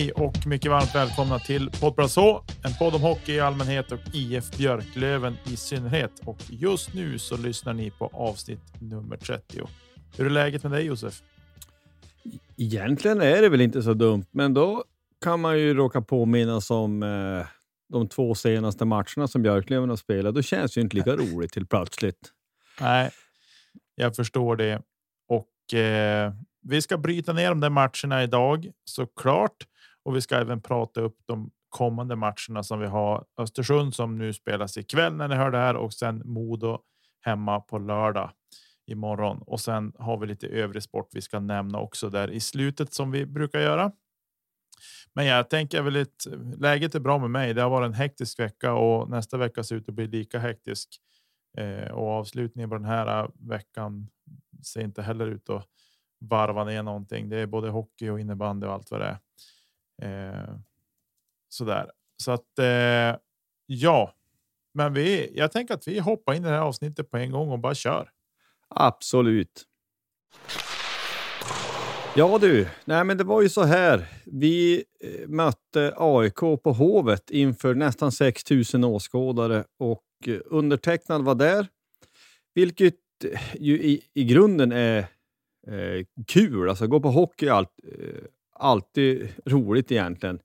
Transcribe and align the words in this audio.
Hej 0.00 0.12
och 0.12 0.46
mycket 0.46 0.70
varmt 0.70 0.94
välkomna 0.94 1.38
till 1.38 1.70
Poddbra 1.80 2.08
så, 2.08 2.44
en 2.64 2.74
podd 2.78 2.94
om 2.94 3.00
hockey 3.00 3.32
i 3.32 3.40
allmänhet 3.40 3.92
och 3.92 3.98
IF 4.12 4.56
Björklöven 4.58 5.36
i 5.44 5.56
synnerhet. 5.56 6.10
Och 6.24 6.38
just 6.48 6.94
nu 6.94 7.18
så 7.18 7.36
lyssnar 7.36 7.72
ni 7.72 7.90
på 7.90 8.10
avsnitt 8.12 8.60
nummer 8.78 9.16
30. 9.16 9.60
Hur 10.16 10.26
är 10.26 10.30
läget 10.30 10.62
med 10.62 10.72
dig 10.72 10.84
Josef? 10.84 11.22
Egentligen 12.56 13.20
är 13.20 13.42
det 13.42 13.48
väl 13.48 13.60
inte 13.60 13.82
så 13.82 13.94
dumt, 13.94 14.24
men 14.30 14.54
då 14.54 14.84
kan 15.24 15.40
man 15.40 15.58
ju 15.58 15.74
råka 15.74 16.00
påminnas 16.00 16.70
om 16.70 17.02
eh, 17.02 17.46
de 17.92 18.08
två 18.08 18.34
senaste 18.34 18.84
matcherna 18.84 19.28
som 19.28 19.42
Björklöven 19.42 19.88
har 19.88 19.96
spelat. 19.96 20.34
Då 20.34 20.42
känns 20.42 20.74
det 20.74 20.78
ju 20.78 20.82
inte 20.82 20.96
lika 20.96 21.16
roligt 21.16 21.52
till 21.52 21.66
plötsligt. 21.66 22.32
Nej, 22.80 23.10
jag 23.94 24.16
förstår 24.16 24.56
det. 24.56 24.82
Och 25.28 25.74
eh, 25.78 26.32
vi 26.62 26.82
ska 26.82 26.98
bryta 26.98 27.32
ner 27.32 27.48
de 27.48 27.60
där 27.60 27.70
matcherna 27.70 28.22
idag 28.22 28.70
såklart. 28.84 29.66
Och 30.04 30.16
vi 30.16 30.20
ska 30.20 30.36
även 30.36 30.62
prata 30.62 31.00
upp 31.00 31.16
de 31.26 31.50
kommande 31.68 32.16
matcherna 32.16 32.62
som 32.62 32.80
vi 32.80 32.86
har. 32.86 33.24
Östersund 33.38 33.94
som 33.94 34.18
nu 34.18 34.32
spelas 34.32 34.76
ikväll 34.76 35.14
när 35.14 35.28
ni 35.28 35.34
hör 35.34 35.50
det 35.50 35.58
här 35.58 35.76
och 35.76 35.92
sen 35.92 36.22
Modo 36.24 36.78
hemma 37.20 37.60
på 37.60 37.78
lördag 37.78 38.30
imorgon. 38.86 39.42
Och 39.46 39.60
sen 39.60 39.92
har 39.98 40.18
vi 40.18 40.26
lite 40.26 40.46
övrig 40.46 40.82
sport 40.82 41.08
vi 41.12 41.20
ska 41.20 41.40
nämna 41.40 41.80
också 41.80 42.10
där 42.10 42.30
i 42.30 42.40
slutet 42.40 42.94
som 42.94 43.10
vi 43.10 43.26
brukar 43.26 43.60
göra. 43.60 43.92
Men 45.12 45.26
jag 45.26 45.50
tänker 45.50 45.82
väl 45.82 46.02
att 46.02 46.26
läget 46.58 46.94
är 46.94 47.00
bra 47.00 47.18
med 47.18 47.30
mig. 47.30 47.54
Det 47.54 47.62
har 47.62 47.70
varit 47.70 47.86
en 47.86 47.94
hektisk 47.94 48.38
vecka 48.38 48.72
och 48.72 49.10
nästa 49.10 49.36
vecka 49.36 49.64
ser 49.64 49.76
ut 49.76 49.88
att 49.88 49.94
bli 49.94 50.06
lika 50.06 50.38
hektisk. 50.38 50.88
Eh, 51.58 51.90
och 51.90 52.08
avslutningen 52.08 52.70
på 52.70 52.76
den 52.76 52.84
här 52.84 53.30
veckan 53.48 54.08
ser 54.62 54.80
inte 54.80 55.02
heller 55.02 55.26
ut 55.26 55.50
att 55.50 55.66
varva 56.20 56.64
ner 56.64 56.82
någonting. 56.82 57.28
Det 57.28 57.36
är 57.36 57.46
både 57.46 57.70
hockey 57.70 58.08
och 58.08 58.20
innebandy 58.20 58.66
och 58.66 58.72
allt 58.72 58.90
vad 58.90 59.00
det 59.00 59.06
är. 59.06 59.18
Eh, 60.02 60.54
sådär. 61.48 61.90
Så 62.22 62.32
att 62.32 62.58
eh, 62.58 63.16
ja, 63.66 64.14
men 64.74 64.94
vi, 64.94 65.32
jag 65.34 65.52
tänker 65.52 65.74
att 65.74 65.88
vi 65.88 65.98
hoppar 65.98 66.34
in 66.34 66.44
i 66.44 66.48
det 66.48 66.54
här 66.54 66.60
avsnittet 66.60 67.10
på 67.10 67.16
en 67.16 67.30
gång 67.30 67.50
och 67.50 67.58
bara 67.58 67.74
kör. 67.74 68.10
Absolut. 68.68 69.66
Ja 72.16 72.38
du, 72.40 72.68
nej 72.84 73.04
men 73.04 73.16
det 73.16 73.24
var 73.24 73.42
ju 73.42 73.48
så 73.48 73.62
här. 73.62 74.08
Vi 74.24 74.84
eh, 75.00 75.28
mötte 75.28 75.94
AIK 75.96 76.40
på 76.62 76.72
Hovet 76.72 77.30
inför 77.30 77.74
nästan 77.74 78.12
6000 78.12 78.84
åskådare 78.84 79.64
och 79.78 80.04
eh, 80.26 80.38
undertecknad 80.44 81.22
var 81.24 81.34
där. 81.34 81.66
Vilket 82.54 82.94
eh, 83.24 83.40
ju 83.54 83.82
i, 83.82 84.02
i 84.14 84.24
grunden 84.24 84.72
är 84.72 84.98
eh, 85.66 86.06
kul. 86.26 86.68
Alltså 86.68 86.86
gå 86.86 87.00
på 87.00 87.10
hockey 87.10 87.46
är 87.46 87.52
allt, 87.52 87.74
eh, 87.84 88.24
alltid 88.60 89.28
roligt 89.46 89.92
egentligen. 89.92 90.40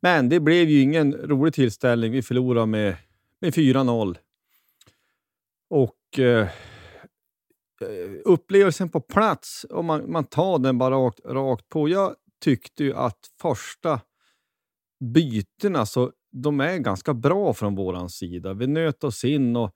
Men 0.00 0.28
det 0.28 0.40
blev 0.40 0.68
ju 0.68 0.80
ingen 0.80 1.12
rolig 1.12 1.54
tillställning. 1.54 2.12
Vi 2.12 2.22
förlorade 2.22 2.66
med, 2.66 2.96
med 3.40 3.54
4-0. 3.54 4.16
Och 5.70 6.18
eh, 6.18 6.48
upplevelsen 8.24 8.88
på 8.88 9.00
plats, 9.00 9.66
om 9.70 9.86
man, 9.86 10.12
man 10.12 10.24
tar 10.24 10.58
den 10.58 10.78
bara 10.78 10.94
rakt, 10.94 11.20
rakt 11.24 11.68
på. 11.68 11.88
Jag 11.88 12.14
tyckte 12.40 12.84
ju 12.84 12.94
att 12.94 13.18
första 13.40 14.00
bytena, 15.00 15.86
så 15.86 16.12
de 16.32 16.60
är 16.60 16.78
ganska 16.78 17.14
bra 17.14 17.54
från 17.54 17.74
vår 17.74 18.08
sida. 18.08 18.54
Vi 18.54 18.66
nöt 18.66 19.04
oss 19.04 19.24
in 19.24 19.56
och 19.56 19.72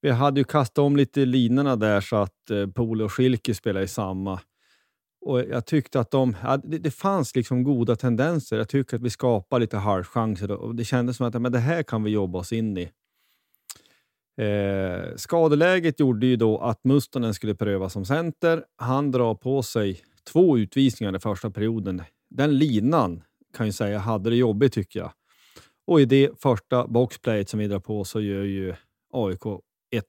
vi 0.00 0.10
hade 0.10 0.40
ju 0.40 0.44
kastat 0.44 0.78
om 0.78 0.96
lite 0.96 1.24
linorna 1.24 1.76
där 1.76 2.00
så 2.00 2.16
att 2.16 2.50
eh, 2.50 2.66
Polo 2.66 3.04
och 3.04 3.12
Schilke 3.12 3.54
spelade 3.54 3.84
i 3.84 3.88
samma. 3.88 4.40
Och 5.20 5.40
jag 5.40 5.66
tyckte 5.66 6.00
att 6.00 6.10
de, 6.10 6.36
ja, 6.42 6.56
det, 6.56 6.78
det 6.78 6.90
fanns 6.90 7.36
liksom 7.36 7.62
goda 7.62 7.96
tendenser. 7.96 8.56
Jag 8.56 8.68
tycker 8.68 8.96
att 8.96 9.02
vi 9.02 9.10
skapar 9.10 9.60
lite 9.60 9.76
halvchanser 9.76 10.50
och 10.50 10.74
det 10.74 10.84
kändes 10.84 11.16
som 11.16 11.26
att 11.26 11.42
men 11.42 11.52
det 11.52 11.58
här 11.58 11.82
kan 11.82 12.02
vi 12.02 12.10
jobba 12.10 12.38
oss 12.38 12.52
in 12.52 12.78
i. 12.78 12.90
Eh, 14.38 15.16
skadeläget 15.16 16.00
gjorde 16.00 16.26
ju 16.26 16.36
då 16.36 16.58
att 16.58 16.84
Mustonen 16.84 17.34
skulle 17.34 17.54
pröva 17.54 17.88
som 17.88 18.04
center. 18.04 18.64
Han 18.76 19.10
drar 19.10 19.34
på 19.34 19.62
sig 19.62 20.00
två 20.32 20.58
utvisningar 20.58 21.16
i 21.16 21.18
första 21.18 21.50
perioden. 21.50 22.02
Den 22.30 22.58
linan 22.58 23.22
kan 23.56 23.66
jag 23.66 23.74
säga 23.74 23.98
hade 23.98 24.30
det 24.30 24.36
jobbigt 24.36 24.72
tycker 24.72 25.00
jag. 25.00 25.12
Och 25.86 26.00
i 26.00 26.04
det 26.04 26.40
första 26.40 26.86
boxplayet 26.86 27.48
som 27.48 27.60
vi 27.60 27.66
drar 27.66 27.80
på 27.80 28.04
så 28.04 28.20
gör 28.20 28.44
ju 28.44 28.74
AIK 29.12 29.42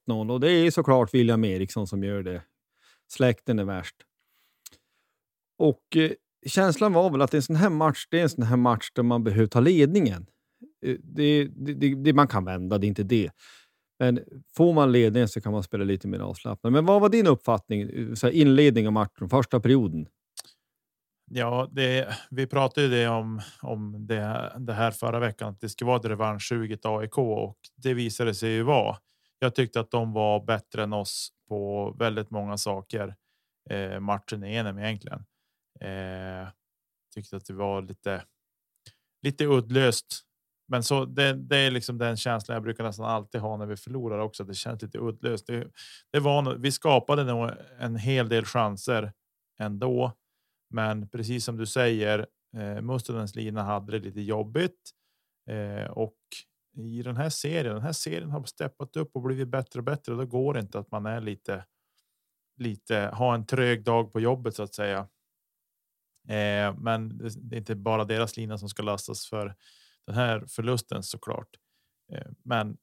1-0 0.07 0.31
och 0.31 0.39
det 0.39 0.51
är 0.51 0.71
såklart 0.71 1.13
William 1.13 1.45
Eriksson 1.45 1.87
som 1.87 2.03
gör 2.03 2.23
det. 2.23 2.41
Släkten 3.07 3.59
är 3.59 3.63
värst. 3.63 3.95
Och 5.59 5.97
eh, 5.97 6.11
känslan 6.45 6.93
var 6.93 7.09
väl 7.11 7.21
att 7.21 7.33
en 7.33 7.41
sån 7.41 7.55
här 7.55 7.69
match, 7.69 8.07
det 8.11 8.19
är 8.19 8.23
en 8.23 8.29
sån 8.29 8.43
här 8.43 8.57
match 8.57 8.91
där 8.95 9.03
man 9.03 9.23
behöver 9.23 9.47
ta 9.47 9.59
ledningen. 9.59 10.25
Eh, 10.85 10.95
det, 11.03 11.43
det, 11.45 11.73
det, 11.73 11.95
det, 11.95 12.13
man 12.13 12.27
kan 12.27 12.45
vända, 12.45 12.77
det 12.77 12.85
är 12.87 12.89
inte 12.89 13.03
det. 13.03 13.31
Men 13.99 14.19
får 14.57 14.73
man 14.73 14.91
ledningen 14.91 15.29
så 15.29 15.41
kan 15.41 15.51
man 15.51 15.63
spela 15.63 15.83
lite 15.83 16.07
mer 16.07 16.19
avslappnat. 16.19 16.73
Men 16.73 16.85
vad 16.85 17.01
var 17.01 17.09
din 17.09 17.27
uppfattning? 17.27 17.81
Eh, 17.81 18.13
så 18.13 18.27
här, 18.27 18.33
inledning 18.33 18.87
av 18.87 18.93
matchen, 18.93 19.29
första 19.29 19.59
perioden? 19.59 20.07
Ja, 21.31 21.69
det, 21.71 22.07
vi 22.31 22.47
pratade 22.47 22.87
ju 22.87 22.93
det 22.93 23.07
om, 23.07 23.41
om 23.61 24.07
det, 24.07 24.53
det 24.59 24.73
här 24.73 24.91
förra 24.91 25.19
veckan, 25.19 25.49
att 25.49 25.59
det 25.61 25.69
ska 25.69 25.85
vara 25.85 25.97
ett 25.99 26.05
revanschsuget 26.05 26.85
AIK 26.85 27.17
och 27.17 27.57
det 27.75 27.93
visade 27.93 28.33
sig 28.33 28.49
ju 28.51 28.63
vara. 28.63 28.97
Jag 29.39 29.55
tyckte 29.55 29.79
att 29.79 29.91
de 29.91 30.13
var 30.13 30.45
bättre 30.45 30.83
än 30.83 30.93
oss 30.93 31.29
på 31.49 31.91
väldigt 31.99 32.29
många 32.31 32.57
saker. 32.57 33.15
eh, 33.69 33.99
matchen 33.99 34.43
igenom 34.43 34.79
egentligen. 34.79 35.25
Eh, 35.81 36.47
tyckte 37.13 37.37
att 37.37 37.45
det 37.45 37.53
var 37.53 37.81
lite, 37.81 38.23
lite 39.21 39.45
uddlöst. 39.45 40.25
Men 40.67 40.83
så 40.83 41.05
det, 41.05 41.33
det 41.33 41.57
är 41.57 41.71
liksom 41.71 41.97
den 41.97 42.17
känslan 42.17 42.53
jag 42.53 42.63
brukar 42.63 42.83
nästan 42.83 43.05
alltid 43.05 43.41
ha 43.41 43.57
när 43.57 43.65
vi 43.65 43.75
förlorar 43.75 44.19
också. 44.19 44.43
Det 44.43 44.53
känns 44.53 44.81
lite 44.81 44.97
uddlöst. 44.97 45.47
Det, 45.47 45.67
det 46.11 46.19
var, 46.19 46.55
vi 46.55 46.71
skapade 46.71 47.23
nog 47.23 47.51
en 47.79 47.95
hel 47.95 48.29
del 48.29 48.45
chanser 48.45 49.13
ändå, 49.59 50.13
men 50.69 51.09
precis 51.09 51.45
som 51.45 51.57
du 51.57 51.65
säger, 51.65 52.27
eh, 52.57 52.81
Mustonens 52.81 53.35
lina 53.35 53.63
hade 53.63 53.91
det 53.91 53.99
lite 53.99 54.21
jobbigt 54.21 54.91
eh, 55.49 55.91
och 55.91 56.17
i 56.77 57.01
den 57.03 57.17
här 57.17 57.29
serien. 57.29 57.73
Den 57.73 57.83
här 57.83 57.91
serien 57.91 58.29
har 58.29 58.43
steppat 58.43 58.95
upp 58.95 59.15
och 59.15 59.21
blivit 59.21 59.47
bättre 59.47 59.79
och 59.79 59.83
bättre. 59.83 60.13
Då 60.13 60.25
går 60.25 60.53
det 60.53 60.59
inte 60.59 60.79
att 60.79 60.91
man 60.91 61.05
är 61.05 61.21
lite. 61.21 61.65
Lite 62.57 63.11
ha 63.13 63.35
en 63.35 63.45
trög 63.45 63.83
dag 63.83 64.13
på 64.13 64.19
jobbet 64.19 64.55
så 64.55 64.63
att 64.63 64.73
säga. 64.73 65.07
Eh, 66.27 66.75
men 66.77 67.17
det 67.17 67.55
är 67.55 67.59
inte 67.59 67.75
bara 67.75 68.05
deras 68.05 68.37
lina 68.37 68.57
som 68.57 68.69
ska 68.69 68.83
lastas 68.83 69.27
för 69.29 69.55
den 70.05 70.15
här 70.15 70.45
förlusten 70.47 71.03
såklart. 71.03 71.49
Eh, 72.11 72.31
men 72.43 72.77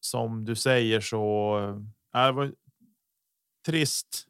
som 0.00 0.44
du 0.44 0.56
säger 0.56 1.00
så 1.00 1.58
eh, 1.58 2.20
är 2.20 2.26
det 2.26 2.32
var 2.32 2.54
trist. 3.66 4.26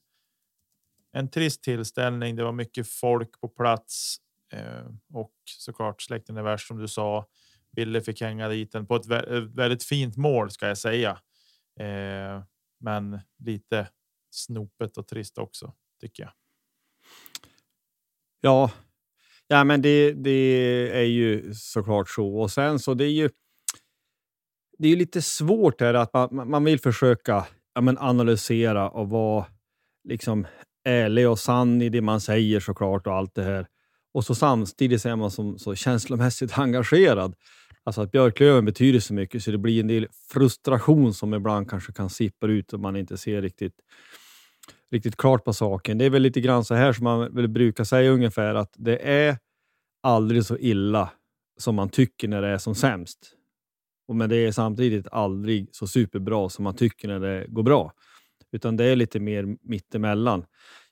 En 1.12 1.30
trist 1.30 1.62
tillställning. 1.62 2.36
Det 2.36 2.44
var 2.44 2.52
mycket 2.52 2.88
folk 2.88 3.40
på 3.40 3.48
plats 3.48 4.16
eh, 4.52 4.86
och 5.12 5.34
såklart 5.44 6.02
släkten 6.02 6.36
är 6.36 6.42
värst 6.42 6.68
som 6.68 6.78
du 6.78 6.88
sa. 6.88 7.28
Ville 7.72 8.00
fick 8.00 8.20
hänga 8.20 8.48
dit 8.48 8.72
den 8.72 8.86
på 8.86 8.96
ett 8.96 9.10
eh, 9.10 9.40
väldigt 9.40 9.84
fint 9.84 10.16
mål 10.16 10.50
ska 10.50 10.68
jag 10.68 10.78
säga. 10.78 11.20
Eh, 11.80 12.44
men 12.80 13.20
lite 13.38 13.88
snopet 14.30 14.96
och 14.96 15.08
trist 15.08 15.38
också 15.38 15.74
tycker 16.00 16.22
jag. 16.22 16.32
Ja, 18.40 18.70
ja, 19.48 19.64
men 19.64 19.82
det, 19.82 20.12
det 20.12 20.90
är 20.92 21.04
ju 21.04 21.54
såklart 21.54 22.08
så. 22.08 22.36
Och 22.36 22.50
sen 22.50 22.78
så 22.78 22.94
det 22.94 23.04
är 23.04 23.12
ju. 23.12 23.30
Det 24.78 24.88
är 24.88 24.96
lite 24.96 25.22
svårt 25.22 25.80
här 25.80 25.94
att 25.94 26.12
man, 26.32 26.50
man 26.50 26.64
vill 26.64 26.80
försöka 26.80 27.46
ja, 27.74 27.80
men 27.80 27.98
analysera 27.98 28.88
och 28.88 29.08
vara 29.08 29.46
liksom 30.08 30.46
ärlig 30.84 31.28
och 31.28 31.38
sann 31.38 31.82
i 31.82 31.88
det 31.88 32.00
man 32.00 32.20
säger 32.20 32.60
såklart 32.60 33.06
och 33.06 33.14
allt 33.14 33.34
det 33.34 33.42
här. 33.42 33.66
Och 34.14 34.24
så 34.24 34.34
samtidigt 34.34 35.04
är 35.04 35.16
man 35.16 35.30
som, 35.30 35.58
så 35.58 35.74
känslomässigt 35.74 36.52
engagerad. 36.58 37.34
Alltså 37.84 38.00
att 38.02 38.12
björklöven 38.12 38.64
betyder 38.64 39.00
så 39.00 39.14
mycket 39.14 39.42
så 39.42 39.50
det 39.50 39.58
blir 39.58 39.80
en 39.80 39.86
del 39.86 40.06
frustration 40.32 41.14
som 41.14 41.34
ibland 41.34 41.70
kanske 41.70 41.92
kan 41.92 42.10
sippa 42.10 42.46
ut 42.46 42.72
och 42.72 42.80
man 42.80 42.96
inte 42.96 43.18
ser 43.18 43.42
riktigt, 43.42 43.74
riktigt 44.90 45.16
klart 45.16 45.44
på 45.44 45.52
saken. 45.52 45.98
Det 45.98 46.04
är 46.04 46.10
väl 46.10 46.22
lite 46.22 46.40
grann 46.40 46.64
så 46.64 46.74
här 46.74 46.92
som 46.92 47.04
man 47.04 47.34
väl 47.34 47.48
brukar 47.48 47.84
säga 47.84 48.10
ungefär 48.10 48.54
att 48.54 48.74
det 48.76 49.08
är 49.10 49.38
aldrig 50.02 50.44
så 50.44 50.58
illa 50.58 51.10
som 51.58 51.74
man 51.74 51.88
tycker 51.88 52.28
när 52.28 52.42
det 52.42 52.48
är 52.48 52.58
som 52.58 52.74
sämst. 52.74 53.18
Och 54.08 54.16
men 54.16 54.30
det 54.30 54.36
är 54.36 54.52
samtidigt 54.52 55.06
aldrig 55.12 55.68
så 55.72 55.86
superbra 55.86 56.48
som 56.48 56.64
man 56.64 56.76
tycker 56.76 57.08
när 57.08 57.20
det 57.20 57.46
går 57.48 57.62
bra. 57.62 57.92
Utan 58.52 58.76
det 58.76 58.84
är 58.84 58.96
lite 58.96 59.20
mer 59.20 59.56
mittemellan. 59.62 60.44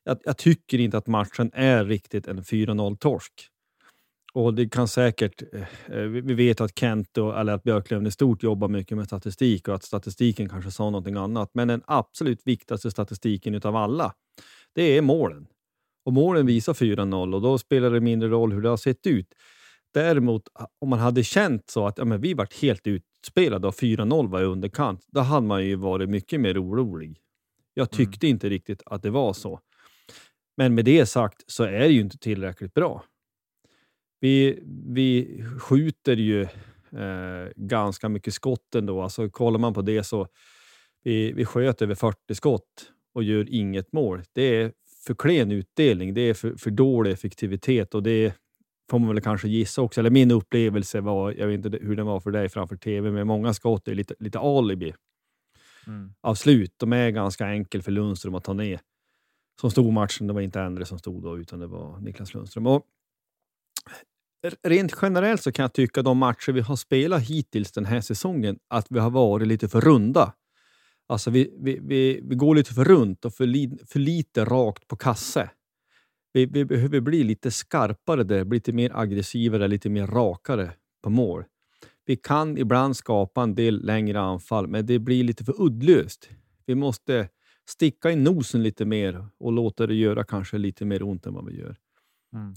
Jag, 0.04 0.18
jag 0.24 0.38
tycker 0.38 0.78
inte 0.78 0.98
att 0.98 1.06
matchen 1.06 1.50
är 1.54 1.84
riktigt 1.84 2.28
en 2.28 2.42
4-0 2.42 2.96
torsk. 2.96 3.32
Och 4.32 4.54
det 4.54 4.69
kan 4.69 4.88
säkert, 4.88 5.42
eh, 5.88 5.98
vi 6.00 6.34
vet 6.34 6.60
att 6.60 6.78
Kent 6.78 7.19
och, 7.19 7.40
eller 7.40 7.52
att 7.52 7.62
Björklöven 7.62 8.06
i 8.06 8.10
stort 8.10 8.42
jobbar 8.42 8.69
mycket 8.69 8.96
med 8.96 9.06
statistik 9.06 9.69
och 9.69 9.75
att 9.75 9.84
statistiken 9.84 10.48
kanske 10.48 10.70
sa 10.70 10.84
någonting 10.84 11.16
annat. 11.16 11.50
Men 11.52 11.69
den 11.69 11.82
absolut 11.86 12.40
viktigaste 12.44 12.90
statistiken 12.90 13.54
utav 13.54 13.76
alla, 13.76 14.12
det 14.75 14.82
är 14.82 15.02
målen. 15.02 15.46
Och 16.04 16.12
målen 16.12 16.46
visar 16.46 16.75
4-0 16.75 17.34
och 17.34 17.42
då 17.42 17.58
spelar 17.58 17.90
det 17.90 18.00
mindre 18.00 18.28
roll 18.28 18.52
hur 18.52 18.62
det 18.62 18.69
har 18.69 18.76
sett 18.76 19.06
ut. 19.06 19.34
Däremot 19.94 20.42
om 20.78 20.88
man 20.88 20.98
hade 20.98 21.25
känt 21.25 21.70
så 21.70 21.86
att 21.86 21.98
ja, 21.98 22.04
men 22.04 22.20
vi 22.20 22.34
varit 22.34 22.62
helt 22.62 22.86
utspelade 22.86 23.69
och 23.69 23.75
4-0 23.75 24.30
var 24.30 24.40
i 24.40 24.44
underkant, 24.44 25.04
då 25.06 25.20
hade 25.20 25.46
man 25.46 25.66
ju 25.66 25.76
varit 25.76 26.08
mycket 26.08 26.40
mer 26.40 26.62
orolig. 26.62 27.19
Jag 27.75 27.88
mm. 27.94 27.96
tyckte 27.96 28.26
mm. 28.26 28.34
inte 28.34 28.48
riktigt 28.48 28.82
att 28.86 29.02
det 29.02 29.10
var 29.10 29.32
så. 29.32 29.60
Men 30.56 30.75
med 30.75 30.84
det 30.84 31.06
sagt 31.06 31.44
så 31.46 31.64
är 31.64 31.78
det 31.78 31.88
ju 31.88 32.00
inte 32.00 32.19
tillräckligt 32.19 32.75
bra. 32.75 33.04
Vi, 34.20 34.62
vi 34.86 35.42
skjuter 35.60 36.16
ju 36.16 36.42
eh, 36.92 37.48
ganska 37.56 38.08
mycket 38.08 38.34
skott 38.34 38.74
ändå. 38.74 39.02
Alltså, 39.02 39.30
kollar 39.30 39.58
man 39.58 39.74
på 39.74 39.82
det 39.82 40.04
så 40.04 40.28
vi, 41.02 41.32
vi 41.32 41.44
sköt 41.44 41.82
över 41.82 41.94
40 41.94 42.34
skott 42.34 42.92
och 43.14 43.22
gör 43.22 43.46
inget 43.48 43.92
mål. 43.92 44.22
Det 44.32 44.42
är 44.42 44.72
för 45.06 45.14
klen 45.14 45.52
utdelning. 45.52 46.14
Det 46.14 46.20
är 46.20 46.34
för, 46.34 46.54
för 46.54 46.70
dålig 46.70 47.12
effektivitet 47.12 47.94
och 47.94 48.02
det 48.02 48.34
får 48.90 48.98
man 48.98 49.08
väl 49.08 49.20
kanske 49.20 49.48
gissa 49.48 49.82
också. 49.82 50.00
Eller 50.00 50.10
min 50.10 50.30
upplevelse 50.30 51.00
var, 51.00 51.32
jag 51.32 51.46
vet 51.46 51.64
inte 51.64 51.78
hur 51.82 51.96
den 51.96 52.06
var 52.06 52.20
för 52.20 52.30
dig 52.30 52.48
framför 52.48 52.76
tv, 52.76 53.10
men 53.10 53.26
många 53.26 53.54
skott 53.54 53.88
är 53.88 53.94
lite, 53.94 54.14
lite 54.18 54.38
alibi 54.38 54.94
mm. 55.86 56.12
av 56.20 56.34
slut. 56.34 56.74
De 56.76 56.92
är 56.92 57.10
ganska 57.10 57.46
enkelt 57.46 57.84
för 57.84 57.92
Lundström 57.92 58.34
att 58.34 58.44
ta 58.44 58.52
ner. 58.52 58.80
Som 59.60 59.70
stod 59.70 59.92
matchen, 59.92 60.26
det 60.26 60.32
var 60.32 60.40
inte 60.40 60.60
Endre 60.60 60.84
som 60.84 60.98
stod 60.98 61.22
då, 61.22 61.38
utan 61.38 61.58
det 61.58 61.66
var 61.66 62.00
Niklas 62.00 62.34
Lundström. 62.34 62.66
Och 62.66 62.86
rent 64.62 64.94
generellt 65.02 65.43
så 65.43 65.52
kan 65.52 65.62
jag 65.62 65.73
tycka 65.73 66.02
de 66.02 66.19
matcher 66.19 66.52
vi 66.52 66.61
har 66.61 66.76
spelat 66.76 67.23
hittills 67.23 67.73
den 67.73 67.85
här 67.85 68.00
säsongen, 68.00 68.58
att 68.69 68.87
vi 68.90 68.99
har 68.99 69.11
varit 69.11 69.49
lite 69.49 69.69
för 69.69 69.81
runda. 69.81 70.32
Alltså 71.06 71.31
vi, 71.31 71.56
vi, 71.61 71.79
vi, 71.82 72.20
vi 72.23 72.35
går 72.35 72.55
lite 72.55 72.75
för 72.75 72.85
runt 72.85 73.25
och 73.25 73.35
för, 73.35 73.46
li, 73.46 73.79
för 73.87 73.99
lite 73.99 74.44
rakt 74.44 74.88
på 74.88 74.96
kasse. 74.96 75.50
Vi, 76.32 76.46
vi 76.46 76.64
behöver 76.64 77.00
bli 77.00 77.25
lite 77.25 77.50
skarpare 77.50 78.25
där, 78.25 78.44
bli 78.44 78.56
lite 78.56 78.73
mer 78.73 78.90
aggressivare, 78.94 79.69
lite 79.69 79.90
mer 79.90 80.06
rakare 80.06 80.73
på 81.02 81.11
mål. 81.11 81.44
Vi 82.06 82.17
kan 82.17 82.58
ibland 82.58 82.96
skapa 82.96 83.43
en 83.43 83.55
del 83.55 83.87
längre 83.87 84.20
anfall, 84.20 84.67
men 84.67 84.87
det 84.87 84.99
blir 84.99 85.25
lite 85.25 85.44
för 85.44 85.62
uddlöst. 85.62 86.29
Vi 86.67 86.75
måste 86.75 87.29
sticka 87.69 88.11
i 88.11 88.17
nosen 88.17 88.62
lite 88.62 88.85
mer 88.85 89.26
och 89.38 89.52
låta 89.52 89.87
det 89.87 89.94
göra 89.94 90.25
kanske 90.25 90.58
lite 90.58 90.85
mer 90.85 91.02
ont 91.02 91.26
än 91.26 91.35
vad 91.35 91.46
vi 91.46 91.58
gör. 91.58 91.76
Mm. 92.35 92.55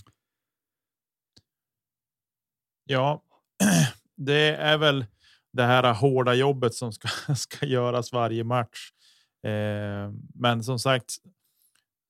Ja, 2.85 3.23
det 4.15 4.55
är 4.55 4.77
väl 4.77 5.05
det 5.53 5.63
här 5.63 5.93
hårda 5.93 6.33
jobbet 6.33 6.73
som 6.73 6.93
ska, 6.93 7.07
ska 7.35 7.65
göras 7.65 8.13
varje 8.13 8.43
match. 8.43 8.91
Eh, 9.43 10.11
men 10.33 10.63
som 10.63 10.79
sagt, 10.79 11.15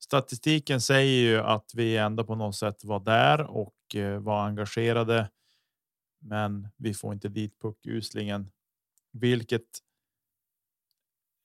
statistiken 0.04 0.82
säger 0.82 1.22
ju 1.22 1.38
att 1.38 1.72
vi 1.74 1.98
ändå 1.98 2.24
på 2.24 2.36
något 2.36 2.56
sätt 2.56 2.84
var 2.84 3.00
där 3.00 3.42
och 3.42 3.96
eh, 3.96 4.20
var 4.20 4.46
engagerade. 4.46 5.30
Men 6.20 6.68
vi 6.78 6.94
får 6.94 7.13
inte 7.13 7.30
dit 7.30 7.60
puckuslingen, 7.62 8.51
vilket. 9.12 9.62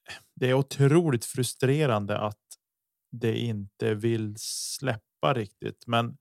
Eh, 0.08 0.14
det 0.34 0.50
är 0.50 0.54
otroligt 0.54 1.24
frustrerande 1.24 2.18
att 2.18 2.38
det 3.12 3.38
inte 3.38 3.94
vill 3.94 4.34
släppa 4.38 5.34
riktigt, 5.34 5.86
men 5.86 6.16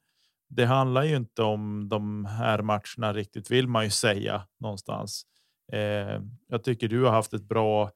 det 0.47 0.65
handlar 0.65 1.03
ju 1.03 1.15
inte 1.15 1.43
om 1.43 1.89
de 1.89 2.25
här 2.25 2.61
matcherna 2.61 3.13
riktigt 3.13 3.51
vill 3.51 3.67
man 3.67 3.83
ju 3.83 3.89
säga 3.89 4.47
någonstans. 4.59 5.25
Eh, 5.71 6.21
jag 6.47 6.63
tycker 6.63 6.87
du 6.87 7.03
har 7.03 7.11
haft 7.11 7.33
ett 7.33 7.43
bra. 7.43 7.91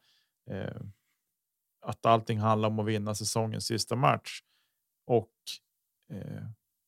Eh, 0.51 0.81
att 1.81 2.05
allting 2.05 2.39
handlar 2.39 2.69
om 2.69 2.79
att 2.79 2.85
vinna 2.85 3.15
säsongens 3.15 3.65
sista 3.65 3.95
match 3.95 4.41
och 5.07 5.33
eh, 6.13 6.43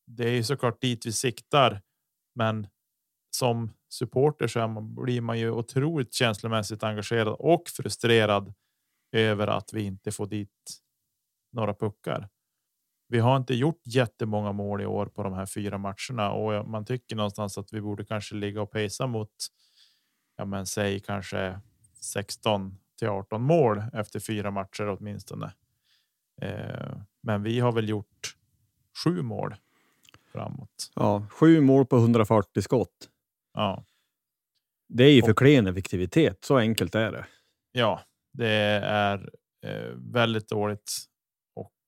det 0.08 0.30
är 0.30 0.34
ju 0.34 0.44
såklart 0.44 0.82
dit 0.82 1.06
vi 1.06 1.12
siktar. 1.12 1.82
Men 2.36 2.68
som 3.36 3.74
supporter 3.89 4.48
så 4.48 4.68
man, 4.68 4.96
blir 4.96 5.22
man 5.22 5.39
ju 5.39 5.51
otroligt 5.51 6.13
känslomässigt 6.13 6.84
engagerad 6.84 7.36
och 7.39 7.70
frustrerad 7.70 8.53
över 9.12 9.48
att 9.48 9.74
vi 9.74 9.84
inte 9.84 10.12
får 10.12 10.27
dit 10.27 10.82
några 11.51 11.74
puckar 11.74 12.30
vi 13.12 13.20
har 13.20 13.38
inte 13.38 13.53
gjort 13.53 13.82
jättemånga 13.84 14.51
mål 14.51 14.82
i 14.82 14.86
år 14.86 15.06
på 15.06 15.24
de 15.24 15.34
här 15.34 15.46
fyra 15.46 15.77
matcherna 15.77 16.32
och 16.32 16.70
man 16.70 16.86
tycker 16.86 17.15
någonstans 17.15 17.58
att 17.58 17.74
vi 17.74 17.82
borde 17.82 18.06
kanske 18.06 18.36
ligga 18.36 18.62
och 18.62 18.72
pejsa 18.72 19.08
mot. 19.08 19.30
Ja, 20.38 20.46
men 20.46 20.65
säg 20.65 21.00
kanske 21.00 21.60
16 22.01 22.77
till 23.00 23.08
18 23.08 23.41
mål 23.41 23.84
efter 23.94 24.20
fyra 24.20 24.51
matcher 24.51 24.98
åtminstone. 25.00 25.53
Eh, 26.41 26.98
men 27.24 27.44
vi 27.44 27.60
har 27.60 27.72
väl 27.72 27.89
gjort 27.89 28.36
sju 29.03 29.22
mål 29.22 29.56
framåt. 30.32 30.91
Ja, 30.96 31.25
sju 31.30 31.62
mål 31.62 31.86
på 31.86 31.98
140 31.98 32.62
skott. 32.62 33.10
Ja. 33.53 33.86
Det 34.89 35.03
är 35.03 35.13
ju 35.13 35.22
för 35.22 35.34
klen 35.34 35.68
effektivitet. 35.68 36.46
Så 36.46 36.58
enkelt 36.58 36.96
är 36.96 37.12
det. 37.12 37.25
Ja, 37.72 38.01
det 38.34 38.51
är 38.84 39.30
eh, 39.65 39.96
väldigt 39.96 40.50
dåligt 40.50 41.11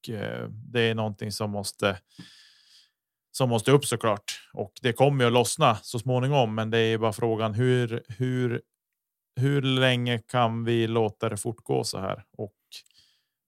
Eh, 0.10 0.48
det 0.50 0.82
är 0.82 0.96
någonting 0.96 1.32
som 1.32 1.52
måste 1.52 2.00
som 3.32 3.50
måste 3.50 3.72
upp 3.72 3.86
såklart 3.86 4.50
och 4.54 4.74
det 4.82 4.94
kommer 4.94 5.24
ju 5.24 5.28
att 5.28 5.34
lossna 5.34 5.76
så 5.76 6.00
småningom. 6.00 6.56
Men 6.56 6.70
det 6.70 6.80
är 6.80 6.98
bara 6.98 7.14
frågan 7.14 7.54
hur 7.54 8.04
hur 8.08 8.62
hur 9.36 9.62
länge 9.62 10.18
kan 10.18 10.64
vi 10.64 10.88
låta 10.88 11.30
det 11.30 11.38
fortgå 11.38 11.84
så 11.84 12.00
här 12.00 12.24
och 12.38 12.56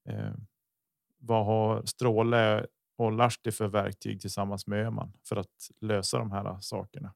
eh, 0.10 0.34
vad 1.18 1.46
har 1.46 1.86
Stråle 1.86 2.66
och 2.98 3.12
Lahti 3.12 3.52
för 3.52 3.68
verktyg 3.68 4.22
tillsammans 4.22 4.68
med 4.68 4.86
Öhman 4.86 5.14
för 5.28 5.36
att 5.36 5.70
lösa 5.82 6.18
de 6.18 6.32
här 6.32 6.58
sakerna? 6.62 7.14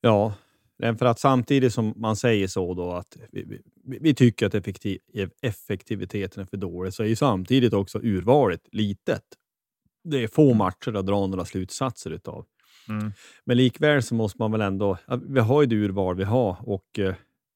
Ja, 0.00 0.34
för 0.82 1.04
att 1.04 1.18
samtidigt 1.18 1.74
som 1.74 1.94
man 1.96 2.16
säger 2.16 2.46
så 2.46 2.74
då 2.74 2.92
att 2.92 3.16
vi, 3.32 3.44
vi, 3.84 3.98
vi 4.00 4.14
tycker 4.14 4.46
att 4.46 4.54
effektiv, 4.54 4.98
effektiviteten 5.42 6.42
är 6.42 6.46
för 6.46 6.56
dålig 6.56 6.94
så 6.94 7.02
är 7.02 7.06
ju 7.06 7.16
samtidigt 7.16 7.72
också 7.72 7.98
urvalet 8.02 8.60
litet. 8.72 9.24
Det 10.04 10.22
är 10.22 10.28
få 10.28 10.46
mm. 10.46 10.58
matcher 10.58 10.96
att 10.96 11.06
dra 11.06 11.26
några 11.26 11.44
slutsatser 11.44 12.10
utav. 12.10 12.46
Mm. 12.88 13.12
Men 13.44 13.56
likväl 13.56 14.02
så 14.02 14.14
måste 14.14 14.36
man 14.38 14.52
väl 14.52 14.60
ändå, 14.60 14.98
vi 15.28 15.40
har 15.40 15.62
ju 15.62 15.66
det 15.66 15.76
urval 15.76 16.16
vi 16.16 16.24
har 16.24 16.56
och 16.60 16.98
eh, 16.98 17.14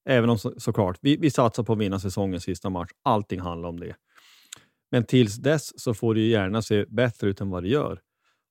även 0.09 0.31
om 0.31 0.39
så, 0.39 0.53
såklart, 0.57 0.99
vi, 1.01 1.17
vi 1.17 1.31
satsar 1.31 1.63
på 1.63 1.73
att 1.73 1.79
vinna 1.79 2.01
säsongens 2.01 2.45
sista 2.45 2.71
match. 2.71 2.91
Allting 3.03 3.41
handlar 3.41 3.69
om 3.69 3.81
det. 3.81 3.95
Men 4.91 5.05
tills 5.05 5.37
dess 5.37 5.81
så 5.81 5.95
får 5.95 6.15
det 6.15 6.21
ju 6.21 6.29
gärna 6.29 6.63
se 6.63 6.85
bättre 6.89 7.29
ut 7.29 7.41
än 7.41 7.51
vad 7.51 7.63
det 7.63 7.69
gör. 7.69 8.01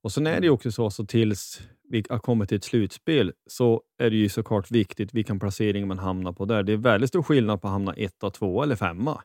Och 0.04 0.12
sen 0.12 0.28
är 0.28 0.32
det 0.32 0.46
ju 0.46 0.48
mm. 0.48 0.54
också 0.54 0.72
så, 0.72 0.90
så 0.90 1.06
tills 1.06 1.62
vi 1.91 2.03
har 2.10 2.19
kommit 2.19 2.50
till 2.50 2.57
ett 2.57 2.63
slutspel 2.63 3.33
så 3.48 3.81
är 3.98 4.10
det 4.10 4.15
ju 4.15 4.29
såklart 4.29 4.71
viktigt 4.71 5.13
vilken 5.13 5.39
placering 5.39 5.88
man 5.88 6.00
hamnar 6.00 6.33
på 6.33 6.45
där. 6.45 6.63
Det 6.63 6.74
är 6.74 6.77
väldigt 6.77 7.10
stor 7.10 7.24
skillnad 7.24 7.62
på 7.62 7.67
att 7.67 7.71
hamna 7.71 7.93
etta, 7.93 8.29
två 8.29 8.63
eller 8.63 8.75
femma. 8.75 9.21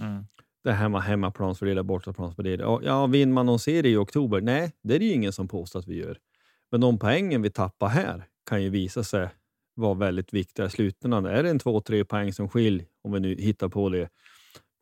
Mm. 0.00 0.24
Det 0.64 0.72
här 0.72 0.88
med 0.88 1.02
hemmaplansfördel 1.02 1.84
bortaplansfördel. 1.84 2.60
Ja, 2.60 2.80
ja, 2.84 3.06
vinner 3.06 3.32
man 3.32 3.46
någon 3.46 3.58
serie 3.58 3.92
i 3.92 3.96
oktober? 3.96 4.40
Nej, 4.40 4.72
det 4.82 4.94
är 4.94 4.98
det 4.98 5.04
ju 5.04 5.12
ingen 5.12 5.32
som 5.32 5.48
påstår 5.48 5.80
att 5.80 5.88
vi 5.88 5.96
gör. 5.96 6.18
Men 6.70 6.80
de 6.80 6.98
poängen 6.98 7.42
vi 7.42 7.50
tappar 7.50 7.88
här 7.88 8.24
kan 8.46 8.62
ju 8.62 8.68
visa 8.68 9.04
sig 9.04 9.28
vara 9.74 9.94
väldigt 9.94 10.34
viktiga 10.34 10.66
i 10.66 10.70
slutändan. 10.70 11.26
Är 11.26 11.42
det 11.42 11.50
en 11.50 11.58
två, 11.58 11.80
tre 11.80 12.04
poäng 12.04 12.32
som 12.32 12.48
skiljer, 12.48 12.86
om 13.02 13.12
vi 13.12 13.20
nu 13.20 13.36
hittar 13.36 13.68
på 13.68 13.88
det, 13.88 14.08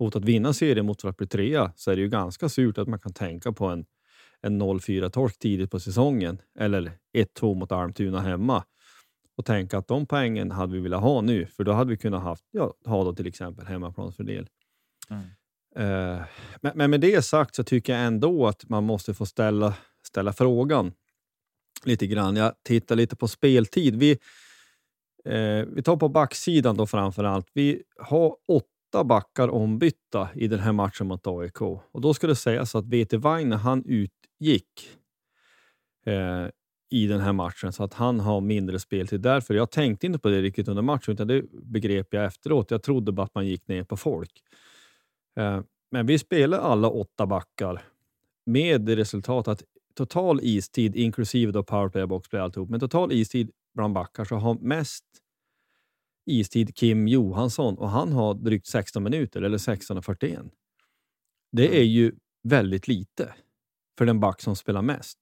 mot 0.00 0.16
att 0.16 0.25
vinna 0.25 0.52
serien 0.52 0.87
mot 0.87 1.04
att 1.04 1.16
bli 1.16 1.26
trea, 1.26 1.72
så 1.76 1.90
är 1.90 1.96
det 1.96 2.02
ju 2.02 2.08
ganska 2.08 2.49
surt 2.49 2.78
att 2.78 2.88
man 2.88 2.99
kan 2.99 3.12
tänka 3.12 3.52
på 3.52 3.66
en, 3.66 3.84
en 4.42 4.62
0-4-torsk 4.62 5.38
tidigt 5.38 5.70
på 5.70 5.80
säsongen 5.80 6.42
eller 6.59 6.92
1-2 7.16 7.54
mot 7.54 7.73
Almtuna 7.73 8.20
hemma 8.20 8.64
och 9.37 9.47
tänka 9.47 9.78
att 9.78 9.88
de 9.88 10.06
poängen 10.06 10.50
hade 10.50 10.73
vi 10.73 10.80
velat 10.80 11.02
ha 11.02 11.20
nu, 11.20 11.47
för 11.47 11.64
då 11.64 11.73
hade 11.73 11.90
vi 11.90 11.97
kunnat 11.97 12.23
haft, 12.23 12.44
ja, 12.50 12.75
ha 12.85 13.04
då 13.04 13.14
till 13.14 13.26
exempel 13.26 13.66
hemmaplansfördel. 13.66 14.49
Mm. 15.11 15.23
Uh, 15.78 16.23
men, 16.61 16.73
men, 16.75 16.90
med 16.90 17.00
det 17.00 17.23
sagt 17.23 17.54
så 17.54 17.64
tycker 17.64 17.92
jag 17.92 18.02
ändå 18.06 18.47
att 18.47 18.68
man 18.68 18.85
måste 18.85 19.14
få 19.14 19.26
ställa, 19.26 19.75
ställa 20.06 20.32
frågan 20.32 20.92
lite 21.85 22.06
grann. 22.06 22.37
Jag 22.37 22.52
tittar 22.62 22.97
lite 22.97 23.16
på 23.16 23.28
speltid. 23.28 23.97
Vi, 23.97 24.11
eh, 25.25 25.66
vi 25.66 25.82
tar 25.82 25.97
på 25.97 26.09
backsidan 26.09 26.76
då 26.76 26.87
framför 26.87 27.25
allt. 27.25 27.47
Vi 27.52 27.82
har 27.99 28.37
åtta 28.49 29.04
backar 29.04 29.49
ombytta 29.49 30.28
i 30.35 30.49
den 30.49 30.59
här 30.59 30.73
matchen 30.73 31.06
mot 31.06 31.26
AIK. 31.26 31.61
Och 31.62 32.00
då 32.00 32.14
ska 32.14 32.26
det 32.26 32.37
sägas 32.37 32.75
att 32.75 32.85
VT 32.85 33.12
Weine, 33.12 33.56
han 33.56 33.85
utgick 34.40 34.88
eh, 36.06 36.47
i 36.90 37.06
den 37.06 37.20
här 37.20 37.32
matchen 37.32 37.73
så 37.73 37.85
att 37.85 37.94
han 37.94 38.20
har 38.20 38.40
mindre 38.40 38.78
speltid. 38.78 39.20
Därför 39.20 39.54
jag 39.54 39.70
tänkte 39.70 40.06
inte 40.06 40.18
på 40.18 40.28
det 40.28 40.42
riktigt 40.42 40.68
under 40.68 40.82
matchen, 40.82 41.14
utan 41.14 41.26
det 41.26 41.42
begrep 41.52 42.09
jag 42.11 42.25
efteråt. 42.25 42.70
Jag 42.70 42.82
trodde 42.82 43.12
bara 43.12 43.23
att 43.23 43.35
man 43.35 43.47
gick 43.47 43.68
ner 43.68 43.85
på 43.85 43.97
folk. 43.97 44.42
Eh, 45.37 45.61
men 45.90 46.06
vi 46.06 46.18
spelar 46.18 46.59
alla 46.59 46.88
åtta 46.88 47.26
backar 47.26 47.82
med 48.47 48.80
det 48.80 48.97
resultat 48.97 49.49
att 49.49 49.62
total 49.94 50.40
istid, 50.42 50.97
inklusive 50.97 51.52
då 51.52 51.62
powerplay, 51.62 52.06
boxplay 52.06 52.42
alltihop, 52.42 52.70
men 52.70 52.80
total 52.80 53.12
istid 53.12 53.50
bland 53.75 53.94
backar 53.94 54.25
så 54.25 54.37
har 54.37 54.54
mest 54.54 55.04
istid 56.26 56.76
Kim 56.76 57.09
Johansson 57.09 57.78
och 57.78 57.90
han 57.90 58.12
har 58.12 58.35
drygt 58.35 58.66
16 58.66 59.02
minuter, 59.02 59.42
eller 59.42 59.59
16.41. 59.59 60.50
Det 61.52 61.66
är 61.66 61.82
mm. 61.82 61.88
ju 61.88 62.12
väldigt 62.42 62.88
lite 62.88 63.35
för 64.00 64.07
den 64.07 64.21
back 64.21 64.40
som 64.40 64.57
spelar 64.57 64.83
mest. 64.83 65.19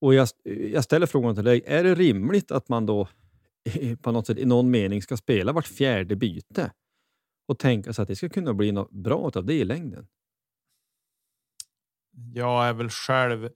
Och 0.00 0.14
jag, 0.14 0.28
jag 0.44 0.84
ställer 0.84 1.06
frågan 1.06 1.34
till 1.34 1.44
dig, 1.44 1.62
är 1.66 1.84
det 1.84 1.94
rimligt 1.94 2.50
att 2.50 2.68
man 2.68 2.86
då 2.86 3.08
på 4.02 4.12
något 4.12 4.26
sätt 4.26 4.38
i 4.38 4.44
någon 4.44 4.70
mening 4.70 5.02
ska 5.02 5.16
spela 5.16 5.52
vart 5.52 5.66
fjärde 5.66 6.16
byte 6.16 6.72
och 7.48 7.58
tänka 7.58 7.92
sig 7.92 8.02
att 8.02 8.08
det 8.08 8.16
ska 8.16 8.28
kunna 8.28 8.54
bli 8.54 8.72
något 8.72 8.90
bra 8.90 9.30
av 9.34 9.44
det 9.44 9.54
i 9.54 9.64
längden? 9.64 10.06
jag 12.34 12.68
är 12.68 12.72
väl 12.72 12.90
själv 12.90 13.50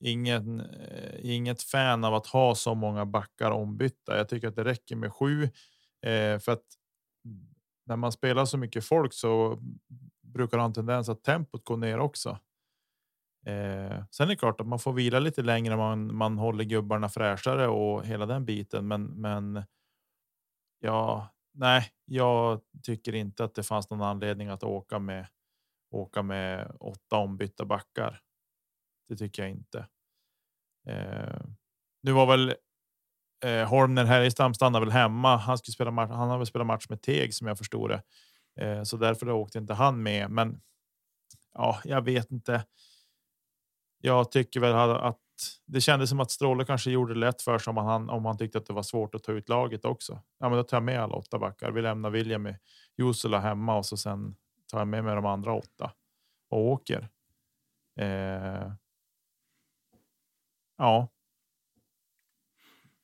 ingen, 0.00 0.60
eh, 0.60 1.34
inget 1.34 1.62
fan 1.62 2.04
av 2.04 2.14
att 2.14 2.26
ha 2.26 2.54
så 2.54 2.74
många 2.74 3.06
backar 3.06 3.50
ombytta. 3.50 4.16
Jag 4.16 4.28
tycker 4.28 4.48
att 4.48 4.56
det 4.56 4.64
räcker 4.64 4.96
med 4.96 5.12
sju 5.12 5.42
eh, 6.02 6.38
för 6.38 6.52
att 6.52 6.64
när 7.86 7.96
man 7.96 8.12
spelar 8.12 8.44
så 8.44 8.58
mycket 8.58 8.84
folk 8.84 9.12
så 9.12 9.58
brukar 10.22 10.58
ha 10.58 10.64
en 10.64 10.72
tendens 10.72 11.08
att 11.08 11.22
tempot 11.22 11.64
går 11.64 11.76
ner 11.76 11.98
också. 11.98 12.38
Eh, 13.46 14.04
sen 14.10 14.26
är 14.26 14.26
det 14.26 14.36
klart 14.36 14.60
att 14.60 14.66
man 14.66 14.78
får 14.78 14.92
vila 14.92 15.18
lite 15.18 15.42
längre. 15.42 15.76
Man, 15.76 16.14
man 16.14 16.38
håller 16.38 16.64
gubbarna 16.64 17.08
fräschare 17.08 17.68
och 17.68 18.06
hela 18.06 18.26
den 18.26 18.44
biten. 18.44 18.88
Men, 18.88 19.04
men 19.04 19.64
ja, 20.80 21.28
nej, 21.54 21.88
jag 22.04 22.60
tycker 22.82 23.14
inte 23.14 23.44
att 23.44 23.54
det 23.54 23.62
fanns 23.62 23.90
någon 23.90 24.02
anledning 24.02 24.48
att 24.48 24.62
åka 24.62 24.98
med 24.98 25.26
åka 25.90 26.22
med 26.22 26.76
åtta 26.80 27.16
ombytta 27.16 27.64
backar. 27.64 28.20
Det 29.08 29.16
tycker 29.16 29.42
jag 29.42 29.50
inte. 29.50 29.86
Eh, 30.88 31.40
nu 32.02 32.12
var 32.12 32.26
väl 32.26 32.54
eh, 33.44 33.68
Holmner 33.68 34.04
Härjestam 34.04 34.54
stannar 34.54 34.80
väl 34.80 34.90
hemma. 34.90 35.36
Han 35.36 35.58
skulle 35.58 35.72
spela 35.72 35.90
match. 35.90 36.10
Han 36.10 36.30
har 36.30 36.38
väl 36.38 36.46
spelat 36.46 36.66
match 36.66 36.86
med 36.88 37.02
Teg 37.02 37.34
som 37.34 37.46
jag 37.46 37.58
förstod 37.58 37.90
det, 37.90 38.02
eh, 38.64 38.82
så 38.82 38.96
därför 38.96 39.30
åkte 39.30 39.58
inte 39.58 39.74
han 39.74 40.02
med. 40.02 40.30
Men 40.30 40.60
ja, 41.54 41.80
jag 41.84 42.02
vet 42.04 42.30
inte. 42.30 42.64
Jag 44.04 44.30
tycker 44.30 44.60
väl 44.60 44.74
att 44.74 45.18
det 45.66 45.80
kändes 45.80 46.10
som 46.10 46.20
att 46.20 46.30
Stråle 46.30 46.64
kanske 46.64 46.90
gjorde 46.90 47.14
det 47.14 47.20
lätt 47.20 47.42
för 47.42 47.58
sig 47.58 47.70
om 47.70 47.76
han 47.76 48.10
om 48.10 48.24
han 48.24 48.38
tyckte 48.38 48.58
att 48.58 48.66
det 48.66 48.72
var 48.72 48.82
svårt 48.82 49.14
att 49.14 49.22
ta 49.22 49.32
ut 49.32 49.48
laget 49.48 49.84
också. 49.84 50.22
Ja, 50.38 50.48
men 50.48 50.58
då 50.58 50.64
tar 50.64 50.76
jag 50.76 50.84
med 50.84 51.02
alla 51.02 51.14
åtta 51.14 51.38
backar. 51.38 51.70
Vi 51.70 51.82
lämnar 51.82 52.10
William 52.10 52.46
i 52.46 52.56
Jusula 52.98 53.38
hemma 53.40 53.76
och 53.76 53.86
så 53.86 53.96
sen 53.96 54.36
tar 54.70 54.78
jag 54.78 54.88
med 54.88 55.04
mig 55.04 55.14
de 55.14 55.26
andra 55.26 55.54
åtta 55.54 55.92
och 56.50 56.60
åker. 56.60 57.08
Eh, 58.00 58.72
ja. 60.78 61.08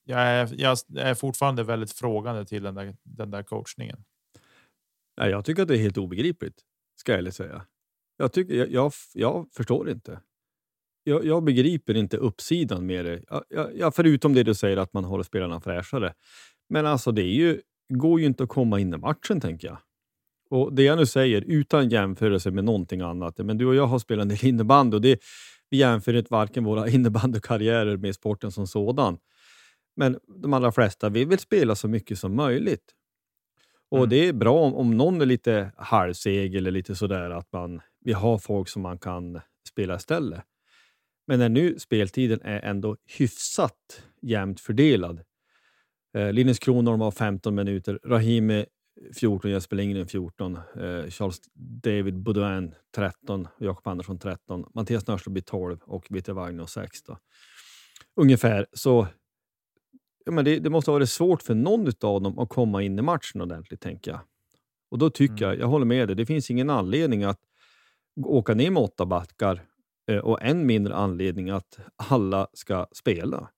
Jag 0.04 0.20
är, 0.20 0.48
jag 0.60 0.78
är 0.96 1.14
fortfarande 1.14 1.64
väldigt 1.64 1.92
frågande 1.92 2.44
till 2.44 2.62
den 2.62 2.74
där, 2.74 2.96
den 3.02 3.30
där 3.30 3.42
coachningen. 3.42 4.04
Nej, 5.16 5.30
jag 5.30 5.44
tycker 5.44 5.62
att 5.62 5.68
det 5.68 5.76
är 5.76 5.82
helt 5.82 5.98
obegripligt, 5.98 6.60
ska 6.96 7.12
jag 7.12 7.18
ärligt 7.18 7.34
säga. 7.34 7.66
Jag, 8.16 8.32
tycker, 8.32 8.54
jag, 8.54 8.70
jag, 8.70 8.92
jag 9.14 9.48
förstår 9.52 9.90
inte. 9.90 10.20
Jag, 11.08 11.24
jag, 11.24 11.44
begriper 11.44 11.94
inte 11.94 12.16
uppsidan 12.16 12.86
med 12.86 13.04
det. 13.04 13.22
Jag, 13.74 13.94
förutom 13.94 14.34
det 14.34 14.42
du 14.42 14.54
säger 14.54 14.76
att 14.76 14.92
man 14.92 15.04
håller 15.04 15.24
spelarna 15.24 15.60
fräschare. 15.60 16.14
Men 16.68 16.86
alltså, 16.86 17.12
det 17.12 17.22
är 17.22 17.34
ju, 17.34 17.60
går 17.88 18.20
ju 18.20 18.26
inte 18.26 18.42
att 18.42 18.48
komma 18.48 18.80
in 18.80 18.94
i 18.94 18.96
matchen, 18.96 19.40
tänker 19.40 19.68
jag. 19.68 19.78
Och 20.50 20.72
Det 20.72 20.82
jag 20.82 20.98
nu 20.98 21.06
säger, 21.06 21.44
utan 21.46 21.88
jämförelse 21.88 22.50
med 22.50 22.64
någonting 22.64 23.00
annat, 23.00 23.38
men 23.38 23.58
du 23.58 23.66
och 23.66 23.74
jag 23.74 23.86
har 23.86 23.98
spelat 23.98 24.22
en 24.22 24.28
del 24.28 24.44
innebandy 24.44 24.96
och 24.96 25.00
det, 25.00 25.20
vi 25.70 25.76
jämför 25.76 26.14
inte 26.14 26.28
varken 26.30 26.64
våra 26.64 26.88
innebandykarriärer 26.90 27.96
med 27.96 28.14
sporten 28.14 28.52
som 28.52 28.66
sådan. 28.66 29.18
Men 29.96 30.18
de 30.42 30.52
allra 30.52 30.72
flesta 30.72 31.08
vi 31.08 31.24
vill 31.24 31.38
spela 31.38 31.74
så 31.74 31.88
mycket 31.88 32.18
som 32.18 32.36
möjligt. 32.36 32.94
Och 33.90 33.98
mm. 33.98 34.10
Det 34.10 34.28
är 34.28 34.32
bra 34.32 34.60
om, 34.60 34.74
om 34.74 34.96
någon 34.96 35.20
är 35.20 35.26
lite 35.26 35.72
halvseg 35.76 36.54
eller 36.54 36.70
lite 36.70 36.94
sådär, 36.94 37.30
att 37.30 37.52
man, 37.52 37.80
vi 38.04 38.12
har 38.12 38.38
folk 38.38 38.68
som 38.68 38.82
man 38.82 38.98
kan 38.98 39.40
spela 39.68 39.96
istället. 39.96 40.42
Men 41.28 41.38
när 41.38 41.48
nu 41.48 41.78
speltiden 41.78 42.40
är 42.42 42.60
ändå 42.60 42.96
hyfsat 43.18 44.02
jämnt 44.22 44.60
fördelad. 44.60 45.20
Eh, 46.14 46.32
Linus 46.32 46.58
Kronholm 46.58 47.00
har 47.00 47.10
15 47.10 47.54
minuter, 47.54 48.00
Rahimi 48.04 48.66
14, 49.14 49.50
Jesper 49.50 49.76
Lindgren 49.76 50.06
14, 50.06 50.56
eh, 50.56 50.62
Charles 51.10 51.40
David 51.82 52.22
Baudouin 52.22 52.74
13, 52.96 53.48
Jakob 53.58 53.86
Andersson 53.86 54.18
13, 54.18 54.64
Mattias 54.74 55.06
Nörström 55.06 55.42
12 55.42 55.78
och 55.82 56.06
Vitte 56.10 56.32
Wagner 56.32 56.66
6. 56.66 57.02
Då. 57.02 57.18
Ungefär. 58.16 58.66
Så 58.72 59.06
ja, 60.24 60.32
men 60.32 60.44
det, 60.44 60.58
det 60.58 60.70
måste 60.70 60.90
ha 60.90 60.96
varit 60.96 61.10
svårt 61.10 61.42
för 61.42 61.54
någon 61.54 61.92
av 62.00 62.22
dem 62.22 62.38
att 62.38 62.48
komma 62.48 62.82
in 62.82 62.98
i 62.98 63.02
matchen 63.02 63.40
ordentligt, 63.40 63.80
tänker 63.80 64.10
jag. 64.10 64.20
Och 64.90 64.98
då 64.98 65.10
tycker 65.10 65.44
mm. 65.44 65.48
jag, 65.48 65.58
jag 65.58 65.66
håller 65.66 65.86
med 65.86 66.08
dig, 66.08 66.16
det 66.16 66.26
finns 66.26 66.50
ingen 66.50 66.70
anledning 66.70 67.24
att 67.24 67.40
åka 68.24 68.54
ner 68.54 68.70
med 68.70 68.82
åtta 68.82 69.06
backar 69.06 69.64
och 70.16 70.42
än 70.42 70.66
mindre 70.66 70.94
anledning 70.94 71.50
att 71.50 71.78
alla 71.96 72.46
ska 72.52 72.86
spela. 72.92 73.48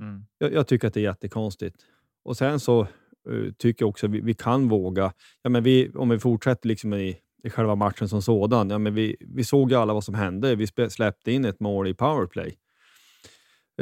Mm. 0.00 0.26
Jag, 0.38 0.52
jag, 0.52 0.66
tycker 0.66 0.88
att 0.88 0.94
det 0.94 1.00
är 1.00 1.04
jättekonstigt. 1.04 1.76
Och 2.24 2.36
sen 2.36 2.60
så 2.60 2.86
uh, 3.28 3.52
tycker 3.52 3.84
också 3.84 4.06
att 4.06 4.12
vi, 4.12 4.20
vi, 4.20 4.34
kan 4.34 4.68
våga. 4.68 5.12
Ja, 5.42 5.50
men 5.50 5.62
vi, 5.62 5.90
om 5.94 6.08
vi 6.08 6.18
fortsätter 6.18 6.68
liksom 6.68 6.94
i, 6.94 7.16
i 7.42 7.50
själva 7.50 7.74
matchen 7.74 8.08
som 8.08 8.22
sådan. 8.22 8.70
Ja, 8.70 8.78
men 8.78 8.94
vi, 8.94 9.16
vi 9.20 9.44
såg 9.44 9.70
ju 9.70 9.76
alla 9.76 9.94
vad 9.94 10.04
som 10.04 10.14
hände. 10.14 10.54
Vi 10.54 10.66
släppte 10.90 11.32
in 11.32 11.44
ett 11.44 11.60
mål 11.60 11.88
i 11.88 11.94
powerplay. 11.94 12.56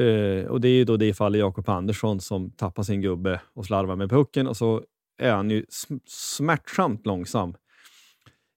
Uh, 0.00 0.44
och 0.44 0.60
Det 0.60 0.68
är 0.68 0.84
då 0.84 0.96
det 0.96 1.14
fallet 1.14 1.38
Jakob 1.38 1.68
Andersson 1.68 2.20
som 2.20 2.50
tappar 2.50 2.82
sin 2.82 3.00
gubbe 3.00 3.40
och 3.52 3.66
slarvar 3.66 3.96
med 3.96 4.10
pucken 4.10 4.46
och 4.46 4.56
så 4.56 4.82
är 5.18 5.32
han 5.32 5.50
ju 5.50 5.64
smärtsamt 6.06 7.06
långsam 7.06 7.54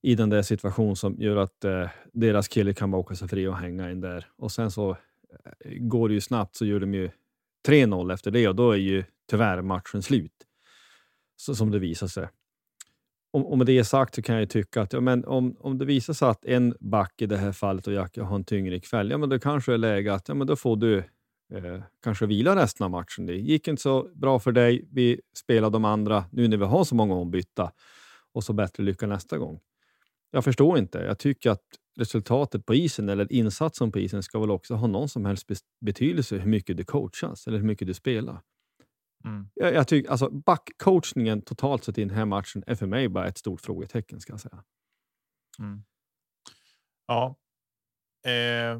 i 0.08 0.16
den 0.16 0.30
där 0.30 0.42
situationen 0.42 0.96
som 0.96 1.16
gör 1.20 1.36
att 1.36 1.66
eh, 1.66 1.90
deras 2.14 2.48
kille 2.48 2.74
kan 2.74 2.92
bara 2.92 2.98
åka 2.98 3.16
sig 3.16 3.28
fri 3.28 3.48
och 3.48 3.58
hänga 3.58 3.92
in 3.92 4.02
där. 4.02 4.26
Och 4.38 4.52
sen 4.52 4.72
så 4.72 4.90
eh, 4.90 5.72
går 5.80 6.10
det 6.10 6.14
ju 6.14 6.22
snabbt 6.22 6.56
så 6.56 6.66
gör 6.66 6.80
de 6.80 6.94
ju 6.94 7.10
3-0 7.68 8.14
efter 8.14 8.32
det 8.32 8.48
och 8.48 8.56
då 8.56 8.72
är 8.72 8.78
ju 8.78 9.04
tyvärr 9.30 9.62
matchen 9.62 10.04
slut. 10.04 10.34
Så, 11.36 11.56
som 11.56 11.72
det 11.72 11.80
visar 11.80 12.08
sig. 12.08 12.28
Och, 13.34 13.52
och 13.52 13.58
med 13.58 13.68
det 13.68 13.84
sagt 13.84 14.16
så 14.16 14.22
kan 14.22 14.36
jag 14.36 14.50
tycka 14.50 14.82
att 14.82 14.94
ja, 14.94 15.00
men 15.00 15.26
om, 15.26 15.58
om 15.60 15.78
det 15.78 15.86
visar 15.86 16.14
sig 16.14 16.28
att 16.28 16.46
en 16.46 16.76
back 16.80 17.22
i 17.22 17.26
det 17.26 17.38
här 17.38 17.52
fallet 17.52 17.88
och 17.88 17.94
Jack, 17.94 18.18
har 18.18 18.36
en 18.36 18.44
tyngre 18.44 18.80
kväll, 18.80 19.12
ja 19.12 19.18
men 19.18 19.30
då 19.30 19.40
kanske 19.40 19.72
det 19.72 19.76
är 19.76 19.78
läge 19.78 20.14
att 20.14 20.28
ja, 20.28 20.34
men 20.34 20.48
då 20.48 20.56
får 20.56 20.76
du 20.76 20.98
eh, 21.54 21.82
kanske 22.04 22.26
vila 22.26 22.56
resten 22.56 22.84
av 22.84 22.92
matchen. 22.92 23.26
Det 23.26 23.36
gick 23.36 23.68
inte 23.68 23.82
så 23.82 24.10
bra 24.14 24.40
för 24.40 24.52
dig. 24.52 24.88
Vi 24.92 25.22
spelar 25.38 25.70
de 25.70 25.86
andra 25.86 26.26
nu 26.32 26.48
när 26.48 26.58
vi 26.58 26.66
har 26.66 26.84
så 26.84 26.96
många 26.96 27.16
ombytta 27.16 27.72
och 28.34 28.44
så 28.44 28.54
bättre 28.54 28.84
lycka 28.84 29.08
nästa 29.08 29.38
gång. 29.38 29.60
Jag 30.32 30.44
förstår 30.44 30.78
inte. 30.78 30.98
Jag 30.98 31.20
tycker 31.20 31.50
att 31.50 31.64
resultatet 32.00 32.66
på 32.66 32.76
isen 32.76 33.10
eller 33.10 33.34
insatsen 33.34 33.92
på 33.92 34.00
isen 34.00 34.24
ska 34.24 34.40
väl 34.40 34.52
också 34.52 34.76
ha 34.76 34.88
någon 34.88 35.10
som 35.10 35.26
helst 35.26 35.48
betydelse 35.86 36.38
hur 36.38 36.50
mycket 36.50 36.78
du 36.78 36.84
coachas 36.84 37.48
eller 37.48 37.58
hur 37.58 37.66
mycket 37.66 37.88
du 37.88 37.94
spelar. 37.94 38.42
Mm. 39.26 39.50
Jag, 39.54 39.74
jag 39.74 39.88
tycker 39.88 40.12
alltså 40.12 40.30
backcoachningen 40.30 41.42
totalt 41.42 41.84
sett 41.84 41.98
i 41.98 42.02
den 42.02 42.16
här 42.16 42.26
matchen 42.26 42.64
är 42.68 42.76
för 42.76 42.86
mig 42.86 43.10
bara 43.10 43.28
ett 43.28 43.38
stort 43.38 43.62
frågetecken 43.62 44.20
ska 44.20 44.38
säga. 44.38 44.64
Mm. 45.60 45.84
Ja. 47.08 47.36
Eh, 48.32 48.80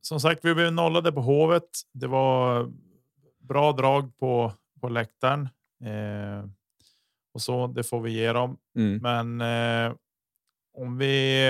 som 0.00 0.20
sagt, 0.20 0.44
vi 0.44 0.54
blev 0.54 0.72
nollade 0.72 1.12
på 1.12 1.20
Hovet. 1.20 1.68
Det 1.92 2.06
var 2.06 2.72
bra 3.38 3.72
drag 3.72 4.16
på 4.18 4.52
på 4.84 4.88
läktaren 4.88 5.48
eh, 5.84 6.48
och 7.34 7.42
så. 7.42 7.66
Det 7.66 7.82
får 7.82 8.00
vi 8.00 8.12
ge 8.12 8.32
dem. 8.32 8.56
Mm. 8.76 8.98
Men 9.02 9.40
eh, 9.40 9.96
om 10.74 10.98
vi 10.98 11.48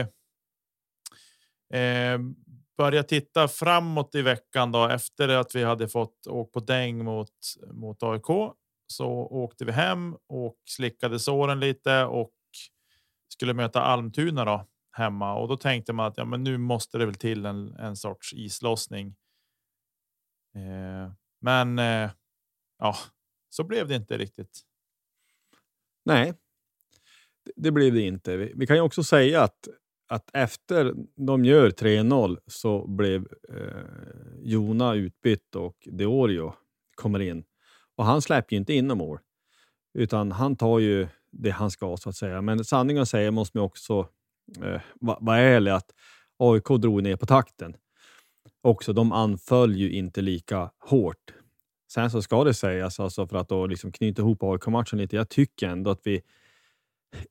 eh, 1.75 2.19
börjar 2.77 3.03
titta 3.03 3.49
framåt 3.49 4.15
i 4.15 4.23
veckan 4.23 4.73
då 4.73 4.89
efter 4.89 5.29
att 5.29 5.55
vi 5.55 5.65
hade 5.65 5.89
fått 5.89 6.27
åka 6.27 6.51
på 6.51 6.61
däng 6.61 7.05
mot 7.05 7.31
mot 7.73 8.03
AIK 8.03 8.55
så 8.87 9.07
åkte 9.11 9.65
vi 9.65 9.73
hem 9.73 10.17
och 10.29 10.57
slickade 10.65 11.19
såren 11.19 11.61
lite 11.61 12.05
och 12.05 12.33
skulle 13.29 13.55
möta 13.55 13.83
Almtuna 13.83 14.45
då 14.45 14.67
hemma 14.93 15.35
och 15.35 15.49
då 15.49 15.57
tänkte 15.57 15.93
man 15.93 16.07
att 16.07 16.17
ja, 16.17 16.25
men 16.25 16.45
nu 16.45 16.59
måste 16.59 16.99
det 16.99 17.07
väl 17.07 17.15
till 17.15 17.47
en, 17.47 17.77
en 17.77 17.97
sorts 17.97 18.33
islossning. 18.33 19.17
Eh, 20.55 21.13
men 21.41 21.79
eh, 21.79 22.11
ja, 22.79 22.97
så 23.51 23.65
blev 23.65 23.89
det 23.89 23.97
inte 23.97 24.19
riktigt. 24.19 24.63
Nej, 26.05 26.35
det 27.57 27.71
blev 27.71 27.95
det 27.95 28.01
inte. 28.01 28.37
Vi 28.37 28.67
kan 28.67 28.77
ju 28.77 28.83
också 28.83 29.03
säga 29.03 29.43
att, 29.43 29.69
att 30.09 30.31
efter 30.33 30.95
de 31.17 31.45
gör 31.45 31.71
3-0 31.71 32.39
så 32.47 32.87
blev 32.87 33.27
eh, 33.49 33.85
Jona 34.43 34.95
utbytt 34.95 35.57
och 35.57 35.89
Deorio 35.93 36.55
kommer 36.95 37.21
in. 37.21 37.45
Och 37.97 38.05
han 38.05 38.23
släpper 38.23 38.53
ju 38.53 38.59
inte 38.59 38.75
in 38.75 38.87
mål, 38.87 39.19
utan 39.95 40.33
han 40.33 40.57
tar 40.57 40.79
ju 40.79 41.09
det 41.31 41.51
han 41.51 41.71
ska 41.71 41.97
så 41.97 42.09
att 42.09 42.17
säga. 42.17 42.43
Men 42.43 42.65
sanningen 42.65 43.03
att 43.03 43.09
säga 43.09 43.31
måste 43.31 43.59
man 43.59 43.65
också 43.65 44.09
eh, 44.63 44.81
vara 45.01 45.19
va 45.21 45.37
ärlig 45.37 45.71
att 45.71 45.91
AIK 46.39 46.69
drog 46.69 47.03
ner 47.03 47.17
på 47.17 47.27
takten. 47.27 47.77
Också, 48.63 48.93
de 48.93 49.13
anföll 49.13 49.77
ju 49.77 49.93
inte 49.93 50.21
lika 50.23 50.71
hårt. 50.79 51.35
Sen 51.93 52.11
så 52.11 52.23
ska 52.23 52.45
det 52.45 52.55
sägas, 52.55 53.01
alltså 53.01 53.27
för 53.27 53.37
att 53.37 53.49
då 53.49 53.67
liksom 53.67 53.93
knyta 53.93 54.23
ihop 54.23 54.43
AIK-matchen 54.43 54.99
lite, 54.99 55.17
jag 55.17 55.29
tycker 55.29 55.69
ändå 55.69 55.91
att 55.91 56.01
vi 56.05 56.23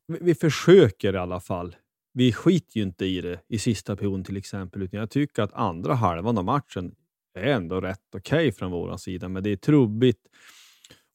vi 0.08 0.36
försöker 0.36 1.14
i 1.14 1.18
alla 1.18 1.40
fall. 1.40 1.76
Vi 2.14 2.34
skiter 2.34 2.78
ju 2.78 2.84
inte 2.84 3.06
i 3.06 3.22
det 3.22 3.40
i 3.48 3.60
sista 3.60 3.96
perioden 3.96 4.24
till 4.24 4.38
exempel, 4.38 4.82
utan 4.82 5.00
jag 5.00 5.10
tycker 5.10 5.44
att 5.44 5.54
andra 5.54 5.94
halvan 5.94 6.38
av 6.38 6.46
matchen 6.46 6.96
är 7.34 7.44
ändå 7.44 7.82
rätt 7.82 8.00
okej 8.16 8.38
okay 8.38 8.52
från 8.52 8.72
vår 8.72 8.98
sida, 8.98 9.30
men 9.30 9.44
det 9.44 9.50
är 9.50 9.56
trubbigt 9.56 10.28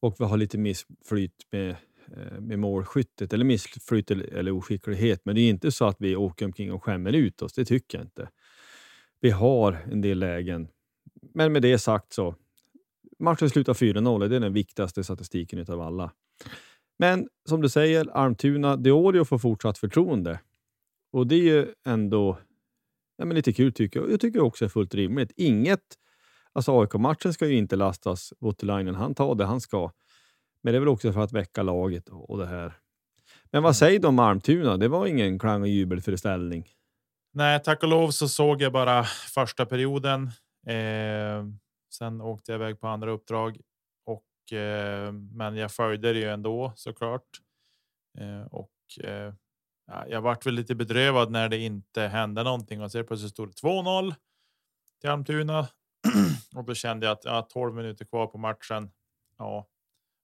och 0.01 0.16
vi 0.19 0.25
har 0.25 0.37
lite 0.37 0.59
missflyt 0.59 1.47
med, 1.53 1.71
eh, 2.16 2.40
med 2.40 2.59
målskyttet, 2.59 3.33
eller 3.33 3.45
missflyt 3.45 4.11
eller 4.11 4.53
oskicklighet. 4.53 5.21
Men 5.25 5.35
det 5.35 5.40
är 5.40 5.49
inte 5.49 5.73
så 5.73 5.85
att 5.85 5.97
vi 5.99 6.16
åker 6.16 6.47
omkring 6.47 6.73
och 6.73 6.85
skämmer 6.85 7.12
ut 7.12 7.42
oss, 7.42 7.53
det 7.53 7.64
tycker 7.64 7.99
jag 7.99 8.05
inte. 8.05 8.29
Vi 9.21 9.31
har 9.31 9.73
en 9.73 10.01
del 10.01 10.19
lägen, 10.19 10.69
men 11.35 11.53
med 11.53 11.62
det 11.62 11.79
sagt 11.79 12.12
så 12.12 12.35
matchen 13.19 13.51
slutar 13.51 13.75
4-0, 13.75 14.29
det 14.29 14.37
är 14.37 14.40
den 14.40 14.53
viktigaste 14.53 15.05
statistiken 15.05 15.64
av 15.69 15.81
alla. 15.81 16.12
Men 16.99 17.29
som 17.49 17.61
du 17.61 17.69
säger, 17.69 18.17
Almtuna, 18.17 18.77
Deorio 18.77 19.25
får 19.25 19.39
fortsatt 19.39 19.79
förtroende. 19.79 20.41
Och 21.13 21.27
det 21.27 21.35
är 21.35 21.43
ju 21.43 21.75
ändå 21.87 22.39
ja, 23.17 23.25
men 23.25 23.35
lite 23.37 23.53
kul 23.53 23.73
tycker 23.73 24.01
jag. 24.01 24.13
Jag 24.13 24.21
tycker 24.21 24.41
också 24.41 24.65
är 24.65 24.69
fullt 24.69 24.95
rimligt. 24.95 25.33
Inget, 25.37 25.81
alltså 26.53 26.81
AIK-matchen 26.81 27.33
ska 27.33 27.47
ju 27.47 27.57
inte 27.57 27.77
lastas 27.77 28.33
Voutilainen. 28.39 28.95
Han 28.95 29.15
tar 29.15 29.35
det 29.35 29.45
han 29.45 29.61
ska. 29.61 29.93
Men 30.63 30.73
det 30.73 30.79
är 30.79 30.81
väl 30.81 30.89
också 30.89 31.13
för 31.13 31.21
att 31.21 31.33
väcka 31.33 31.63
laget 31.63 32.09
och 32.09 32.39
det 32.39 32.47
här. 32.47 32.73
Men 33.51 33.63
vad 33.63 33.77
säger 33.77 33.99
du 33.99 34.09
om 34.09 34.19
Almtuna? 34.19 34.77
Det 34.77 34.89
var 34.89 35.07
ingen 35.07 35.39
klang 35.39 35.63
och 35.63 35.69
jubelföreställning. 35.69 36.67
Nej, 37.33 37.63
tack 37.65 37.83
och 37.83 37.89
lov 37.89 38.11
så 38.11 38.29
såg 38.29 38.63
jag 38.63 38.73
bara 38.73 39.05
första 39.35 39.67
perioden. 39.67 40.23
Eh, 40.67 41.47
sen 41.93 42.21
åkte 42.21 42.53
jag 42.53 42.59
iväg 42.59 42.81
på 42.81 42.89
andra 42.89 43.11
uppdrag 43.11 43.61
Eh, 44.53 45.13
men 45.13 45.57
jag 45.57 45.73
följde 45.73 46.13
det 46.13 46.19
ju 46.19 46.29
ändå 46.29 46.73
såklart. 46.77 47.41
Eh, 48.19 48.43
och 48.43 49.05
eh, 49.05 49.35
jag 50.09 50.21
vart 50.21 50.47
väl 50.47 50.55
lite 50.55 50.75
bedrövad 50.75 51.31
när 51.31 51.49
det 51.49 51.59
inte 51.59 52.03
hände 52.03 52.43
någonting 52.43 52.83
och 52.83 52.93
så 52.93 53.05
plötsligt 53.05 53.33
stod 53.33 53.49
det 53.49 53.69
2-0 53.69 54.15
till 55.01 55.11
Almtuna 55.11 55.69
och 56.57 56.65
då 56.65 56.75
kände 56.75 57.07
jag 57.07 57.13
att 57.13 57.25
ja, 57.25 57.43
12 57.43 57.75
minuter 57.75 58.05
kvar 58.05 58.27
på 58.27 58.39
matchen. 58.39 58.91
Ja, 59.39 59.69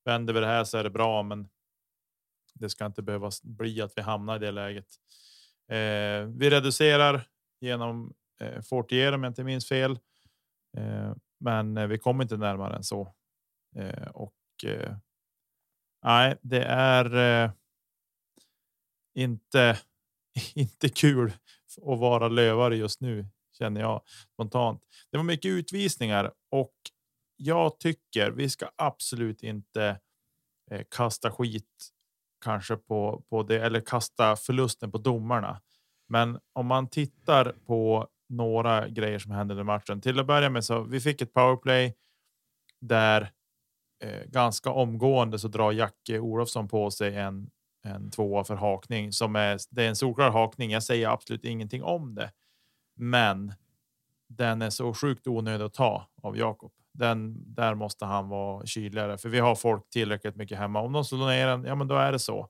vänder 0.05 0.35
vi 0.35 0.41
det 0.41 0.47
här 0.47 0.65
så 0.65 0.79
är 0.79 0.85
det 0.85 0.91
bra, 0.91 1.23
men 1.23 1.49
det 2.55 2.71
ska 2.71 2.87
inte 2.87 3.03
behöva 3.03 3.31
bli 3.43 3.83
att 3.83 3.93
vi 3.97 4.03
hamnar 4.03 4.37
i 4.37 4.39
det 4.39 4.51
läget. 4.51 4.87
Eh, 5.69 6.29
vi 6.39 6.51
reducerar 6.51 7.29
genom 7.61 8.15
eh, 8.41 8.63
Fortier 8.63 9.13
om 9.13 9.23
jag 9.25 9.31
inte 9.31 9.45
minns 9.45 9.69
fel, 9.69 9.99
eh, 10.77 11.13
men 11.41 11.77
eh, 11.77 11.87
vi 11.87 11.99
kommer 11.99 12.25
inte 12.25 12.37
närmare 12.37 12.77
än 12.77 12.85
så. 12.85 13.15
Eh, 13.77 14.09
och 14.09 14.35
eh, 14.65 14.97
nej, 16.05 16.37
det 16.43 16.65
är 16.65 17.15
eh, 17.45 17.51
inte 19.15 19.79
inte 20.55 20.89
kul 20.89 21.33
att 21.77 21.99
vara 21.99 22.29
lövare 22.29 22.77
just 22.77 23.01
nu 23.01 23.27
känner 23.59 23.81
jag 23.81 24.03
spontant. 24.33 24.83
Det 25.11 25.17
var 25.17 25.25
mycket 25.25 25.49
utvisningar 25.49 26.33
och 26.51 26.75
jag 27.37 27.79
tycker 27.79 28.31
vi 28.31 28.51
ska 28.51 28.71
absolut 28.77 29.43
inte 29.43 30.01
eh, 30.71 30.83
kasta 30.91 31.31
skit 31.31 31.91
kanske 32.45 32.77
på 32.77 33.25
på 33.31 33.43
det 33.43 33.61
eller 33.61 33.81
kasta 33.81 34.37
förlusten 34.37 34.93
på 34.93 34.99
domarna. 34.99 35.61
Men 36.09 36.39
om 36.53 36.67
man 36.67 36.89
tittar 36.89 37.53
på 37.67 38.09
några 38.29 38.89
grejer 38.89 39.19
som 39.19 39.31
hände 39.33 39.61
i 39.61 39.65
matchen 39.65 40.01
till 40.01 40.21
att 40.21 40.27
börja 40.27 40.51
med 40.51 40.65
så 40.65 40.83
vi 40.83 41.01
fick 41.01 41.23
ett 41.23 41.33
powerplay 41.33 41.95
där 42.81 43.33
Eh, 44.05 44.25
ganska 44.27 44.71
omgående 44.71 45.39
så 45.39 45.49
drar 45.49 45.73
Jacke 45.73 46.19
Olofsson 46.19 46.69
på 46.69 46.91
sig 46.91 47.17
en 47.17 47.51
en 47.85 48.11
tvåa 48.11 48.45
för 48.45 48.55
hakning 48.55 49.13
som 49.13 49.37
är. 49.37 49.59
Det 49.71 49.85
är 49.85 49.89
en 49.89 49.97
solklar 49.97 50.31
hakning. 50.31 50.71
Jag 50.71 50.83
säger 50.83 51.09
absolut 51.09 51.45
ingenting 51.45 51.83
om 51.83 52.15
det, 52.15 52.33
men 52.97 53.55
den 54.29 54.63
är 54.63 54.71
så 54.71 54.95
sjukt 54.95 55.27
onödig 55.27 55.65
att 55.65 55.75
ta 55.75 56.09
av 56.23 56.39
Jakob. 56.39 56.73
Den 56.93 57.55
där 57.55 57.75
måste 57.75 58.05
han 58.05 58.29
vara 58.29 58.67
kyligare 58.67 59.19
för 59.19 59.29
vi 59.29 59.39
har 59.39 59.55
folk 59.55 59.91
tillräckligt 59.91 60.37
mycket 60.37 60.59
hemma. 60.59 60.81
Om 60.81 60.93
de 60.93 61.05
slår 61.05 61.27
ner 61.27 61.47
den, 61.47 61.65
ja, 61.65 61.75
men 61.75 61.89
då 61.89 61.95
är 61.95 62.13
det 62.13 62.19
så. 62.19 62.49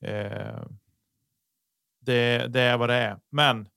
Eh, 0.00 0.62
det, 2.00 2.46
det 2.46 2.60
är 2.60 2.76
vad 2.76 2.88
det 2.88 2.94
är, 2.94 3.18
men. 3.30 3.68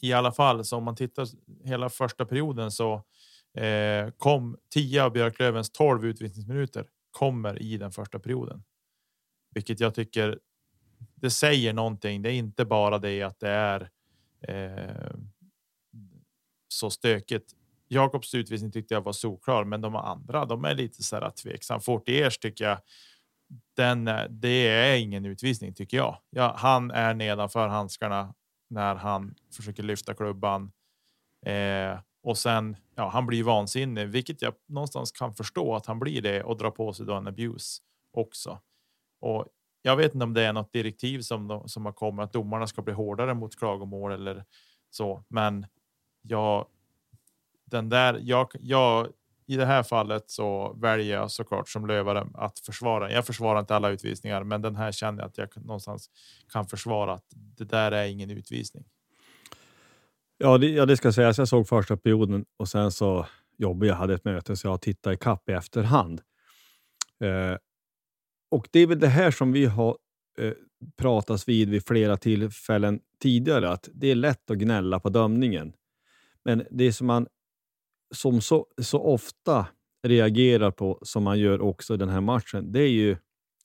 I 0.00 0.12
alla 0.12 0.32
fall 0.32 0.64
så 0.64 0.76
om 0.76 0.84
man 0.84 0.96
tittar 0.96 1.26
hela 1.64 1.88
första 1.88 2.24
perioden 2.24 2.70
så 2.70 3.02
eh, 3.54 4.10
kom 4.16 4.56
10 4.70 5.04
av 5.04 5.12
Björklövens 5.12 5.70
12 5.70 6.04
utvisningsminuter 6.06 6.86
kommer 7.10 7.62
i 7.62 7.76
den 7.76 7.92
första 7.92 8.18
perioden, 8.18 8.64
vilket 9.54 9.80
jag 9.80 9.94
tycker. 9.94 10.38
Det 11.14 11.30
säger 11.30 11.72
någonting. 11.72 12.22
Det 12.22 12.30
är 12.30 12.34
inte 12.34 12.64
bara 12.64 12.98
det 12.98 13.22
att 13.22 13.40
det 13.40 13.48
är. 13.48 13.90
Eh, 14.40 15.10
så 16.68 16.90
stökigt. 16.90 17.52
Jakobs 17.88 18.34
utvisning 18.34 18.72
tyckte 18.72 18.94
jag 18.94 19.00
var 19.00 19.12
solklar, 19.12 19.64
men 19.64 19.80
de 19.80 19.96
andra, 19.96 20.44
de 20.44 20.64
är 20.64 20.74
lite 20.74 21.02
så 21.02 21.16
här 21.16 21.30
tveksam. 21.30 21.80
Fortiers 21.80 22.38
tycker 22.38 22.64
jag. 22.64 22.78
Den 23.76 24.10
det 24.30 24.68
är 24.68 24.96
ingen 24.96 25.24
utvisning 25.24 25.74
tycker 25.74 25.96
jag. 25.96 26.18
Ja, 26.30 26.54
han 26.58 26.90
är 26.90 27.14
nedanför 27.14 27.68
handskarna 27.68 28.34
när 28.70 28.94
han 28.94 29.34
försöker 29.56 29.82
lyfta 29.82 30.14
klubban. 30.14 30.72
Eh, 31.46 31.98
och 32.22 32.38
sen, 32.38 32.76
ja, 32.98 33.08
han 33.08 33.26
blir 33.26 33.44
vansinnig, 33.44 34.08
vilket 34.08 34.42
jag 34.42 34.54
någonstans 34.66 35.12
kan 35.12 35.34
förstå 35.34 35.74
att 35.74 35.86
han 35.86 35.98
blir 35.98 36.22
det 36.22 36.42
och 36.42 36.56
drar 36.56 36.70
på 36.70 36.92
sig 36.92 37.06
då 37.06 37.14
en 37.14 37.26
abuse 37.26 37.82
också. 38.12 38.60
Och 39.20 39.46
jag 39.82 39.96
vet 39.96 40.14
inte 40.14 40.24
om 40.24 40.34
det 40.34 40.42
är 40.42 40.52
något 40.52 40.72
direktiv 40.72 41.20
som, 41.20 41.48
de, 41.48 41.68
som 41.68 41.86
har 41.86 41.92
kommit 41.92 42.24
att 42.24 42.32
domarna 42.32 42.66
ska 42.66 42.82
bli 42.82 42.94
hårdare 42.94 43.34
mot 43.34 43.58
klagomål 43.58 44.12
eller 44.12 44.44
så, 44.90 45.24
men 45.28 45.66
jag. 46.22 46.66
Den 47.64 47.88
där 47.88 48.20
jag, 48.22 48.48
jag 48.60 49.08
i 49.46 49.56
det 49.56 49.66
här 49.66 49.82
fallet 49.82 50.30
så 50.30 50.72
väljer 50.72 51.16
jag 51.16 51.30
såklart 51.30 51.68
som 51.68 51.86
lövare 51.86 52.26
att 52.34 52.58
försvara. 52.58 53.12
Jag 53.12 53.26
försvarar 53.26 53.60
inte 53.60 53.76
alla 53.76 53.88
utvisningar, 53.88 54.44
men 54.44 54.62
den 54.62 54.76
här 54.76 54.92
känner 54.92 55.22
jag 55.22 55.28
att 55.28 55.38
jag 55.38 55.56
någonstans 55.56 56.10
kan 56.52 56.66
försvara 56.66 57.12
att 57.12 57.26
det 57.30 57.64
där 57.64 57.92
är 57.92 58.06
ingen 58.06 58.30
utvisning. 58.30 58.84
Ja, 60.38 60.58
det, 60.58 60.68
ja, 60.68 60.86
det 60.86 60.96
ska 60.96 61.12
sägas. 61.12 61.38
Jag 61.38 61.48
såg 61.48 61.68
första 61.68 61.96
perioden 61.96 62.44
och 62.56 62.68
sen 62.68 62.92
så 62.92 63.26
jobbade 63.58 63.86
jag, 63.86 63.94
hade 63.94 64.14
ett 64.14 64.24
möte 64.24 64.56
så 64.56 64.66
jag 64.66 64.80
tittade 64.80 65.14
i 65.14 65.18
kapp 65.18 65.48
i 65.48 65.52
efterhand. 65.52 66.20
Eh, 67.24 67.56
och 68.50 68.68
det 68.70 68.80
är 68.80 68.86
väl 68.86 69.00
det 69.00 69.08
här 69.08 69.30
som 69.30 69.52
vi 69.52 69.64
har 69.66 69.96
eh, 70.38 70.52
pratats 70.96 71.48
vid 71.48 71.68
vid 71.68 71.86
flera 71.86 72.16
tillfällen 72.16 73.00
tidigare, 73.22 73.70
att 73.70 73.88
det 73.92 74.10
är 74.10 74.14
lätt 74.14 74.50
att 74.50 74.58
gnälla 74.58 75.00
på 75.00 75.08
dömningen. 75.08 75.72
Men 76.44 76.66
det 76.70 76.92
som 76.92 77.06
man 77.06 77.26
som 78.14 78.40
så, 78.40 78.66
så 78.82 79.00
ofta 79.00 79.66
reagerar 80.02 80.70
på, 80.70 80.98
som 81.02 81.22
man 81.22 81.38
gör 81.38 81.60
också 81.60 81.94
i 81.94 81.96
den 81.96 82.08
här 82.08 82.20
matchen, 82.20 82.72
det 82.72 82.80
är 82.80 82.90
ju 82.90 83.16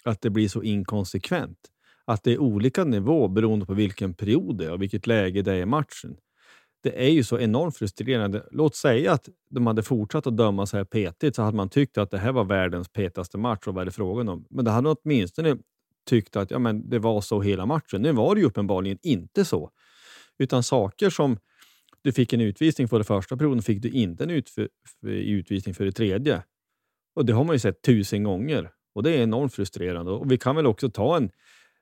att 0.04 0.22
det 0.22 0.30
blir 0.30 0.48
så 0.48 0.64
inkonsekvent. 0.64 1.58
Att 2.06 2.24
det 2.24 2.32
är 2.34 2.38
olika 2.38 2.84
nivå 2.84 3.28
beroende 3.28 3.66
på 3.66 3.74
vilken 3.74 4.14
period 4.14 4.58
det 4.58 4.66
är 4.66 4.72
och 4.72 4.82
vilket 4.82 5.08
läge 5.08 5.42
det 5.42 5.54
är 5.54 5.58
i 5.58 5.66
matchen. 5.66 6.18
Det 6.84 7.06
är 7.06 7.10
ju 7.10 7.24
så 7.24 7.40
enormt 7.40 7.78
frustrerande. 7.78 8.46
Låt 8.52 8.76
säga 8.76 9.12
att 9.12 9.30
de 9.50 9.68
hade 9.68 9.84
fortsatt 9.84 10.28
att 10.28 10.38
döma 10.38 10.66
så 10.66 10.78
här 10.78 10.84
petigt 10.84 11.36
så 11.36 11.42
hade 11.42 11.58
man 11.58 11.70
tyckt 11.70 11.98
att 11.98 12.12
det 12.12 12.18
här 12.18 12.32
var 12.32 12.44
världens 12.44 12.90
petaste 12.90 13.38
match 13.38 13.68
och 13.68 13.74
vad 13.74 13.82
är 13.82 13.86
det 13.86 13.92
frågan 13.92 14.30
om? 14.30 14.46
Men 14.50 14.66
det 14.66 14.72
hade 14.72 14.90
åtminstone 14.90 15.58
tyckt 16.10 16.36
att 16.36 16.52
ja, 16.52 16.60
men 16.60 16.90
det 16.90 17.00
var 17.00 17.22
så 17.22 17.42
hela 17.42 17.66
matchen. 17.66 18.02
Nu 18.02 18.12
var 18.12 18.36
det 18.36 18.42
ju 18.42 18.48
uppenbarligen 18.48 18.98
inte 19.02 19.46
så. 19.46 19.70
Utan 20.38 20.64
saker 20.64 21.10
som 21.10 21.38
du 22.02 22.12
fick 22.12 22.34
en 22.34 22.42
utvisning 22.42 22.88
för 22.88 22.98
det 22.98 23.04
första 23.04 23.38
perioden 23.38 23.62
fick 23.62 23.82
du 23.82 23.90
inte 23.90 24.24
en 24.24 24.32
utf- 24.32 24.70
eh, 25.06 25.10
utvisning 25.10 25.76
för 25.76 25.86
det 25.86 25.92
tredje. 25.92 26.44
Och 27.16 27.26
Det 27.26 27.34
har 27.34 27.44
man 27.44 27.56
ju 27.56 27.60
sett 27.60 27.82
tusen 27.82 28.24
gånger 28.24 28.70
och 28.96 29.04
det 29.04 29.12
är 29.12 29.24
enormt 29.24 29.54
frustrerande. 29.54 30.12
Och 30.12 30.32
Vi 30.32 30.38
kan 30.38 30.56
väl 30.56 30.68
också 30.68 30.90
ta 30.90 31.18
en, 31.18 31.30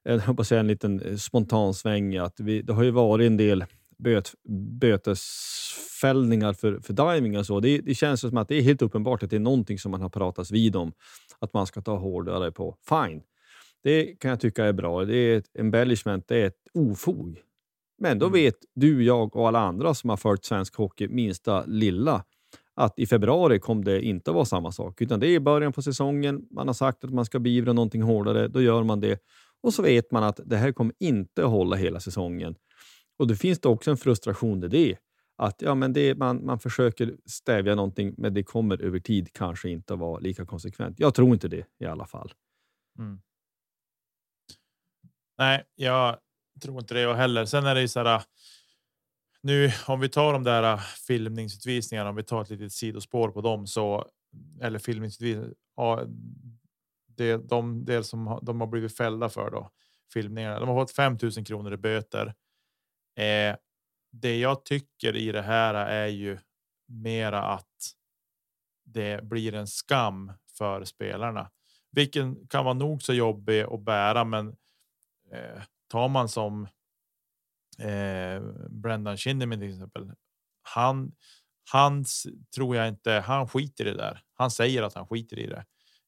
en, 0.03 0.45
säga 0.45 0.59
en 0.59 0.67
liten 0.67 1.01
eh, 1.01 1.15
spontan 1.15 1.73
sväng. 1.73 2.17
Att 2.17 2.39
vi, 2.39 2.61
det 2.61 2.73
har 2.73 2.83
ju 2.83 2.91
varit 2.91 3.27
en 3.27 3.37
del 3.37 3.65
böt, 4.03 4.33
bötesfällningar 4.79 6.53
för, 6.53 6.79
för 6.79 6.93
diving 6.93 7.37
och 7.37 7.45
så. 7.45 7.59
Det, 7.59 7.77
det 7.77 7.95
känns 7.95 8.21
som 8.21 8.37
att 8.37 8.47
det 8.47 8.55
är 8.55 8.61
helt 8.61 8.81
uppenbart 8.81 9.23
att 9.23 9.29
det 9.29 9.35
är 9.35 9.39
någonting 9.39 9.79
som 9.79 9.91
man 9.91 10.01
har 10.01 10.09
pratats 10.09 10.51
vid 10.51 10.75
om. 10.75 10.93
Att 11.39 11.53
man 11.53 11.67
ska 11.67 11.81
ta 11.81 11.95
hårdare 11.97 12.51
på. 12.51 12.77
Fine, 12.89 13.21
det 13.83 14.05
kan 14.05 14.29
jag 14.29 14.39
tycka 14.39 14.65
är 14.65 14.73
bra. 14.73 15.05
Det 15.05 15.15
är 15.15 15.37
ett 15.37 15.55
embellishment, 15.59 16.27
det 16.27 16.41
är 16.41 16.47
ett 16.47 16.67
ofog. 16.73 17.39
Men 17.97 18.19
då 18.19 18.25
mm. 18.25 18.33
vet 18.33 18.55
du, 18.75 19.03
jag 19.03 19.35
och 19.35 19.47
alla 19.47 19.59
andra 19.59 19.93
som 19.93 20.09
har 20.09 20.17
följt 20.17 20.45
svensk 20.45 20.75
hockey 20.75 21.07
minsta 21.07 21.65
lilla 21.65 22.23
att 22.75 22.99
i 22.99 23.05
februari 23.05 23.59
kommer 23.59 23.83
det 23.83 24.01
inte 24.01 24.31
vara 24.31 24.45
samma 24.45 24.71
sak. 24.71 25.01
Utan 25.01 25.19
det 25.19 25.27
är 25.27 25.31
i 25.31 25.39
början 25.39 25.73
på 25.73 25.81
säsongen. 25.81 26.47
Man 26.51 26.67
har 26.67 26.73
sagt 26.73 27.03
att 27.03 27.13
man 27.13 27.25
ska 27.25 27.39
beivra 27.39 27.73
någonting 27.73 28.01
hårdare. 28.01 28.47
Då 28.47 28.61
gör 28.61 28.83
man 28.83 28.99
det. 28.99 29.19
Och 29.63 29.73
så 29.73 29.81
vet 29.81 30.11
man 30.11 30.23
att 30.23 30.39
det 30.45 30.57
här 30.57 30.71
kommer 30.71 30.95
inte 30.99 31.43
att 31.43 31.49
hålla 31.49 31.75
hela 31.75 31.99
säsongen. 31.99 32.55
Och 33.21 33.27
det 33.27 33.35
finns 33.35 33.59
det 33.59 33.69
också 33.69 33.91
en 33.91 33.97
frustration 33.97 34.63
i 34.63 34.67
det. 34.67 34.97
Att 35.37 35.61
ja, 35.61 35.75
men 35.75 35.93
det, 35.93 36.15
man, 36.15 36.45
man 36.45 36.59
försöker 36.59 37.17
stävja 37.25 37.75
någonting, 37.75 38.13
men 38.17 38.33
det 38.33 38.43
kommer 38.43 38.81
över 38.81 38.99
tid 38.99 39.33
kanske 39.33 39.69
inte 39.69 39.93
att 39.93 39.99
vara 39.99 40.19
lika 40.19 40.45
konsekvent. 40.45 40.99
Jag 40.99 41.15
tror 41.15 41.33
inte 41.33 41.47
det 41.47 41.65
i 41.79 41.85
alla 41.85 42.05
fall. 42.05 42.33
Mm. 42.99 43.21
Nej, 45.37 45.63
jag 45.75 46.17
tror 46.61 46.79
inte 46.79 46.93
det 46.93 47.01
jag 47.01 47.15
heller. 47.15 47.45
Sen 47.45 47.65
är 47.65 47.75
det 47.75 47.81
ju 47.81 47.87
så 47.87 47.99
här. 47.99 48.15
Äh, 48.15 48.21
nu 49.41 49.71
om 49.87 49.99
vi 49.99 50.09
tar 50.09 50.33
de 50.33 50.43
där 50.43 50.73
äh, 50.73 50.79
filmningsutvisningarna, 51.07 52.09
om 52.09 52.15
vi 52.15 52.23
tar 52.23 52.41
ett 52.41 52.49
litet 52.49 52.73
sidospår 52.73 53.29
på 53.29 53.41
dem 53.41 53.67
så 53.67 54.07
eller 54.61 54.79
filmningsutvisningar. 54.79 55.53
Ja, 55.75 56.05
det 57.07 57.37
de 57.37 57.85
del 57.85 58.03
som 58.03 58.39
de 58.41 58.61
har 58.61 58.67
blivit 58.67 58.97
fällda 58.97 59.29
för 59.29 59.51
då 59.51 59.69
filmningarna. 60.13 60.59
De 60.59 60.69
har 60.69 60.81
fått 60.81 60.91
5000 60.91 61.45
kronor 61.45 61.73
i 61.73 61.77
böter. 61.77 62.33
Eh, 63.21 63.55
det 64.11 64.39
jag 64.39 64.65
tycker 64.65 65.15
i 65.15 65.31
det 65.31 65.41
här 65.41 65.73
är 65.73 66.07
ju 66.07 66.37
mera 66.87 67.43
att 67.43 67.95
det 68.85 69.23
blir 69.23 69.53
en 69.53 69.67
skam 69.67 70.33
för 70.57 70.85
spelarna, 70.85 71.51
vilken 71.91 72.47
kan 72.47 72.65
vara 72.65 72.73
nog 72.73 73.01
så 73.01 73.13
jobbig 73.13 73.61
att 73.61 73.81
bära. 73.81 74.23
Men 74.23 74.47
eh, 75.31 75.61
tar 75.87 76.07
man 76.07 76.29
som 76.29 76.67
eh, 77.79 78.41
Brendan 78.69 79.17
Shinnimin 79.17 79.59
till 79.59 79.69
exempel. 79.69 80.11
Han, 80.61 81.11
hans 81.71 82.27
tror 82.55 82.75
jag 82.75 82.87
inte. 82.87 83.11
Han 83.11 83.47
skiter 83.47 83.87
i 83.87 83.91
det 83.91 83.97
där. 83.97 84.21
Han 84.33 84.51
säger 84.51 84.83
att 84.83 84.93
han 84.93 85.07
skiter 85.07 85.39
i 85.39 85.47
det 85.47 85.65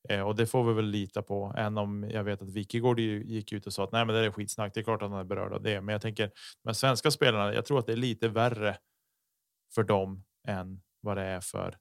Eh, 0.09 0.21
och 0.21 0.35
det 0.35 0.45
får 0.45 0.63
vi 0.63 0.73
väl 0.73 0.85
lita 0.85 1.21
på. 1.21 1.53
Än 1.57 1.77
om 1.77 2.09
jag 2.09 2.23
vet 2.23 2.41
att 2.41 2.49
Wikegård 2.49 2.99
gick 2.99 3.51
ut 3.51 3.67
och 3.67 3.73
sa 3.73 3.83
att 3.83 3.91
nej, 3.91 4.05
men 4.05 4.15
det 4.15 4.25
är 4.25 4.31
skitsnack. 4.31 4.73
Det 4.73 4.79
är 4.79 4.83
klart 4.83 5.01
att 5.01 5.09
han 5.09 5.19
är 5.19 5.23
berörd 5.23 5.53
av 5.53 5.61
det, 5.61 5.81
men 5.81 5.93
jag 5.93 6.01
tänker 6.01 6.31
de 6.63 6.75
svenska 6.75 7.11
spelarna. 7.11 7.53
Jag 7.53 7.65
tror 7.65 7.79
att 7.79 7.85
det 7.85 7.93
är 7.93 7.97
lite 7.97 8.27
värre 8.27 8.77
för 9.75 9.83
dem 9.83 10.23
än 10.47 10.81
vad 11.01 11.17
det 11.17 11.23
är 11.23 11.41
för 11.41 11.77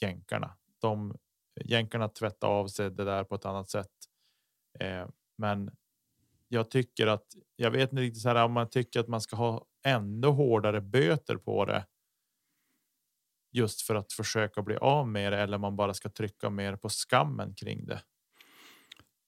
jänkarna. 0.00 0.56
De 0.80 1.16
jänkarna 1.64 2.08
tvättar 2.08 2.48
av 2.48 2.68
sig 2.68 2.90
det 2.90 3.04
där 3.04 3.24
på 3.24 3.34
ett 3.34 3.44
annat 3.44 3.70
sätt. 3.70 3.90
Eh, 4.80 5.06
men 5.38 5.70
jag 6.48 6.70
tycker 6.70 7.06
att 7.06 7.26
jag 7.56 7.70
vet 7.70 7.92
inte 7.92 8.02
riktigt 8.02 8.22
så 8.22 8.28
här 8.28 8.44
om 8.44 8.52
man 8.52 8.70
tycker 8.70 9.00
att 9.00 9.08
man 9.08 9.20
ska 9.20 9.36
ha 9.36 9.66
ännu 9.86 10.26
hårdare 10.26 10.80
böter 10.80 11.36
på 11.36 11.64
det. 11.64 11.86
Just 13.54 13.82
för 13.82 13.94
att 13.94 14.12
försöka 14.12 14.62
bli 14.62 14.76
av 14.76 15.08
med 15.08 15.32
det 15.32 15.38
eller 15.38 15.58
man 15.58 15.76
bara 15.76 15.94
ska 15.94 16.08
trycka 16.08 16.50
mer 16.50 16.76
på 16.76 16.88
skammen 16.88 17.54
kring 17.54 17.86
det. 17.86 18.00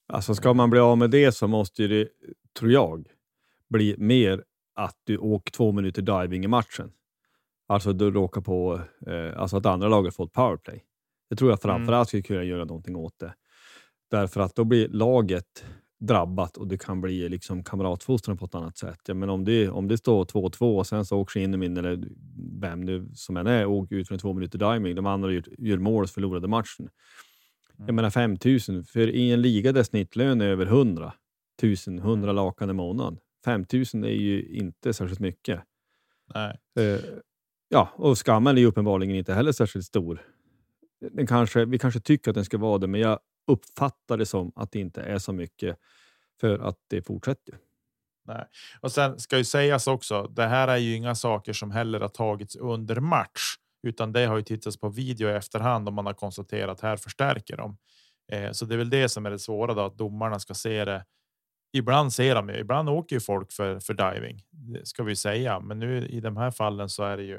Alltså 0.08 0.34
ska 0.34 0.54
man 0.54 0.70
bli 0.70 0.80
av 0.80 0.98
med 0.98 1.10
det 1.10 1.32
så 1.32 1.48
måste 1.48 1.86
det, 1.86 2.08
tror 2.58 2.72
jag, 2.72 3.08
bli 3.68 3.94
mer 3.98 4.44
att 4.74 5.00
du 5.04 5.18
åker 5.18 5.52
två 5.52 5.72
minuter 5.72 6.02
diving 6.02 6.44
i 6.44 6.48
matchen. 6.48 6.92
Alltså 7.68 7.92
du 7.92 8.10
råkar 8.10 8.40
på 8.40 8.80
eh, 9.06 9.40
alltså 9.40 9.56
att 9.56 9.66
andra 9.66 9.88
laget 9.88 10.16
fått 10.16 10.32
powerplay. 10.32 10.84
Det 11.30 11.36
tror 11.36 11.50
jag 11.50 11.62
framförallt 11.62 11.92
mm. 11.92 12.04
skulle 12.06 12.22
kunna 12.22 12.44
göra 12.44 12.64
någonting 12.64 12.96
åt 12.96 13.18
det. 13.18 13.34
Därför 14.10 14.40
att 14.40 14.54
då 14.54 14.64
blir 14.64 14.88
laget 14.88 15.64
drabbat 15.98 16.56
och 16.56 16.68
det 16.68 16.78
kan 16.78 17.00
bli 17.00 17.28
liksom 17.28 17.64
kamratfostran 17.64 18.36
på 18.36 18.44
ett 18.44 18.54
annat 18.54 18.78
sätt. 18.78 19.00
Ja, 19.06 19.14
men 19.14 19.30
om 19.30 19.44
det, 19.44 19.68
om 19.68 19.88
det 19.88 19.98
står 19.98 20.24
2-2 20.24 20.78
och 20.78 20.86
sen 20.86 21.04
så 21.04 21.18
åker 21.18 21.40
in 21.40 21.76
eller 21.76 22.08
vem 22.60 22.80
nu 22.80 23.08
som 23.14 23.36
än 23.36 23.46
är 23.46 23.66
åker 23.66 23.96
ut 23.96 24.08
från 24.08 24.18
två 24.18 24.32
minuter 24.32 24.58
diving. 24.58 24.94
De 24.94 25.06
andra 25.06 25.32
gör, 25.32 25.44
gör 25.58 25.78
mål 25.78 26.04
och 26.04 26.10
förlorade 26.10 26.48
matchen. 26.48 26.88
Mm. 27.78 27.86
Jag 27.86 27.94
menar 27.94 28.10
5000 28.10 28.84
för 28.84 29.08
i 29.08 29.30
en 29.32 29.42
liga 29.42 29.72
där 29.72 29.82
snittlön 29.82 30.40
är 30.40 30.46
över 30.46 30.66
100 30.66 31.12
000, 31.62 31.98
100 31.98 32.32
lakan 32.32 32.70
i 32.70 32.72
månaden. 32.72 33.18
5000 33.44 34.04
är 34.04 34.08
ju 34.08 34.48
inte 34.48 34.92
särskilt 34.92 35.20
mycket. 35.20 35.60
Nej. 36.34 36.58
Uh, 36.80 37.00
ja, 37.68 37.88
och 37.94 38.18
skammen 38.18 38.56
är 38.56 38.60
ju 38.60 38.66
uppenbarligen 38.66 39.16
inte 39.16 39.34
heller 39.34 39.52
särskilt 39.52 39.86
stor. 39.86 40.22
Den 41.12 41.26
kanske, 41.26 41.64
vi 41.64 41.78
kanske 41.78 42.00
tycker 42.00 42.30
att 42.30 42.34
den 42.34 42.44
ska 42.44 42.58
vara 42.58 42.78
det, 42.78 42.86
men 42.86 43.00
jag 43.00 43.18
uppfattar 43.46 44.16
det 44.16 44.26
som 44.26 44.52
att 44.56 44.72
det 44.72 44.78
inte 44.78 45.02
är 45.02 45.18
så 45.18 45.32
mycket 45.32 45.78
för 46.40 46.58
att 46.58 46.76
det 46.88 47.02
fortsätter. 47.02 47.58
Nej. 48.24 48.44
Och 48.80 48.92
sen 48.92 49.18
ska 49.18 49.38
ju 49.38 49.44
sägas 49.44 49.86
också. 49.86 50.22
Det 50.22 50.46
här 50.46 50.68
är 50.68 50.76
ju 50.76 50.94
inga 50.94 51.14
saker 51.14 51.52
som 51.52 51.70
heller 51.70 52.00
har 52.00 52.08
tagits 52.08 52.56
under 52.56 53.00
match, 53.00 53.54
utan 53.82 54.12
det 54.12 54.26
har 54.26 54.36
ju 54.36 54.42
tittats 54.42 54.76
på 54.76 54.88
video 54.88 55.28
i 55.28 55.32
efterhand 55.32 55.88
och 55.88 55.94
man 55.94 56.06
har 56.06 56.14
konstaterat 56.14 56.80
här 56.80 56.96
förstärker 56.96 57.56
de. 57.56 57.78
Eh, 58.32 58.52
så 58.52 58.64
det 58.64 58.74
är 58.74 58.78
väl 58.78 58.90
det 58.90 59.08
som 59.08 59.26
är 59.26 59.30
det 59.30 59.38
svåra 59.38 59.74
då, 59.74 59.80
att 59.80 59.98
domarna 59.98 60.38
ska 60.38 60.54
se 60.54 60.84
det. 60.84 61.04
Ibland 61.72 62.12
ser 62.12 62.34
de 62.34 62.48
ju, 62.48 62.58
ibland 62.58 62.88
åker 62.88 63.16
ju 63.16 63.20
folk 63.20 63.52
för 63.52 63.80
för 63.80 63.94
diving 63.94 64.42
ska 64.84 65.02
vi 65.02 65.16
säga, 65.16 65.60
men 65.60 65.78
nu 65.78 66.06
i 66.06 66.20
de 66.20 66.36
här 66.36 66.50
fallen 66.50 66.88
så 66.88 67.02
är 67.02 67.16
det 67.16 67.22
ju. 67.22 67.38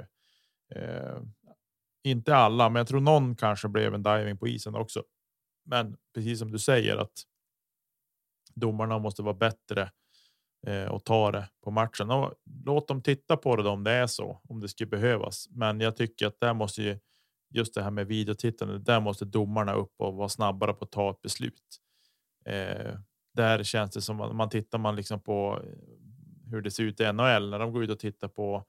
Eh, 0.76 1.18
inte 2.04 2.36
alla, 2.36 2.70
men 2.70 2.80
jag 2.80 2.88
tror 2.88 3.00
någon 3.00 3.36
kanske 3.36 3.68
blev 3.68 3.94
en 3.94 4.04
diving 4.04 4.38
på 4.38 4.48
isen 4.48 4.76
också. 4.76 5.04
Men 5.68 5.98
precis 6.14 6.40
som 6.40 6.52
du 6.52 6.60
säger 6.60 6.98
att 6.98 7.24
domarna 8.56 9.00
måste 9.00 9.22
vara 9.22 9.34
bättre 9.34 9.92
eh, 10.68 10.86
och 10.86 11.04
ta 11.04 11.32
det 11.32 11.50
på 11.64 11.72
matchen. 11.72 12.12
Och 12.12 12.34
låt 12.66 12.88
dem 12.88 13.02
titta 13.02 13.38
på 13.38 13.56
det 13.56 13.70
om 13.70 13.84
det 13.84 13.92
är 13.92 14.08
så, 14.08 14.42
om 14.44 14.60
det 14.60 14.68
skulle 14.68 14.88
behövas. 14.88 15.48
Men 15.52 15.80
jag 15.80 15.96
tycker 15.96 16.28
att 16.28 16.40
där 16.40 16.54
måste 16.54 16.84
ju 16.84 17.00
just 17.50 17.74
det 17.74 17.84
här 17.84 17.92
med 17.92 18.08
videotittande. 18.08 18.80
Där 18.80 19.00
måste 19.00 19.26
domarna 19.26 19.74
upp 19.74 19.94
och 19.98 20.14
vara 20.14 20.30
snabbare 20.30 20.74
på 20.74 20.86
att 20.86 20.92
ta 20.92 21.12
ett 21.12 21.22
beslut. 21.22 21.82
Eh, 22.46 23.00
där 23.34 23.64
känns 23.64 23.92
det 23.92 24.02
som 24.02 24.22
att 24.22 24.36
man 24.36 24.50
tittar 24.50 24.78
man 24.78 24.96
liksom 24.96 25.20
på 25.20 25.62
eh, 25.64 26.50
hur 26.52 26.62
det 26.62 26.72
ser 26.72 26.84
ut 26.84 27.00
i 27.00 27.04
NHL 27.04 27.50
när 27.50 27.60
de 27.60 27.72
går 27.72 27.84
ut 27.84 27.90
och 27.90 28.00
tittar 28.00 28.28
på 28.28 28.66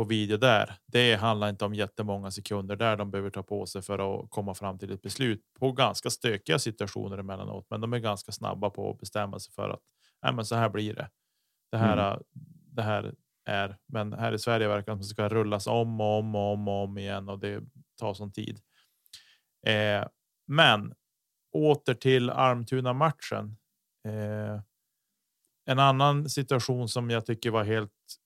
på 0.00 0.04
video 0.04 0.36
där. 0.36 0.76
Det 0.86 1.14
handlar 1.14 1.48
inte 1.48 1.64
om 1.64 1.74
jättemånga 1.74 2.30
sekunder 2.30 2.76
där 2.76 2.96
de 2.96 3.10
behöver 3.10 3.30
ta 3.30 3.42
på 3.42 3.66
sig 3.66 3.82
för 3.82 3.98
att 3.98 4.30
komma 4.30 4.54
fram 4.54 4.78
till 4.78 4.92
ett 4.92 5.02
beslut 5.02 5.42
på 5.58 5.72
ganska 5.72 6.10
stökiga 6.10 6.58
situationer 6.58 7.18
emellanåt. 7.18 7.66
Men 7.70 7.80
de 7.80 7.92
är 7.92 7.98
ganska 7.98 8.32
snabba 8.32 8.70
på 8.70 8.90
att 8.90 8.98
bestämma 8.98 9.38
sig 9.38 9.54
för 9.54 9.70
att 9.70 9.80
nej, 10.22 10.34
men 10.34 10.44
så 10.44 10.54
här 10.54 10.68
blir 10.68 10.94
det. 10.94 11.10
Det 11.72 11.78
här, 11.78 12.10
mm. 12.10 12.22
det 12.74 12.82
här 12.82 13.14
är, 13.44 13.78
men 13.86 14.12
här 14.12 14.32
i 14.32 14.38
Sverige 14.38 14.68
verkar 14.68 14.92
det 14.92 14.98
som 14.98 15.08
ska 15.08 15.28
rullas 15.28 15.66
om 15.66 16.00
och 16.00 16.18
om 16.18 16.34
och 16.34 16.52
om 16.52 16.68
och 16.68 16.84
om 16.84 16.98
igen 16.98 17.28
och 17.28 17.38
det 17.38 17.62
tar 17.98 18.14
sån 18.14 18.32
tid. 18.32 18.60
Eh, 19.66 20.08
men 20.46 20.94
åter 21.52 21.94
till 21.94 22.30
Almtuna 22.30 22.92
matchen. 22.92 23.56
Eh, 24.08 24.60
en 25.66 25.78
annan 25.78 26.28
situation 26.28 26.88
som 26.88 27.10
jag 27.10 27.26
tycker 27.26 27.50
var 27.50 27.64
helt 27.64 28.19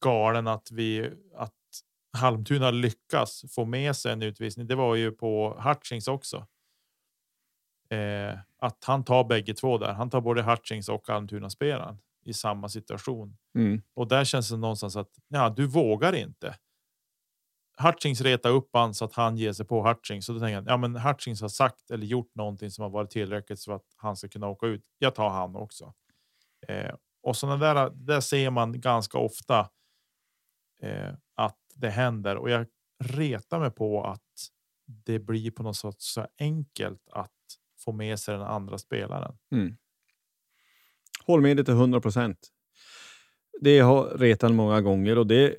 galen 0.00 0.46
att 0.46 0.70
vi 0.70 1.12
att 1.34 1.54
Halmtuna 2.12 2.70
lyckas 2.70 3.44
få 3.54 3.64
med 3.64 3.96
sig 3.96 4.12
en 4.12 4.22
utvisning. 4.22 4.66
Det 4.66 4.74
var 4.74 4.94
ju 4.94 5.10
på 5.10 5.60
Hutchings 5.64 6.08
också. 6.08 6.46
Eh, 7.90 8.38
att 8.58 8.84
han 8.84 9.04
tar 9.04 9.24
bägge 9.24 9.54
två 9.54 9.78
där. 9.78 9.92
Han 9.92 10.10
tar 10.10 10.20
både 10.20 10.42
Hutchings 10.42 10.88
och 10.88 11.10
Almtuna 11.10 11.50
spelaren 11.50 11.98
i 12.24 12.32
samma 12.32 12.68
situation. 12.68 13.36
Mm. 13.54 13.82
Och 13.94 14.08
där 14.08 14.24
känns 14.24 14.48
det 14.48 14.56
någonstans 14.56 14.96
att 14.96 15.10
ja, 15.28 15.48
du 15.56 15.66
vågar 15.66 16.12
inte. 16.12 16.56
Hutchings 17.78 18.20
reta 18.20 18.48
upp 18.48 18.70
han 18.72 18.94
så 18.94 19.04
att 19.04 19.14
han 19.14 19.36
ger 19.36 19.52
sig 19.52 19.66
på 19.66 19.88
Hutchings. 19.88 20.26
Så 20.26 20.32
då 20.32 20.38
tänker 20.38 20.54
jag, 20.54 20.64
ja, 20.66 20.76
men 20.76 20.96
Hutchings 20.96 21.40
har 21.40 21.48
sagt 21.48 21.90
eller 21.90 22.06
gjort 22.06 22.34
någonting 22.34 22.70
som 22.70 22.82
har 22.82 22.90
varit 22.90 23.10
tillräckligt 23.10 23.60
så 23.60 23.72
att 23.72 23.84
han 23.96 24.16
ska 24.16 24.28
kunna 24.28 24.48
åka 24.48 24.66
ut. 24.66 24.84
Jag 24.98 25.14
tar 25.14 25.28
han 25.28 25.56
också. 25.56 25.94
Eh, 26.68 26.94
och 27.22 27.36
sådana 27.36 27.56
där, 27.74 27.90
där 27.90 28.20
ser 28.20 28.50
man 28.50 28.80
ganska 28.80 29.18
ofta 29.18 29.70
eh, 30.82 31.14
att 31.34 31.58
det 31.74 31.90
händer 31.90 32.36
och 32.36 32.50
jag 32.50 32.66
retar 33.04 33.60
mig 33.60 33.70
på 33.70 34.04
att 34.04 34.20
det 34.86 35.18
blir 35.18 35.50
på 35.50 35.62
något 35.62 35.76
sätt 35.76 35.94
så 35.98 36.26
enkelt 36.38 37.08
att 37.12 37.30
få 37.84 37.92
med 37.92 38.18
sig 38.18 38.34
den 38.34 38.46
andra 38.46 38.78
spelaren. 38.78 39.36
Mm. 39.52 39.76
Håll 41.26 41.40
med 41.40 41.56
dig 41.56 41.64
till 41.64 41.74
100 41.74 42.00
procent. 42.00 42.48
Det 43.60 43.78
har 43.78 44.04
retat 44.04 44.52
många 44.52 44.80
gånger 44.80 45.18
och 45.18 45.26
det 45.26 45.56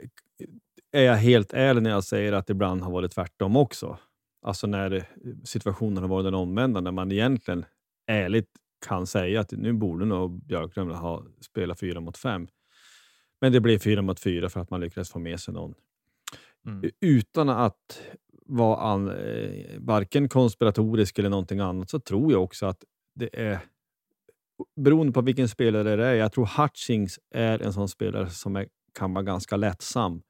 är 0.91 1.04
jag 1.04 1.15
helt 1.15 1.54
ärlig 1.54 1.84
när 1.84 1.89
jag 1.89 2.04
säger 2.04 2.34
att 2.34 2.47
det 2.47 2.52
ibland 2.52 2.82
har 2.82 2.91
varit 2.91 3.12
tvärtom 3.12 3.56
också. 3.56 3.97
Alltså 4.41 4.67
när 4.67 5.10
situationen 5.43 6.04
har 6.04 6.08
varit 6.08 6.26
den 6.26 6.34
omvända, 6.34 6.82
när 6.82 6.91
man 6.91 7.12
egentligen 7.12 7.65
ärligt 8.08 8.50
kan 8.87 9.07
säga 9.07 9.39
att 9.39 9.51
nu 9.51 9.73
borde 9.73 10.05
nog 10.05 10.45
Björklund 10.45 10.91
ha 10.91 11.25
spelat 11.41 11.79
fyra 11.79 11.99
mot 11.99 12.17
fem. 12.17 12.47
Men 13.41 13.51
det 13.51 13.59
blev 13.59 13.79
fyra 13.79 14.01
mot 14.01 14.19
fyra 14.19 14.49
för 14.49 14.59
att 14.59 14.69
man 14.69 14.81
lyckades 14.81 15.09
få 15.09 15.19
med 15.19 15.39
sig 15.39 15.53
någon. 15.53 15.73
Mm. 16.67 16.91
Utan 17.01 17.49
att 17.49 18.01
vara 18.45 18.81
an, 18.81 19.09
eh, 19.09 19.79
varken 19.79 20.29
konspiratorisk 20.29 21.19
eller 21.19 21.29
någonting 21.29 21.59
annat 21.59 21.89
så 21.89 21.99
tror 21.99 22.31
jag 22.31 22.43
också 22.43 22.65
att 22.65 22.83
det 23.15 23.29
är 23.33 23.59
beroende 24.75 25.13
på 25.13 25.21
vilken 25.21 25.49
spelare 25.49 25.95
det 25.95 26.05
är. 26.05 26.13
Jag 26.13 26.31
tror 26.31 26.61
Hutchings 26.61 27.19
är 27.31 27.59
en 27.59 27.73
sån 27.73 27.89
spelare 27.89 28.29
som 28.29 28.55
är, 28.55 28.67
kan 28.99 29.13
vara 29.13 29.23
ganska 29.23 29.57
lättsam 29.57 30.21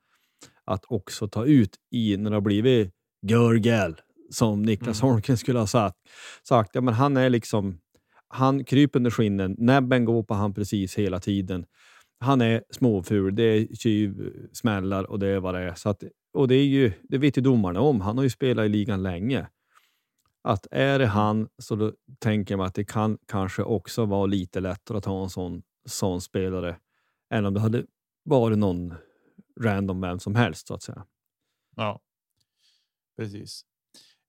att 0.66 0.86
också 0.88 1.28
ta 1.28 1.46
ut 1.46 1.76
i 1.92 2.18
när 2.18 2.30
det 2.30 2.36
har 2.36 2.42
blivit 2.42 2.92
Görgel, 3.22 4.02
som 4.30 4.62
Niklas 4.62 5.02
mm. 5.02 5.12
Holmgren 5.12 5.38
skulle 5.38 5.60
ha 5.60 5.68
sagt. 5.68 5.98
sagt 6.44 6.76
ja, 6.76 6.82
men 6.82 6.94
han 6.94 7.18
är 7.18 7.30
liksom 7.30 7.81
han 8.32 8.64
kryper 8.64 9.00
under 9.00 9.12
skinnen. 9.12 9.56
Näbben 9.58 10.06
går 10.06 10.24
på 10.24 10.34
han 10.34 10.54
precis 10.54 10.98
hela 10.98 11.20
tiden. 11.20 11.66
Han 12.20 12.42
är 12.42 12.64
småful. 12.70 13.36
Det 13.36 13.44
är 13.44 13.76
tjuv 13.76 14.34
smällar 14.54 15.04
och 15.04 15.20
det 15.20 15.28
är 15.28 15.40
vad 15.40 15.54
det 15.54 15.60
är. 15.60 15.76
Så 15.76 15.90
att, 15.90 16.04
och 16.34 16.48
det, 16.48 16.56
är 16.56 16.66
ju, 16.66 16.92
det 17.04 17.18
vet 17.18 17.38
ju 17.38 17.42
domarna 17.42 17.82
om. 17.82 18.02
Han 18.02 18.18
har 18.18 18.24
ju 18.24 18.30
spelat 18.30 18.66
i 18.66 18.70
ligan 18.70 19.04
länge. 19.04 19.48
Att 20.44 20.68
är 20.72 21.00
det 21.00 21.06
han 21.06 21.48
så 21.58 21.76
då 21.76 21.94
tänker 22.20 22.58
man 22.58 22.66
att 22.68 22.76
det 22.76 22.86
kan 22.86 23.18
kanske 23.28 23.64
också 23.64 24.06
vara 24.06 24.26
lite 24.26 24.60
lättare 24.60 24.98
att 24.98 25.06
ha 25.06 25.24
en 25.24 25.30
sån, 25.30 25.64
sån 25.86 26.22
spelare 26.22 26.76
än 27.34 27.46
om 27.46 27.54
det 27.54 27.60
hade 27.60 27.86
varit 28.24 28.58
någon 28.58 28.94
random 29.60 30.02
vem 30.02 30.20
som 30.20 30.36
helst 30.36 30.68
så 30.68 30.74
att 30.74 30.84
säga. 30.84 31.06
Ja, 31.76 32.00
precis. 33.18 33.66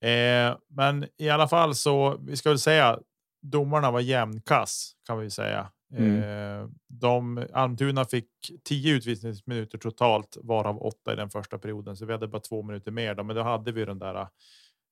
Eh, 0.00 0.56
men 0.68 1.06
i 1.18 1.28
alla 1.28 1.48
fall 1.48 1.74
så 1.74 2.18
vi 2.26 2.36
ska 2.36 2.48
väl 2.48 2.58
säga 2.58 2.98
domarna 3.42 3.90
var 3.90 4.00
jämnkass 4.00 4.96
kan 5.06 5.18
vi 5.18 5.30
säga. 5.30 5.70
Mm. 5.94 6.22
Eh, 6.22 6.68
de 6.88 7.46
Almtuna 7.52 8.04
fick 8.04 8.28
tio 8.64 8.94
utvisningsminuter 8.94 9.78
totalt, 9.78 10.36
varav 10.42 10.82
åtta 10.82 11.12
i 11.12 11.16
den 11.16 11.30
första 11.30 11.58
perioden, 11.58 11.96
så 11.96 12.06
vi 12.06 12.12
hade 12.12 12.28
bara 12.28 12.42
två 12.42 12.62
minuter 12.62 12.90
mer. 12.90 13.14
Då, 13.14 13.22
men 13.22 13.36
då 13.36 13.42
hade 13.42 13.72
vi 13.72 13.84
den 13.84 13.98
där 13.98 14.28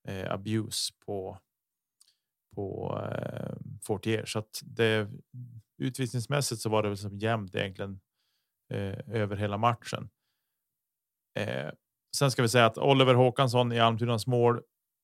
eh, 0.07 0.31
abuse 0.31 0.93
på. 1.05 1.37
På 2.55 2.99
eh, 3.11 3.53
Fortier 3.81 4.25
så 4.25 4.39
att 4.39 4.61
det 4.63 5.07
utvisningsmässigt 5.77 6.61
så 6.61 6.69
var 6.69 6.83
det 6.83 6.89
väl 6.89 6.97
som 6.97 7.17
jämnt 7.17 7.55
egentligen 7.55 7.99
eh, 8.73 8.99
över 9.07 9.35
hela 9.35 9.57
matchen. 9.57 10.09
Eh, 11.39 11.71
sen 12.17 12.31
ska 12.31 12.41
vi 12.41 12.49
säga 12.49 12.65
att 12.65 12.77
Oliver 12.77 13.13
Håkansson 13.13 13.71
i 13.71 13.79
Almtunas 13.79 14.27
mål 14.27 14.61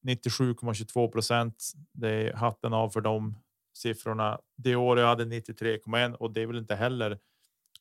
97,22 0.07 1.11
procent. 1.11 1.71
Det 1.91 2.09
är 2.09 2.33
hatten 2.33 2.73
av 2.73 2.89
för 2.89 3.01
de 3.01 3.39
siffrorna. 3.77 4.39
Det 4.57 4.75
år 4.75 4.99
jag 4.99 5.07
hade 5.07 5.25
93,1 5.25 6.13
och 6.13 6.31
det 6.31 6.41
är 6.41 6.47
väl 6.47 6.57
inte 6.57 6.75
heller 6.75 7.19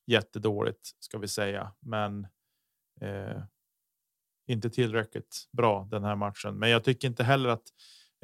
jättedåligt 0.06 0.90
ska 0.98 1.18
vi 1.18 1.28
säga, 1.28 1.72
men. 1.80 2.26
Eh, 3.00 3.42
inte 4.48 4.70
tillräckligt 4.70 5.48
bra 5.52 5.88
den 5.90 6.04
här 6.04 6.16
matchen, 6.16 6.58
men 6.58 6.70
jag 6.70 6.84
tycker 6.84 7.08
inte 7.08 7.24
heller 7.24 7.48
att 7.48 7.72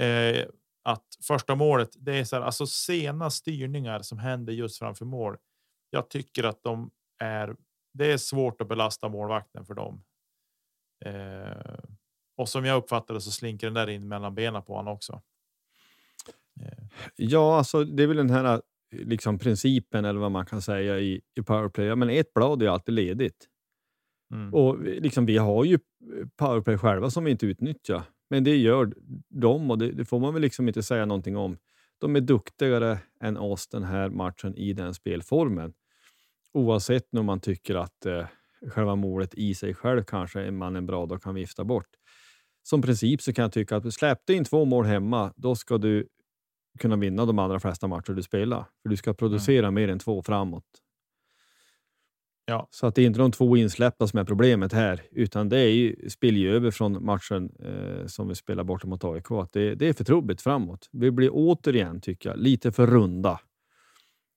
eh, 0.01 0.47
att 0.83 1.07
första 1.23 1.55
målet. 1.55 1.91
Det 1.99 2.19
är 2.19 2.25
så 2.25 2.37
här, 2.37 2.43
alltså 2.43 2.67
sena 2.67 3.31
styrningar 3.31 4.03
som 4.03 4.19
händer 4.19 4.53
just 4.53 4.79
framför 4.79 5.05
mål. 5.05 5.37
Jag 5.91 6.11
tycker 6.11 6.45
att 6.45 6.63
de 6.63 6.91
är. 7.19 7.57
Det 7.95 8.13
är 8.13 8.19
svårt 8.19 8.61
att 8.61 8.69
belasta 8.69 9.09
målvakten 9.09 9.67
för 9.67 9.75
dem. 9.75 10.05
Eh, 11.05 11.85
och 12.37 12.49
som 12.49 12.65
jag 12.65 12.77
uppfattade 12.77 13.21
så 13.21 13.31
slinker 13.31 13.67
den 13.67 13.75
där 13.75 13.91
in 13.91 14.09
mellan 14.09 14.35
benen 14.35 14.63
på 14.63 14.77
honom 14.77 14.95
också. 14.95 15.23
Eh. 16.61 16.85
Ja, 17.17 17.59
alltså 17.59 17.85
det 17.85 18.03
är 18.03 18.07
väl 18.07 18.17
den 18.17 18.31
här 18.31 18.63
liksom 18.93 19.39
principen 19.39 20.05
eller 20.05 20.21
vad 20.21 20.31
man 20.31 20.47
kan 20.47 20.63
säga 20.63 20.99
i, 20.99 21.21
i 21.35 21.43
powerplay. 21.43 21.97
Men 21.97 22.11
ett 22.11 22.35
blad 22.35 22.63
är 22.63 22.69
alltid 22.69 22.95
ledigt. 22.95 23.49
Mm. 24.33 24.55
Och 24.55 24.83
liksom, 24.83 25.27
vi 25.27 25.39
har 25.39 25.65
ju 25.65 25.79
powerplay 26.37 26.79
själva 26.79 27.11
som 27.11 27.25
vi 27.25 27.31
inte 27.31 27.47
utnyttjar. 27.47 28.03
Men 28.31 28.45
det 28.45 28.57
gör 28.57 28.93
de 29.29 29.71
och 29.71 29.79
det, 29.79 29.93
det, 29.93 30.05
får 30.05 30.21
man 30.21 30.35
väl 30.35 30.43
liksom 30.43 30.69
inte 30.69 30.83
säga 30.83 31.07
någonting 31.07 31.37
om. 31.37 31.59
De 31.99 32.17
är 32.17 32.21
duktigare 32.21 32.99
än 33.21 33.37
oss 33.37 33.69
den 33.69 33.83
här 33.83 34.09
matchen 34.09 34.57
i 34.57 34.73
den 34.73 34.95
spelformen. 34.95 35.73
Oavsett 36.53 37.15
om 37.15 37.27
man 37.27 37.41
tycker 37.41 37.75
att 37.75 38.07
eh, 38.07 38.27
själva 38.71 38.95
målet 38.95 39.35
i 39.35 39.55
sig 39.55 39.75
själv 39.75 40.05
kanske 40.05 40.41
är 40.41 40.51
man 40.51 40.77
en 40.77 40.87
bra 40.87 41.07
dag 41.07 41.23
kan 41.23 41.35
vifta 41.35 41.65
bort 41.65 41.89
som 42.63 42.83
princip 42.83 43.23
så 43.23 43.33
kan 43.33 43.43
jag 43.43 43.53
tycka 43.53 43.77
att 43.77 43.95
släppte 43.95 44.35
in 44.35 44.45
två 44.45 44.65
mål 44.65 44.85
hemma, 44.85 45.33
då 45.37 45.55
ska 45.55 45.79
du 45.79 46.09
kunna 46.79 46.97
vinna 46.97 47.27
de 47.27 47.39
allra 47.39 47.61
flesta 47.61 47.87
matcher 47.87 48.13
du 48.13 48.23
spelar. 48.23 48.65
För 48.83 48.89
du 48.89 48.97
ska 48.97 49.15
producera 49.15 49.67
mm. 49.67 49.75
mer 49.75 49.89
än 49.89 49.99
två 49.99 50.23
framåt. 50.23 50.65
Ja. 52.45 52.69
Så 52.71 52.87
att 52.87 52.95
det 52.95 53.03
är 53.03 53.07
inte 53.07 53.19
de 53.19 53.33
två 53.33 53.57
insläppta 53.57 54.07
som 54.07 54.19
är 54.19 54.25
problemet 54.25 54.73
här, 54.73 55.03
utan 55.11 55.49
det 55.49 55.59
är 55.59 55.71
ju, 55.71 56.11
spiller 56.11 56.49
över 56.49 56.71
från 56.71 57.05
matchen 57.05 57.51
eh, 57.59 58.07
som 58.07 58.29
vi 58.29 58.35
spelar 58.35 58.65
borta 58.65 58.87
mot 58.87 59.05
AIK. 59.05 59.31
Att 59.31 59.53
det, 59.53 59.75
det 59.75 59.89
är 59.89 59.93
för 59.93 60.05
trubbigt 60.05 60.43
framåt. 60.43 60.89
Vi 60.93 61.11
blir 61.11 61.31
återigen, 61.33 62.01
tycker 62.01 62.29
jag, 62.29 62.39
lite 62.39 62.73
för 62.73 62.87
runda. 62.87 63.41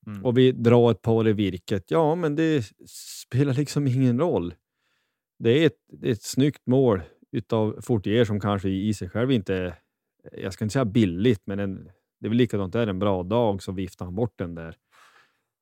Mm. 0.07 0.25
Och 0.25 0.37
vi 0.37 0.51
drar 0.51 0.91
ett 0.91 1.01
par 1.01 1.27
i 1.27 1.33
virket. 1.33 1.91
Ja, 1.91 2.15
men 2.15 2.35
det 2.35 2.65
spelar 3.25 3.53
liksom 3.53 3.87
ingen 3.87 4.19
roll. 4.19 4.53
Det 5.39 5.63
är 5.63 5.65
ett, 5.65 5.77
det 5.87 6.07
är 6.07 6.11
ett 6.11 6.23
snyggt 6.23 6.67
mål 6.67 7.01
utav 7.35 7.81
Fortier 7.81 8.25
som 8.25 8.39
kanske 8.39 8.69
i 8.69 8.93
sig 8.93 9.09
själv 9.09 9.31
inte 9.31 9.75
jag 10.31 10.53
ska 10.53 10.65
inte 10.65 10.73
säga 10.73 10.85
billigt, 10.85 11.41
men 11.45 11.59
en, 11.59 11.91
det 12.19 12.27
är 12.27 12.29
väl 12.29 12.37
likadant, 12.37 12.73
det 12.73 12.79
är 12.79 12.87
en 12.87 12.99
bra 12.99 13.23
dag 13.23 13.63
så 13.63 13.71
viftar 13.71 14.05
han 14.05 14.15
bort 14.15 14.33
den 14.37 14.55
där. 14.55 14.77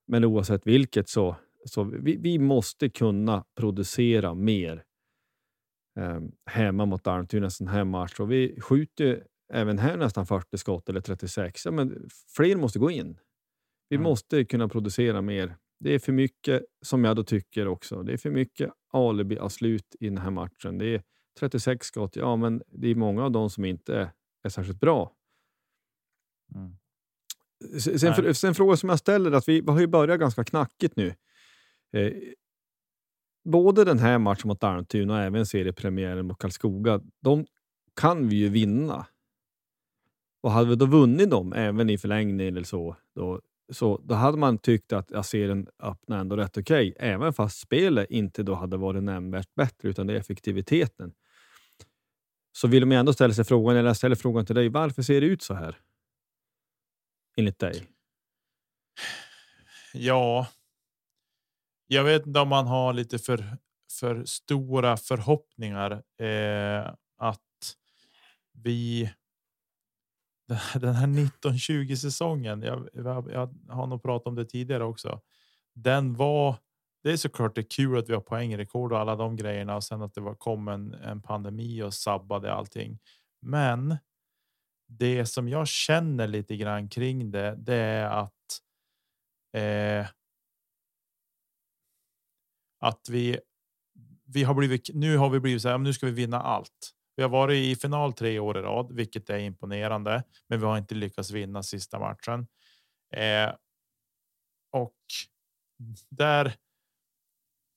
Men 0.08 0.24
oavsett 0.24 0.68
vilket 0.68 1.10
så, 1.10 1.36
så 1.66 1.84
vi, 1.84 2.18
vi 2.18 2.40
måste 2.40 2.90
kunna 2.90 3.46
producera 3.56 4.34
mer 4.34 4.84
eh, 6.00 6.20
hemma 6.46 6.86
mot 6.86 7.08
Almtuna 7.08 7.46
en 7.46 7.52
sån 7.52 7.68
här 7.68 7.84
match. 7.84 8.20
Och 8.20 8.32
vi 8.32 8.62
skjuter 8.62 9.24
även 9.54 9.80
här 9.80 9.98
nästan 9.98 10.26
40 10.26 10.58
skott 10.58 10.90
eller 10.90 11.02
36. 11.02 11.66
Ja, 11.66 11.72
men 11.72 12.10
fler 12.36 12.56
måste 12.56 12.80
gå 12.80 12.92
in. 12.92 13.20
Vi 13.90 13.96
mm. 13.96 14.04
måste 14.04 14.46
kunna 14.46 14.70
producera 14.70 15.22
mer. 15.22 15.56
Det 15.80 15.94
är 15.96 16.00
för 16.00 16.12
mycket, 16.12 16.64
som 16.82 17.04
jag 17.04 17.16
då 17.16 17.24
tycker 17.24 17.68
också, 17.68 18.04
det 18.04 18.14
är 18.14 18.18
för 18.18 18.32
mycket 18.32 18.72
alibi-avslut 18.94 19.96
i 20.00 20.10
den 20.10 20.18
här 20.18 20.32
matchen. 20.32 20.78
Det 20.78 20.96
är 20.96 21.04
36 21.40 21.88
skott, 21.88 22.16
ja 22.16 22.36
men 22.36 22.64
det 22.68 22.88
är 22.88 22.96
många 22.96 23.24
av 23.24 23.32
dem 23.32 23.50
som 23.50 23.66
inte 23.66 24.12
är 24.44 24.50
särskilt 24.50 24.80
bra. 24.80 25.12
Mm. 26.56 26.78
Sen, 27.80 28.14
för, 28.14 28.34
sen 28.34 28.56
fråga 28.56 28.78
som 28.78 28.90
jag 28.90 29.00
ställer, 29.00 29.32
att 29.32 29.48
vi, 29.48 29.62
vi 29.62 29.72
har 29.72 29.80
ju 29.80 29.88
börjat 29.88 30.20
ganska 30.20 30.44
knackigt 30.44 30.96
nu. 30.96 31.16
Eh, 31.92 32.14
både 33.44 33.84
den 33.84 34.00
här 34.00 34.18
matchen 34.18 34.48
mot 34.48 34.64
Almtuna 34.64 35.14
och 35.14 35.20
även 35.20 35.46
seriepremiären 35.46 36.28
mot 36.28 36.40
Karlskoga, 36.40 37.02
de 37.22 37.46
kan 37.96 38.28
vi 38.28 38.36
ju 38.36 38.50
vinna. 38.50 39.06
Och 40.42 40.52
hade 40.52 40.70
vi 40.70 40.76
då 40.76 40.86
vunnit 40.86 41.30
dem, 41.30 41.54
även 41.54 41.90
i 41.90 41.98
förlängning 41.98 42.48
eller 42.48 42.64
så, 42.64 42.96
då, 43.16 43.42
så 43.72 44.02
då 44.04 44.16
hade 44.16 44.38
man 44.38 44.58
tyckt 44.58 44.94
att 44.94 45.12
jag 45.12 45.26
ser 45.26 45.48
den 45.48 45.68
öppna 45.80 46.20
ändå 46.20 46.36
rätt 46.36 46.58
okej, 46.58 46.96
även 47.00 47.34
fast 47.34 47.60
spelet 47.60 48.10
inte 48.10 48.44
då 48.44 48.54
hade 48.54 48.78
varit 48.78 49.04
nämnvärt 49.04 49.56
bättre, 49.56 49.90
utan 49.90 50.08
det 50.08 50.14
är 50.14 50.18
effektiviteten. 50.18 51.14
Så 52.56 52.68
vill 52.68 52.86
man 52.86 52.98
ändå 52.98 53.14
ställa 53.14 53.34
sig 53.34 53.46
frågan, 53.46 53.76
eller 53.76 53.90
jag 53.90 53.98
ställer 53.98 54.16
frågan 54.16 54.46
till 54.46 54.56
dig, 54.56 54.70
varför 54.70 55.02
ser 55.02 55.22
det 55.22 55.28
ut 55.28 55.42
så 55.42 55.54
här? 55.54 55.78
Enligt 57.38 57.60
dig? 57.60 57.88
Ja, 59.94 60.48
jag 61.88 62.04
vet 62.04 62.28
inte 62.28 62.40
om 62.40 62.50
man 62.50 62.68
har 62.68 62.94
lite 62.94 63.20
för, 63.20 63.58
för 63.92 64.26
stora 64.26 64.98
förhoppningar 64.98 65.92
eh, 66.20 66.94
att 67.18 67.76
vi 68.52 69.14
den 70.74 70.94
här 70.96 71.08
1920 71.08 71.96
säsongen. 71.96 72.62
Jag, 72.62 72.90
jag, 72.94 73.32
jag, 73.32 73.56
har 73.70 73.88
nog 73.88 74.04
pratat 74.04 74.28
om 74.28 74.36
det 74.36 74.46
tidigare 74.46 74.84
också. 74.84 75.22
Den 75.74 76.14
var. 76.14 76.56
Det 77.04 77.12
är 77.12 77.18
såklart 77.18 77.56
det 77.56 77.62
är 77.62 77.70
kul 77.70 77.98
att 77.98 78.10
vi 78.10 78.14
har 78.14 78.22
poängrekord 78.22 78.92
och 78.92 79.00
alla 79.00 79.16
de 79.16 79.36
grejerna 79.36 79.76
och 79.76 79.84
sen 79.84 80.02
att 80.02 80.14
det 80.14 80.22
var 80.22 80.36
kom 80.36 80.68
en, 80.68 80.94
en 80.94 81.22
pandemi 81.22 81.82
och 81.82 81.94
sabbade 81.94 82.54
allting. 82.54 83.00
Men 83.42 83.98
det 84.88 85.26
som 85.26 85.50
jag 85.50 85.68
känner 85.68 86.28
lite 86.28 86.56
grann 86.56 86.90
kring 86.90 87.32
det, 87.32 87.56
det 87.58 87.76
är 87.76 88.06
att. 88.06 88.60
Eh, 89.58 90.08
att 92.80 93.10
vi. 93.10 93.40
Vi 94.26 94.44
har 94.44 94.54
blivit. 94.54 94.90
Nu 94.94 95.18
har 95.18 95.30
vi 95.30 95.40
blivit 95.40 95.62
så 95.62 95.70
här. 95.70 95.78
Nu 95.78 95.94
ska 95.94 96.06
vi 96.06 96.12
vinna 96.12 96.42
allt. 96.42 96.94
Vi 97.16 97.24
har 97.24 97.30
varit 97.30 97.56
i 97.56 97.76
final 97.76 98.14
tre 98.14 98.40
år 98.40 98.58
i 98.58 98.62
rad, 98.62 98.92
vilket 98.92 99.30
är 99.30 99.38
imponerande, 99.38 100.24
men 100.48 100.60
vi 100.60 100.66
har 100.66 100.78
inte 100.78 100.96
lyckats 100.96 101.32
vinna 101.32 101.64
sista 101.64 102.00
matchen. 102.00 102.48
Eh, 103.16 103.56
och 104.72 104.96
där. 106.10 106.54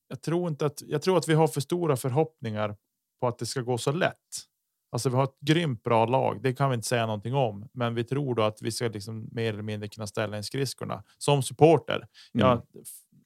Jag 0.08 0.22
tror 0.22 0.48
inte 0.48 0.66
att 0.66 0.82
jag 0.86 1.02
tror 1.02 1.18
att 1.18 1.28
vi 1.28 1.34
har 1.34 1.48
för 1.48 1.60
stora 1.60 1.96
förhoppningar 1.96 2.76
på 3.20 3.28
att 3.28 3.38
det 3.38 3.46
ska 3.46 3.60
gå 3.60 3.78
så 3.78 3.92
lätt. 3.92 4.46
Alltså, 4.90 5.08
vi 5.08 5.16
har 5.16 5.24
ett 5.24 5.40
grymt 5.40 5.82
bra 5.82 6.06
lag. 6.06 6.42
Det 6.42 6.52
kan 6.54 6.70
vi 6.70 6.74
inte 6.74 6.88
säga 6.88 7.06
någonting 7.06 7.34
om, 7.34 7.68
men 7.72 7.94
vi 7.94 8.04
tror 8.04 8.34
då 8.34 8.42
att 8.42 8.62
vi 8.62 8.70
ska 8.72 8.88
liksom 8.88 9.28
mer 9.32 9.52
eller 9.52 9.62
mindre 9.62 9.88
kunna 9.88 10.06
ställa 10.06 10.36
in 10.36 10.44
skridskorna 10.44 11.02
som 11.18 11.42
supporter. 11.42 11.96
Mm. 11.96 12.08
Jag, 12.46 12.62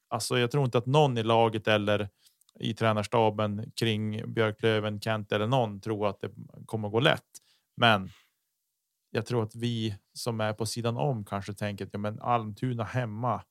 alltså, 0.08 0.38
jag 0.38 0.50
tror 0.50 0.64
inte 0.64 0.78
att 0.78 0.86
någon 0.86 1.18
i 1.18 1.22
laget 1.22 1.68
eller 1.68 2.08
i 2.60 2.74
tränarstaben 2.74 3.70
kring 3.76 4.32
Björklöven, 4.32 5.00
Kent 5.00 5.32
eller 5.32 5.46
någon 5.46 5.80
tror 5.80 6.08
att 6.08 6.20
det 6.20 6.30
kommer 6.66 6.88
gå 6.88 7.00
lätt. 7.00 7.28
Men 7.76 8.10
jag 9.10 9.26
tror 9.26 9.42
att 9.42 9.54
vi 9.54 9.96
som 10.12 10.40
är 10.40 10.52
på 10.52 10.66
sidan 10.66 10.96
om 10.96 11.24
kanske 11.24 11.52
tänker 11.52 11.86
att 11.86 11.90
ja, 11.92 11.98
men 11.98 12.20
Almtuna 12.20 12.84
hemma. 12.84 13.42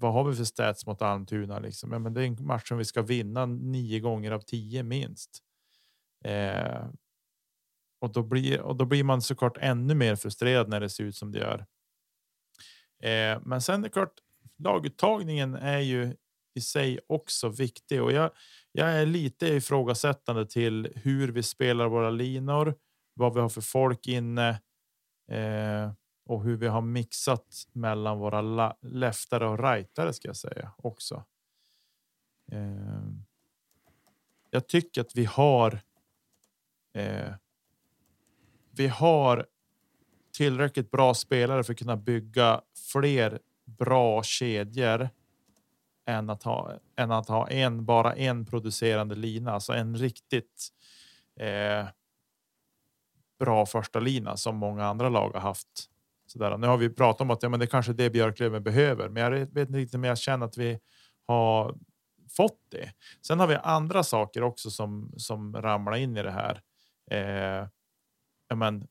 Vad 0.00 0.12
har 0.12 0.24
vi 0.24 0.36
för 0.36 0.44
stats 0.44 0.86
mot 0.86 1.02
Almtuna? 1.02 1.58
Liksom? 1.58 1.92
Ja, 1.92 1.98
men 1.98 2.14
det 2.14 2.22
är 2.22 2.26
en 2.26 2.46
match 2.46 2.68
som 2.68 2.78
vi 2.78 2.84
ska 2.84 3.02
vinna 3.02 3.46
nio 3.46 4.00
gånger 4.00 4.32
av 4.32 4.40
tio 4.40 4.82
minst. 4.82 5.42
Eh, 6.24 6.86
och 8.00 8.12
då 8.12 8.22
blir 8.22 8.60
och 8.60 8.76
då 8.76 8.84
blir 8.84 9.04
man 9.04 9.22
såklart 9.22 9.56
ännu 9.60 9.94
mer 9.94 10.16
frustrerad 10.16 10.68
när 10.68 10.80
det 10.80 10.90
ser 10.90 11.04
ut 11.04 11.16
som 11.16 11.32
det 11.32 11.38
gör. 11.38 11.66
Eh, 13.02 13.40
men 13.44 13.62
sen 13.62 13.80
är 13.80 13.84
det 13.84 13.92
klart, 13.92 14.14
laguttagningen 14.58 15.54
är 15.54 15.78
ju 15.78 16.14
i 16.54 16.60
sig 16.60 17.00
också 17.06 17.48
viktig 17.48 18.02
och 18.02 18.12
jag, 18.12 18.30
jag 18.72 18.88
är 18.88 19.06
lite 19.06 19.46
ifrågasättande 19.46 20.46
till 20.46 20.92
hur 20.94 21.28
vi 21.28 21.42
spelar 21.42 21.88
våra 21.88 22.10
linor, 22.10 22.74
vad 23.14 23.34
vi 23.34 23.40
har 23.40 23.48
för 23.48 23.60
folk 23.60 24.08
inne 24.08 24.48
eh, 25.30 25.92
och 26.28 26.42
hur 26.42 26.56
vi 26.56 26.66
har 26.66 26.80
mixat 26.80 27.68
mellan 27.72 28.18
våra 28.18 28.76
leftare 28.80 29.48
och 29.48 29.58
rightare 29.58 30.12
ska 30.12 30.28
jag 30.28 30.36
säga 30.36 30.72
också. 30.76 31.24
Eh, 32.52 33.02
jag 34.50 34.66
tycker 34.66 35.00
att 35.00 35.16
vi 35.16 35.24
har. 35.24 35.80
Eh, 36.92 37.34
vi 38.70 38.88
har 38.88 39.46
tillräckligt 40.32 40.90
bra 40.90 41.14
spelare 41.14 41.64
för 41.64 41.72
att 41.72 41.78
kunna 41.78 41.96
bygga 41.96 42.60
fler 42.92 43.38
bra 43.64 44.22
kedjor 44.22 45.08
än 46.06 46.30
att 46.30 46.42
ha 46.42 46.78
än 46.96 47.10
att 47.10 47.28
ha 47.28 47.48
en 47.50 47.84
bara 47.84 48.14
en 48.14 48.46
producerande 48.46 49.14
lina, 49.14 49.52
alltså 49.52 49.72
en 49.72 49.96
riktigt. 49.96 50.68
Eh, 51.36 51.86
bra 53.38 53.66
första 53.66 54.00
lina 54.00 54.36
som 54.36 54.56
många 54.56 54.84
andra 54.84 55.08
lag 55.08 55.30
har 55.30 55.40
haft. 55.40 55.87
Så 56.30 56.38
där. 56.38 56.58
Nu 56.58 56.66
har 56.66 56.76
vi 56.76 56.90
pratat 56.90 57.20
om 57.20 57.30
att 57.30 57.42
ja, 57.42 57.48
men 57.48 57.60
det 57.60 57.66
kanske 57.66 57.92
är 57.92 57.94
det 57.94 58.10
Björklöven 58.10 58.62
behöver, 58.62 59.08
men 59.08 59.22
jag 59.22 59.30
vet 59.30 59.68
inte 59.68 59.78
riktigt 59.78 59.94
om 59.94 60.04
jag 60.04 60.18
känner 60.18 60.46
att 60.46 60.56
vi 60.56 60.78
har 61.26 61.74
fått 62.36 62.60
det. 62.70 62.92
Sen 63.26 63.40
har 63.40 63.46
vi 63.46 63.54
andra 63.54 64.02
saker 64.02 64.42
också 64.42 64.70
som 64.70 65.12
som 65.16 65.56
ramlar 65.56 65.96
in 65.96 66.16
i 66.16 66.22
det 66.22 66.30
här. 66.30 66.60
Eh, 67.10 67.68
ja, 68.48 68.56
men. 68.56 68.86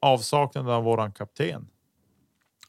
Avsaknaden 0.00 0.70
av 0.70 0.84
våran 0.84 1.12
kapten. 1.12 1.68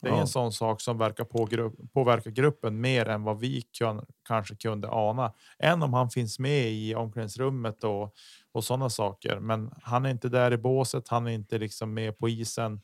Det 0.02 0.10
är 0.10 0.14
ja. 0.14 0.22
en 0.22 0.28
sån 0.28 0.52
sak 0.52 0.82
som 0.82 0.98
verkar 0.98 1.24
på 1.24 1.46
grupp, 1.46 1.74
påverka 1.94 2.30
gruppen 2.30 2.82
mer 2.82 3.10
än 3.10 3.24
vad 3.24 3.40
vi 3.40 3.62
kan, 3.62 4.06
kanske 4.28 4.56
kunde 4.56 4.90
ana. 4.90 5.34
Än 5.60 5.84
om 5.84 5.94
han 5.94 6.10
finns 6.10 6.40
med 6.40 6.72
i 6.72 6.96
omklädningsrummet 6.96 7.84
och, 7.84 8.14
och 8.52 8.64
sådana 8.64 8.90
saker. 8.90 9.40
Men 9.40 9.74
han 9.82 10.06
är 10.06 10.10
inte 10.10 10.30
där 10.30 10.54
i 10.54 10.58
båset. 10.58 11.08
Han 11.08 11.28
är 11.28 11.32
inte 11.32 11.58
liksom 11.58 11.94
med 11.94 12.18
på 12.18 12.30
isen. 12.30 12.82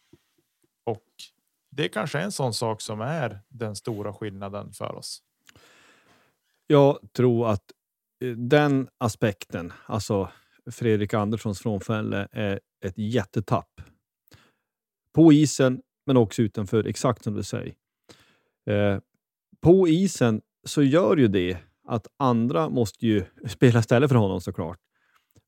Och 0.84 1.06
det 1.70 1.84
är 1.84 1.88
kanske 1.88 2.20
en 2.20 2.32
sån 2.32 2.54
sak 2.54 2.82
som 2.82 3.02
är 3.02 3.39
den 3.50 3.76
stora 3.76 4.13
skillnaden 4.13 4.74
för 4.74 4.96
oss. 4.96 5.24
Jag 6.67 7.00
tror 7.13 7.50
att 7.50 7.72
eh, 8.24 8.32
den 8.32 8.89
aspekten, 8.98 9.74
alltså 9.86 10.30
Fredrik 10.72 11.13
Anderssons 11.13 11.60
frånfälle, 11.60 12.28
är 12.32 12.60
ett 12.86 12.98
jättetapp. 12.98 13.82
På 15.13 15.34
isen 15.34 15.82
men 16.06 16.17
också 16.17 16.41
utanför, 16.41 16.88
exakt 16.88 17.24
som 17.24 17.34
du 17.34 17.44
säger. 17.44 17.74
Eh, 18.65 19.00
på 19.62 19.88
isen 19.88 20.41
så 20.63 20.84
gör 20.84 21.17
ju 21.17 21.28
det 21.28 21.58
att 21.88 22.08
andra 22.17 22.70
måste 22.70 23.08
ju 23.08 23.24
spela 23.48 23.80
istället 23.80 24.10
för 24.10 24.17
honom 24.17 24.41
såklart. 24.41 24.80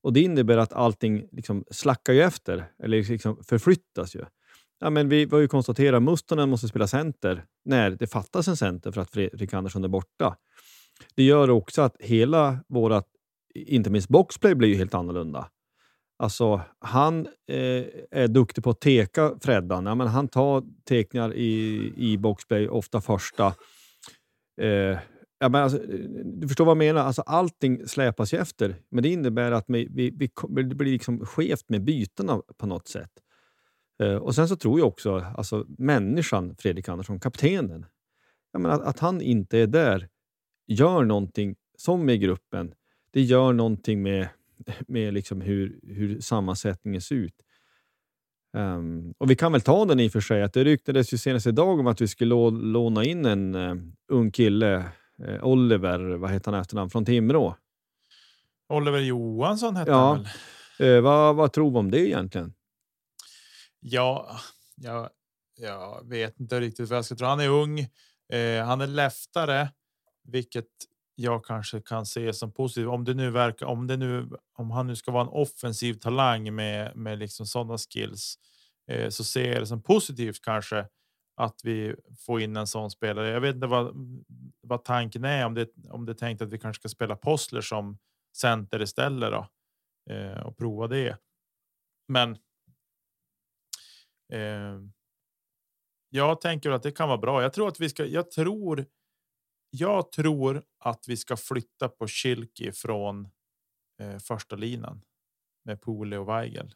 Och 0.02 0.14
Det 0.14 0.22
innebär 0.22 0.58
att 0.58 0.74
allting 0.74 1.28
liksom 1.32 1.66
slackar 1.72 2.14
ju 2.14 2.22
efter, 2.22 2.72
eller 2.84 3.04
liksom 3.04 3.44
förflyttas. 3.44 4.16
ju. 4.16 4.26
Ja, 4.84 4.90
men 4.90 5.10
vi, 5.10 5.28
har 5.32 5.40
ju 5.40 5.48
konstaterat 5.48 5.98
att 5.98 6.04
Mustonen 6.04 6.50
måste 6.50 6.68
spela 6.68 6.88
center 6.88 7.46
när 7.66 7.92
det 7.92 8.08
fattas 8.08 8.48
en 8.48 8.58
center 8.58 8.92
för 8.92 9.02
att 9.02 9.12
Fredrik 9.12 9.54
Andersson 9.54 9.84
är 9.84 9.88
borta. 9.88 10.38
Det 11.16 11.24
gör 11.24 11.50
också 11.50 11.82
att 11.82 11.96
hela 12.00 12.60
vårt, 12.68 13.06
inte 13.56 13.90
minst 13.90 14.10
boxplay, 14.10 14.56
blir 14.56 14.70
ju 14.70 14.76
helt 14.76 14.94
annorlunda. 14.94 15.48
Alltså, 16.20 16.62
han 16.80 17.26
eh, 17.26 17.86
är 18.12 18.28
duktig 18.28 18.64
på 18.64 18.70
att 18.70 18.82
teka 18.82 19.34
Freddan. 19.42 19.86
Ja, 19.86 19.96
men 19.96 20.08
han 20.08 20.28
tar 20.28 20.64
tekningar 20.90 21.34
i, 21.34 21.94
i 21.98 22.18
boxplay, 22.18 22.70
ofta 22.70 23.02
första. 23.02 23.48
Eh, 24.62 24.98
ja, 25.40 25.50
men 25.50 25.56
alltså, 25.56 25.80
du 26.26 26.48
förstår 26.48 26.66
vad 26.66 26.72
jag 26.72 26.78
menar? 26.78 27.02
Alltså, 27.02 27.22
allting 27.22 27.88
släpas 27.88 28.34
ju 28.34 28.38
efter, 28.38 28.76
men 28.92 29.04
det 29.04 29.10
innebär 29.10 29.52
att 29.52 29.66
vi, 29.68 29.88
vi, 29.92 30.10
vi 30.10 30.30
det 30.64 30.76
blir 30.76 30.92
liksom 30.92 31.26
skevt 31.26 31.70
med 31.70 31.84
bytena 31.84 32.42
på 32.58 32.66
något 32.66 32.88
sätt. 32.88 33.23
Eh, 34.00 34.16
och 34.16 34.36
Sen 34.36 34.48
så 34.48 34.56
tror 34.56 34.80
jag 34.80 34.88
också 34.88 35.26
alltså, 35.38 35.66
människan 35.78 36.56
Fredrik 36.56 36.90
Andersson, 36.90 37.20
kaptenen, 37.20 37.86
ja, 38.52 38.60
men 38.60 38.72
att, 38.72 38.82
att 38.82 39.00
han 39.00 39.22
inte 39.22 39.58
är 39.58 39.68
där 39.68 40.10
gör 40.68 41.04
någonting, 41.04 41.56
som 41.78 42.06
med 42.06 42.20
gruppen, 42.20 42.74
det 43.12 43.22
gör 43.22 43.54
någonting 43.54 44.02
med 44.02 44.30
med 44.88 45.14
liksom 45.14 45.42
hur, 45.42 45.80
hur 45.84 46.20
sammansättningen 46.20 47.02
ser 47.02 47.16
ut. 47.16 47.36
Um, 48.58 49.14
och 49.18 49.32
Vi 49.32 49.36
kan 49.36 49.52
väl 49.52 49.62
ta 49.62 49.86
den 49.86 50.00
i 50.00 50.08
och 50.08 50.12
för 50.12 50.22
sig, 50.22 50.44
att 50.44 50.54
det 50.54 50.64
ryktades 50.64 51.14
ju 51.14 51.18
senast 51.18 51.48
idag 51.48 51.80
om 51.80 51.88
att 51.88 52.02
vi 52.02 52.08
skulle 52.08 52.36
låna 52.52 53.04
in 53.04 53.26
en 53.26 53.56
uh, 53.56 53.76
ung 54.08 54.32
kille, 54.32 54.78
uh, 55.28 55.44
Oliver, 55.44 56.00
vad 56.00 56.32
heter 56.32 56.52
han 56.52 56.62
efternamn, 56.62 56.90
från 56.90 57.06
Timrå. 57.06 57.56
Oliver 58.70 59.00
Johansson 59.00 59.76
hette 59.76 59.92
ja. 59.92 60.08
han 60.08 60.26
väl? 60.80 60.98
Uh, 60.98 61.02
vad, 61.02 61.36
vad 61.36 61.54
tror 61.54 61.72
vi 61.72 61.78
om 61.78 61.92
det 61.92 62.08
egentligen? 62.08 62.54
Ja, 63.86 64.40
jag, 64.76 65.10
jag 65.56 66.10
vet 66.10 66.40
inte 66.40 66.60
riktigt 66.60 66.90
vad 66.90 66.98
jag 66.98 67.06
ska 67.06 67.16
tro. 67.16 67.28
Han 67.28 67.40
är 67.40 67.50
ung, 67.50 67.80
eh, 68.34 68.66
han 68.66 68.82
är 68.82 68.88
leftare, 68.88 69.72
vilket 70.24 70.68
jag 71.16 71.46
kanske 71.46 71.82
kan 71.82 72.06
se 72.06 72.34
som 72.34 72.52
positivt. 72.54 72.88
Om 72.88 73.04
det 73.04 73.14
nu 73.14 73.30
verkar, 73.32 73.66
om 73.66 73.88
det 73.88 73.98
nu, 73.98 74.30
om 74.58 74.72
han 74.72 74.88
nu 74.88 74.96
ska 74.96 75.12
vara 75.12 75.24
en 75.24 75.30
offensiv 75.30 75.94
talang 75.94 76.56
med 76.56 76.96
med 76.96 77.20
liksom 77.20 77.46
sådana 77.46 77.78
skills 77.78 78.36
eh, 78.88 79.10
så 79.10 79.24
ser 79.24 79.52
jag 79.54 79.62
det 79.62 79.68
som 79.68 79.84
positivt 79.84 80.42
kanske. 80.42 80.88
att 81.36 81.62
vi 81.64 81.96
får 82.26 82.42
in 82.42 82.58
en 82.58 82.68
sån 82.68 82.92
spelare. 82.92 83.30
Jag 83.30 83.42
vet 83.42 83.56
inte 83.56 83.68
vad, 83.68 83.96
vad 84.62 84.84
tanken 84.86 85.24
är 85.26 85.46
om 85.46 85.54
det 85.54 85.70
om 85.90 86.06
det 86.06 86.12
är 86.12 86.16
tänkt 86.16 86.42
att 86.42 86.50
vi 86.50 86.60
kanske 86.60 86.80
ska 86.82 86.90
spela 86.90 87.16
Postler 87.16 87.62
som 87.62 87.98
center 88.38 88.82
istället 88.82 89.32
då 89.32 89.48
eh, 90.14 90.40
och 90.40 90.58
prova 90.58 90.88
det. 90.88 91.18
Men. 92.08 92.38
Eh, 94.34 94.80
jag 96.10 96.42
tänker 96.42 96.72
att 96.72 96.84
det 96.84 96.92
kan 96.92 97.08
vara 97.08 97.18
bra. 97.18 97.42
Jag 97.42 97.54
tror 97.54 97.68
att 97.68 97.80
vi 97.80 97.90
ska. 97.90 98.06
Jag 98.06 98.32
tror. 98.32 98.86
Jag 99.70 100.12
tror 100.12 100.64
att 100.80 101.08
vi 101.08 101.18
ska 101.18 101.38
flytta 101.38 101.90
på 101.90 102.08
Kilki 102.08 102.72
från 102.72 103.30
eh, 104.00 104.18
första 104.18 104.56
linan 104.56 105.02
med 105.64 105.82
Pole 105.82 106.18
och 106.18 106.30
Weigel. 106.30 106.76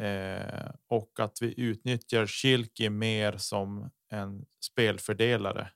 Eh, 0.00 0.70
och 0.86 1.20
att 1.20 1.42
vi 1.42 1.60
utnyttjar 1.60 2.26
Kilki 2.26 2.90
mer 2.90 3.36
som 3.36 3.90
en 4.08 4.46
spelfördelare 4.64 5.70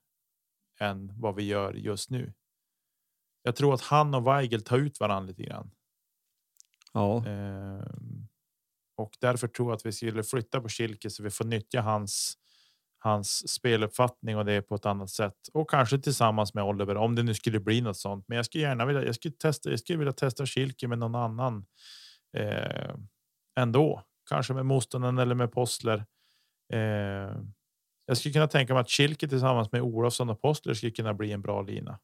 än 0.81 1.21
vad 1.21 1.35
vi 1.35 1.43
gör 1.43 1.75
just 1.75 2.11
nu. 2.11 2.33
Jag 3.43 3.57
tror 3.57 3.75
att 3.75 3.81
han 3.81 4.15
och 4.15 4.27
Weigel 4.27 4.63
tar 4.63 4.79
ut 4.79 5.01
varandra 5.01 5.29
lite 5.29 5.43
grann. 5.43 5.71
Ja. 6.93 7.27
Eh, 7.27 7.87
och 8.99 9.17
därför 9.21 9.49
tror 9.49 9.69
jag 9.69 9.77
att 9.77 9.87
vi 9.87 9.93
skulle 9.93 10.23
flytta 10.23 10.61
på 10.61 10.69
Kilke 10.69 11.11
så 11.11 11.23
vi 11.23 11.31
får 11.31 11.45
nyttja 11.45 11.81
hans 11.81 12.39
hans 12.99 13.53
speluppfattning 13.53 14.37
och 14.37 14.45
det 14.45 14.63
på 14.63 14.75
ett 14.75 14.87
annat 14.87 15.11
sätt 15.11 15.49
och 15.53 15.71
kanske 15.71 15.99
tillsammans 15.99 16.55
med 16.55 16.65
Oliver 16.65 16.97
om 16.97 17.15
det 17.15 17.23
nu 17.23 17.35
skulle 17.35 17.61
bli 17.61 17.81
något 17.81 17.97
sånt. 17.97 18.25
Men 18.29 18.37
jag 18.37 18.47
skulle 18.47 18.65
gärna 18.65 18.87
vilja. 18.87 19.05
Jag 19.05 19.15
skulle 19.15 19.35
testa. 19.35 19.71
Jag 19.71 19.79
skulle 19.79 19.99
vilja 19.99 20.13
testa 20.13 20.47
Kilke 20.47 20.89
med 20.89 20.99
någon 20.99 21.15
annan. 21.15 21.67
Eh, 22.37 22.95
ändå 23.61 24.03
kanske 24.29 24.55
med 24.55 24.67
Mostonen 24.67 25.19
eller 25.19 25.35
med 25.35 25.53
Postler. 25.53 26.05
Eh, 26.73 27.41
jag 28.07 28.17
skulle 28.17 28.33
kunna 28.33 28.49
tänka 28.49 28.75
mig 28.75 28.81
att 28.81 28.89
Kilke 28.89 29.29
tillsammans 29.29 29.73
med 29.73 29.83
Olofsson 29.83 30.31
och 30.31 30.41
Postler 30.41 30.75
skulle 30.75 30.93
kunna 30.93 31.15
bli 31.15 31.33
en 31.33 31.43
bra 31.43 31.63
lina. 31.63 31.99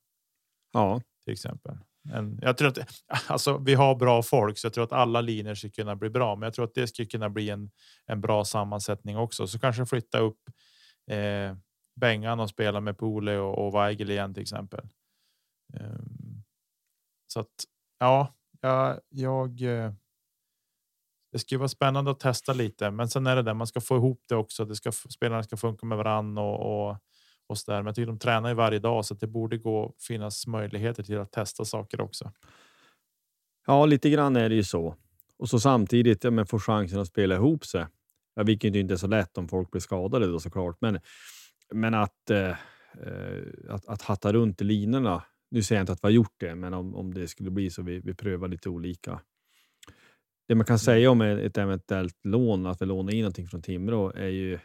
Ja, 0.73 1.01
till 1.25 1.33
exempel. 1.33 1.77
En, 2.13 2.39
jag 2.43 2.57
tror 2.57 2.69
att 2.69 2.79
alltså, 3.27 3.59
vi 3.59 3.75
har 3.75 3.95
bra 3.95 4.23
folk, 4.23 4.59
så 4.59 4.67
jag 4.67 4.73
tror 4.73 4.85
att 4.85 4.93
alla 4.93 5.21
linjer 5.21 5.55
skulle 5.55 5.71
kunna 5.71 5.97
bli 5.97 6.11
bra. 6.11 6.37
Men 6.37 6.47
jag 6.47 6.55
tror 6.55 6.65
att 6.65 6.75
det 6.75 6.87
skulle 6.87 7.07
kunna 7.07 7.31
bli 7.31 7.51
en, 7.51 7.71
en 8.07 8.21
bra 8.21 8.45
sammansättning 8.45 9.17
också. 9.19 9.47
Så 9.47 9.59
kanske 9.59 9.87
flytta 9.87 10.19
upp 10.19 10.41
eh, 11.11 11.57
Bengan 12.01 12.41
och 12.41 12.51
spela 12.51 12.81
med 12.81 12.99
Pole 12.99 13.39
och, 13.39 13.67
och 13.67 13.75
Weigel 13.75 14.11
igen 14.11 14.35
till 14.35 14.43
exempel. 14.43 14.89
Eh, 15.75 16.05
så 17.27 17.41
att 17.41 17.65
ja, 17.99 18.35
jag, 18.61 19.01
jag 19.09 19.63
eh, 19.63 19.93
det 21.35 21.39
skulle 21.39 21.59
vara 21.59 21.69
spännande 21.69 22.11
att 22.11 22.21
testa 22.21 22.53
lite, 22.53 22.91
men 22.91 23.09
sen 23.09 23.27
är 23.27 23.37
det 23.37 23.43
där 23.43 23.55
man 23.55 23.67
ska 23.67 23.81
få 23.81 23.97
ihop 23.97 24.23
det 24.29 24.37
också. 24.37 24.65
Det 24.65 24.77
ska 24.77 24.93
spelarna 24.93 25.43
ska 25.43 25.57
funka 25.57 25.87
med 25.87 25.99
varann 25.99 26.39
och, 26.39 26.89
och, 26.89 26.97
och 27.47 27.59
så 27.59 27.71
där. 27.71 27.79
Men 27.79 27.87
jag 27.87 27.95
tycker 27.95 28.07
de 28.07 28.19
tränar 28.19 28.49
ju 28.49 28.55
varje 28.55 28.79
dag 28.79 29.05
så 29.05 29.15
det 29.15 29.27
borde 29.27 29.59
gå 29.59 29.95
finnas 30.09 30.47
möjligheter 30.47 31.03
till 31.03 31.19
att 31.19 31.33
testa 31.33 31.65
saker 31.65 32.01
också. 32.01 32.33
Ja, 33.67 33.87
lite 33.87 34.11
grann 34.11 34.37
är 34.37 34.49
det 34.49 34.55
ju 34.55 34.65
så. 34.65 34.97
Och 35.39 35.49
så 35.49 35.61
samtidigt 35.61 36.25
ja, 36.25 36.31
men 36.31 36.47
få 36.47 36.59
chansen 36.59 37.01
att 37.01 37.09
spela 37.09 37.35
ihop 37.35 37.65
sig. 37.65 37.87
Ja, 38.35 38.43
vilket 38.43 38.75
inte 38.75 38.95
är 38.95 38.99
så 38.99 39.07
lätt 39.07 39.39
om 39.39 39.49
folk 39.49 39.71
blir 39.71 39.81
skadade 39.81 40.27
då 40.27 40.41
såklart. 40.41 40.77
Men, 40.81 41.01
men 41.75 41.95
att, 41.95 42.31
eh, 42.31 42.57
att, 43.69 43.87
att 43.87 44.03
hatta 44.03 44.33
runt 44.33 44.61
i 44.61 44.65
linorna. 44.65 45.23
Nu 45.51 45.63
säger 45.63 45.79
jag 45.79 45.83
inte 45.83 45.93
att 45.93 46.03
vi 46.03 46.07
har 46.07 46.13
gjort 46.13 46.35
det, 46.37 46.55
men 46.55 46.75
om, 46.75 46.95
om 46.95 47.15
det 47.15 47.29
skulle 47.29 47.51
bli 47.51 47.71
så 47.71 47.83
vi, 47.83 48.01
vi 48.01 48.15
prövar 48.15 48.49
lite 48.49 48.69
olika 48.69 49.21
det 50.49 50.55
man 50.55 50.65
kan 50.65 50.75
mm. 50.75 50.79
säga 50.79 51.11
om 51.11 51.21
ett 51.21 51.59
eventuellt 51.59 52.25
lån, 52.25 52.67
att 52.67 52.83
vi 52.83 52.87
lånar 52.87 53.13
in 53.13 53.21
någonting 53.21 53.47
från 53.47 53.63
Timrå, 53.63 54.13
är 54.15 54.29
ju 54.29 54.55
eh, 54.55 54.61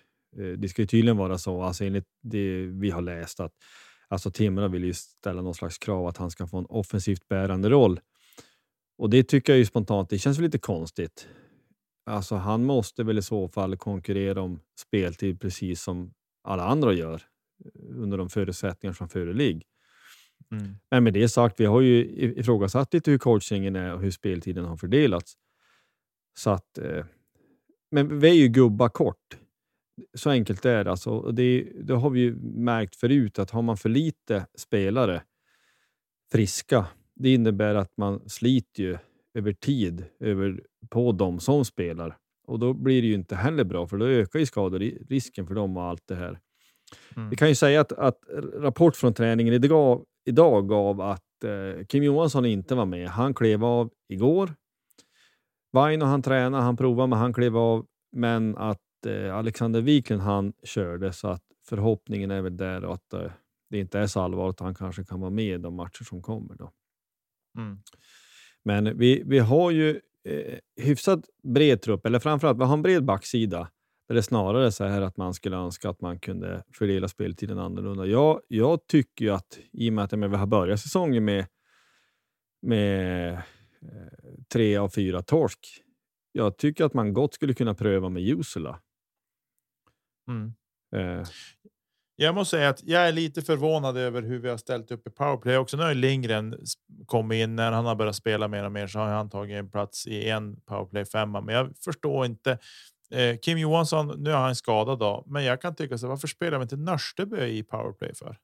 det 0.58 0.70
ska 0.70 0.82
ju 0.82 0.88
tydligen 0.88 1.18
vara 1.18 1.38
så, 1.38 1.62
alltså 1.62 1.84
enligt 1.84 2.08
det 2.22 2.66
vi 2.66 2.90
har 2.90 3.02
läst, 3.02 3.40
att 3.40 3.54
alltså 4.08 4.32
Timrå 4.32 4.68
vill 4.68 4.84
ju 4.84 4.94
ställa 4.94 5.42
någon 5.42 5.56
slags 5.56 5.78
krav 5.78 6.08
att 6.08 6.18
han 6.18 6.32
ska 6.32 6.48
få 6.48 6.58
en 6.58 6.66
offensivt 6.66 7.28
bärande 7.28 7.70
roll. 7.70 8.00
Och 8.98 9.10
det 9.10 9.24
tycker 9.24 9.54
jag 9.54 9.58
ju 9.58 9.66
spontant, 9.66 10.10
det 10.10 10.20
känns 10.20 10.40
lite 10.40 10.58
konstigt. 10.58 11.28
Alltså 12.06 12.36
han 12.36 12.64
måste 12.64 13.04
väl 13.04 13.18
i 13.18 13.22
så 13.22 13.48
fall 13.48 13.78
konkurrera 13.78 14.42
om 14.42 14.60
speltid 14.80 15.42
precis 15.42 15.82
som 15.82 16.14
alla 16.44 16.64
andra 16.64 16.94
gör 16.94 17.22
eh, 17.66 18.02
under 18.02 18.18
de 18.18 18.30
förutsättningar 18.30 18.94
som 18.94 19.10
föreligger. 19.10 19.62
Mm. 20.52 20.76
Men 20.92 21.04
med 21.04 21.14
det 21.14 21.30
sagt, 21.30 21.60
vi 21.60 21.66
har 21.66 21.82
ju 21.82 22.06
ifrågasatt 22.38 22.94
lite 22.94 23.12
hur 23.12 23.18
coachingen 23.18 23.76
är 23.76 23.94
och 23.94 24.02
hur 24.02 24.12
speltiden 24.12 24.66
har 24.66 24.78
fördelats. 24.78 25.34
Så 26.38 26.50
att, 26.50 26.78
eh, 26.78 27.06
men 27.92 28.20
vi 28.20 28.30
är 28.30 28.34
ju 28.34 28.48
gubbar 28.48 28.90
kort. 28.90 29.39
Så 30.14 30.30
enkelt 30.30 30.66
är 30.66 30.84
det. 30.84 30.92
Alltså, 30.92 31.32
det. 31.32 31.72
Det 31.84 31.94
har 31.94 32.10
vi 32.10 32.20
ju 32.20 32.36
märkt 32.42 32.96
förut 32.96 33.40
att 33.40 33.52
har 33.52 33.62
man 33.62 33.78
för 33.78 33.90
lite 33.90 34.46
spelare 34.58 35.22
friska, 36.32 36.86
det 37.16 37.34
innebär 37.34 37.76
att 37.76 37.98
man 37.98 38.30
sliter 38.30 38.84
ju 38.84 38.98
över 39.34 39.54
tid 39.54 40.06
över, 40.20 40.62
på 40.90 41.12
dem 41.12 41.40
som 41.40 41.66
spelar. 41.66 42.18
Och 42.48 42.60
då 42.60 42.74
blir 42.74 43.02
det 43.02 43.08
ju 43.08 43.14
inte 43.14 43.36
heller 43.36 43.64
bra, 43.64 43.88
för 43.88 43.98
då 43.98 44.06
ökar 44.06 44.40
ju 44.40 44.46
skaderisken 44.46 45.48
för 45.48 45.56
dem 45.56 45.78
och 45.78 45.84
allt 45.84 46.08
det 46.08 46.16
här. 46.16 46.40
Mm. 47.16 47.30
Vi 47.30 47.36
kan 47.36 47.50
ju 47.50 47.56
säga 47.56 47.82
att, 47.82 47.92
att 47.92 48.20
rapport 48.54 48.96
från 48.96 49.14
träningen 49.14 49.54
idag, 49.54 50.06
idag 50.26 50.70
gav 50.70 51.02
att 51.02 51.44
eh, 51.44 51.86
Kim 51.86 52.04
Johansson 52.04 52.46
inte 52.46 52.76
var 52.76 52.86
med. 52.86 53.10
Han 53.10 53.34
klev 53.34 53.66
av 53.66 53.92
igår 54.10 54.50
Vaino 55.72 56.06
han 56.06 56.22
tränade, 56.22 56.64
han 56.64 56.78
provade, 56.78 57.08
men 57.08 57.20
han 57.20 57.34
klev 57.34 57.58
av. 57.58 57.86
Men 58.12 58.58
att 58.58 58.82
Alexander 59.34 59.82
Wiklund 59.82 60.22
han 60.22 60.54
körde 60.64 61.14
så 61.14 61.28
att 61.28 61.44
förhoppningen 61.66 62.32
är 62.32 62.42
väl 62.42 62.58
där 62.58 62.94
att 62.94 63.14
eh, 63.14 63.32
det 63.70 63.80
inte 63.80 64.00
är 64.00 64.08
så 64.08 64.22
allvarligt. 64.22 64.60
Han 64.60 64.76
kanske 64.76 65.04
kan 65.04 65.20
vara 65.20 65.32
med 65.32 65.56
i 65.56 65.58
de 65.58 65.76
matcher 65.76 66.04
som 66.04 66.22
kommer. 66.22 66.56
Då. 66.56 66.72
Mm. 67.58 67.78
Men 68.64 68.98
vi, 68.98 69.24
vi 69.26 69.40
har 69.40 69.72
ju 69.72 70.00
eh, 70.24 70.58
hyfsat 70.82 71.20
bred 71.44 71.82
trupp, 71.82 72.06
eller 72.06 72.20
framförallt 72.20 72.60
vi 72.60 72.64
har 72.64 72.74
en 72.74 72.82
bred 72.82 73.06
backsida 73.06 73.70
där 74.08 74.16
det 74.16 74.24
snarare 74.24 74.72
så 74.72 74.86
här 74.86 75.02
att 75.02 75.18
man 75.18 75.34
skulle 75.34 75.58
önska 75.58 75.90
att 75.90 76.02
man 76.02 76.20
kunde 76.20 76.64
fördela 76.74 77.08
speltiden 77.08 77.60
annorlunda. 77.60 78.06
Jag, 78.06 78.42
jag 78.48 78.88
tycker 78.88 79.26
ju 79.26 79.32
att 79.32 79.60
i 79.72 79.90
och 79.90 79.94
med 79.94 80.04
att 80.04 80.14
vi 80.14 80.26
har 80.26 80.48
börjat 80.48 80.80
säsongen 80.80 81.26
med, 81.26 81.46
med 82.62 83.42
tre 84.54 84.78
av 84.78 84.90
fyra 84.90 85.22
torsk. 85.22 85.60
Jag 86.32 86.58
tycker 86.58 86.86
att 86.86 86.94
man 86.94 87.14
gott 87.14 87.34
skulle 87.34 87.54
kunna 87.54 87.74
pröva 87.74 88.10
med 88.10 88.24
Jusula. 88.24 88.80
Mm. 90.30 90.54
Eh. 90.96 91.28
Jag 92.16 92.36
måste 92.36 92.58
säga 92.58 92.70
att 92.70 92.84
jag 92.84 93.08
är 93.08 93.12
lite 93.12 93.42
förvånad 93.42 93.98
över 93.98 94.22
hur 94.22 94.40
vi 94.40 94.50
har 94.50 94.58
ställt 94.58 94.92
upp 94.92 95.08
i 95.08 95.10
powerplay 95.10 95.58
också. 95.58 95.78
Nu 95.78 95.84
har 95.84 95.94
Lindgren 95.94 96.56
kommit 97.06 97.36
in 97.36 97.56
när 97.56 97.72
han 97.72 97.86
har 97.86 97.96
börjat 97.96 98.16
spela 98.16 98.48
mer 98.48 98.64
och 98.64 98.72
mer 98.72 98.88
så 98.88 99.00
har 99.00 99.08
han 99.08 99.30
tagit 99.30 99.56
en 99.56 99.72
plats 99.72 100.08
i 100.08 100.30
en 100.30 100.62
powerplay 100.62 101.06
femma. 101.06 101.42
Men 101.42 101.56
jag 101.56 101.78
förstår 101.78 102.26
inte. 102.26 102.58
Eh, 103.12 103.38
Kim 103.38 103.58
Johansson, 103.58 104.24
nu 104.24 104.32
är 104.32 104.38
han 104.38 104.56
skadad 104.56 105.00
då, 105.00 105.24
men 105.28 105.44
jag 105.44 105.62
kan 105.62 105.76
tycka 105.76 105.98
så. 105.98 106.08
Varför 106.08 106.28
spelar 106.28 106.58
vi 106.58 106.62
inte 106.62 106.78
Nörstebö 106.78 107.46
i 107.46 107.64
powerplay 107.64 108.14
för? 108.16 108.38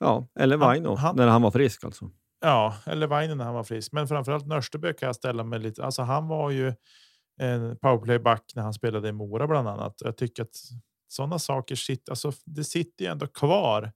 Ja, 0.00 0.28
eller 0.40 0.56
Vaino 0.56 1.12
när 1.14 1.26
han 1.26 1.42
var 1.42 1.50
frisk 1.50 1.84
alltså. 1.84 2.10
Ja, 2.40 2.74
eller 2.86 3.06
Vainen 3.06 3.38
när 3.38 3.44
han 3.44 3.54
var 3.54 3.64
frisk. 3.64 3.92
Men 3.92 4.08
framförallt 4.08 4.46
Nörstebö 4.46 4.92
kan 4.92 5.06
jag 5.06 5.16
ställa 5.16 5.44
mig 5.44 5.58
lite. 5.58 5.84
Alltså, 5.84 6.02
han 6.02 6.28
var 6.28 6.50
ju 6.50 6.74
en 7.42 7.76
powerplayback 7.76 8.52
när 8.54 8.62
han 8.62 8.74
spelade 8.74 9.08
i 9.08 9.12
Mora 9.12 9.46
bland 9.46 9.68
annat. 9.68 9.94
Jag 9.98 10.16
tycker 10.16 10.42
att 10.42 10.56
sådana 11.08 11.38
saker 11.38 11.74
sitter, 11.74 12.12
alltså, 12.12 12.32
det 12.44 12.64
sitter 12.64 13.04
ju 13.04 13.10
ändå 13.10 13.26
kvar. 13.26 13.92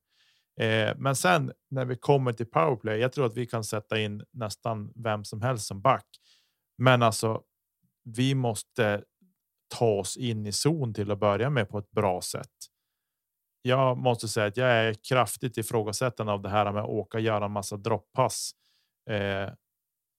Eh, 0.61 0.97
men 0.97 1.17
sen 1.17 1.53
när 1.71 1.85
vi 1.85 1.97
kommer 1.97 2.33
till 2.33 2.47
powerplay, 2.47 2.99
jag 2.99 3.13
tror 3.13 3.27
att 3.27 3.37
vi 3.37 3.47
kan 3.47 3.65
sätta 3.65 4.01
in 4.01 4.25
nästan 4.31 4.93
vem 4.97 5.25
som 5.25 5.43
helst 5.43 5.67
som 5.67 5.81
back. 5.81 6.07
Men 6.79 7.03
alltså, 7.03 7.43
vi 8.05 8.35
måste 8.35 9.03
ta 9.69 9.91
oss 9.91 10.17
in 10.17 10.47
i 10.47 10.53
zon 10.53 10.95
till 10.95 11.11
att 11.11 11.19
börja 11.19 11.51
med 11.51 11.69
på 11.69 11.79
ett 11.79 11.91
bra 11.91 12.21
sätt 12.21 12.51
jag 13.67 13.99
måste 13.99 14.29
säga 14.29 14.47
att 14.47 14.57
jag 14.57 14.69
är 14.69 14.95
kraftigt 15.09 15.59
ifrågasättande 15.59 16.33
av 16.33 16.43
det 16.43 16.49
här 16.49 16.73
med 16.73 16.83
att 16.83 16.89
åka 16.89 17.19
och 17.19 17.23
göra 17.23 17.45
en 17.45 17.51
massa 17.51 17.77
droppass 17.77 18.51
eh, 19.11 19.51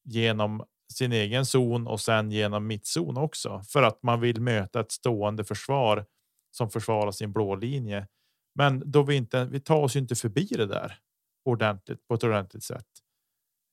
genom 0.03 0.63
sin 0.93 1.11
egen 1.11 1.45
zon 1.45 1.87
och 1.87 2.01
sen 2.01 2.31
genom 2.31 2.67
mittzon 2.67 3.17
också 3.17 3.61
för 3.69 3.83
att 3.83 4.03
man 4.03 4.21
vill 4.21 4.41
möta 4.41 4.79
ett 4.79 4.91
stående 4.91 5.43
försvar 5.43 6.05
som 6.51 6.69
försvarar 6.69 7.11
sin 7.11 7.33
blå 7.33 7.55
linje. 7.55 8.07
Men 8.55 8.83
då 8.85 9.03
vi 9.03 9.15
inte, 9.15 9.45
vi 9.45 9.59
tar 9.59 9.81
oss 9.81 9.95
inte 9.95 10.15
förbi 10.15 10.45
det 10.45 10.65
där 10.65 10.97
ordentligt 11.45 12.07
på 12.07 12.13
ett 12.13 12.23
ordentligt 12.23 12.63
sätt. 12.63 12.87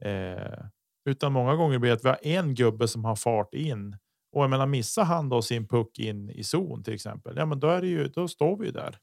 Eh, 0.05 0.65
utan 1.11 1.33
många 1.33 1.55
gånger 1.55 1.79
blir 1.79 1.91
det 1.91 1.97
att 1.97 2.05
vi 2.05 2.09
har 2.09 2.19
en 2.23 2.55
gubbe 2.55 2.89
som 2.89 3.05
har 3.05 3.17
fart 3.17 3.55
in 3.55 3.97
och 4.35 4.43
jag 4.43 4.51
menar 4.51 4.67
missar 4.67 5.05
han 5.05 5.29
då 5.29 5.43
sin 5.43 5.69
puck 5.69 5.99
in 5.99 6.31
i 6.31 6.45
zon 6.45 6.83
till 6.83 6.95
exempel. 6.95 7.37
Ja, 7.37 7.47
men 7.47 7.61
då 7.61 7.69
är 7.69 7.81
det 7.81 7.87
ju. 7.87 8.09
Då 8.09 8.29
står 8.29 8.57
vi 8.57 8.71
där. 8.71 8.99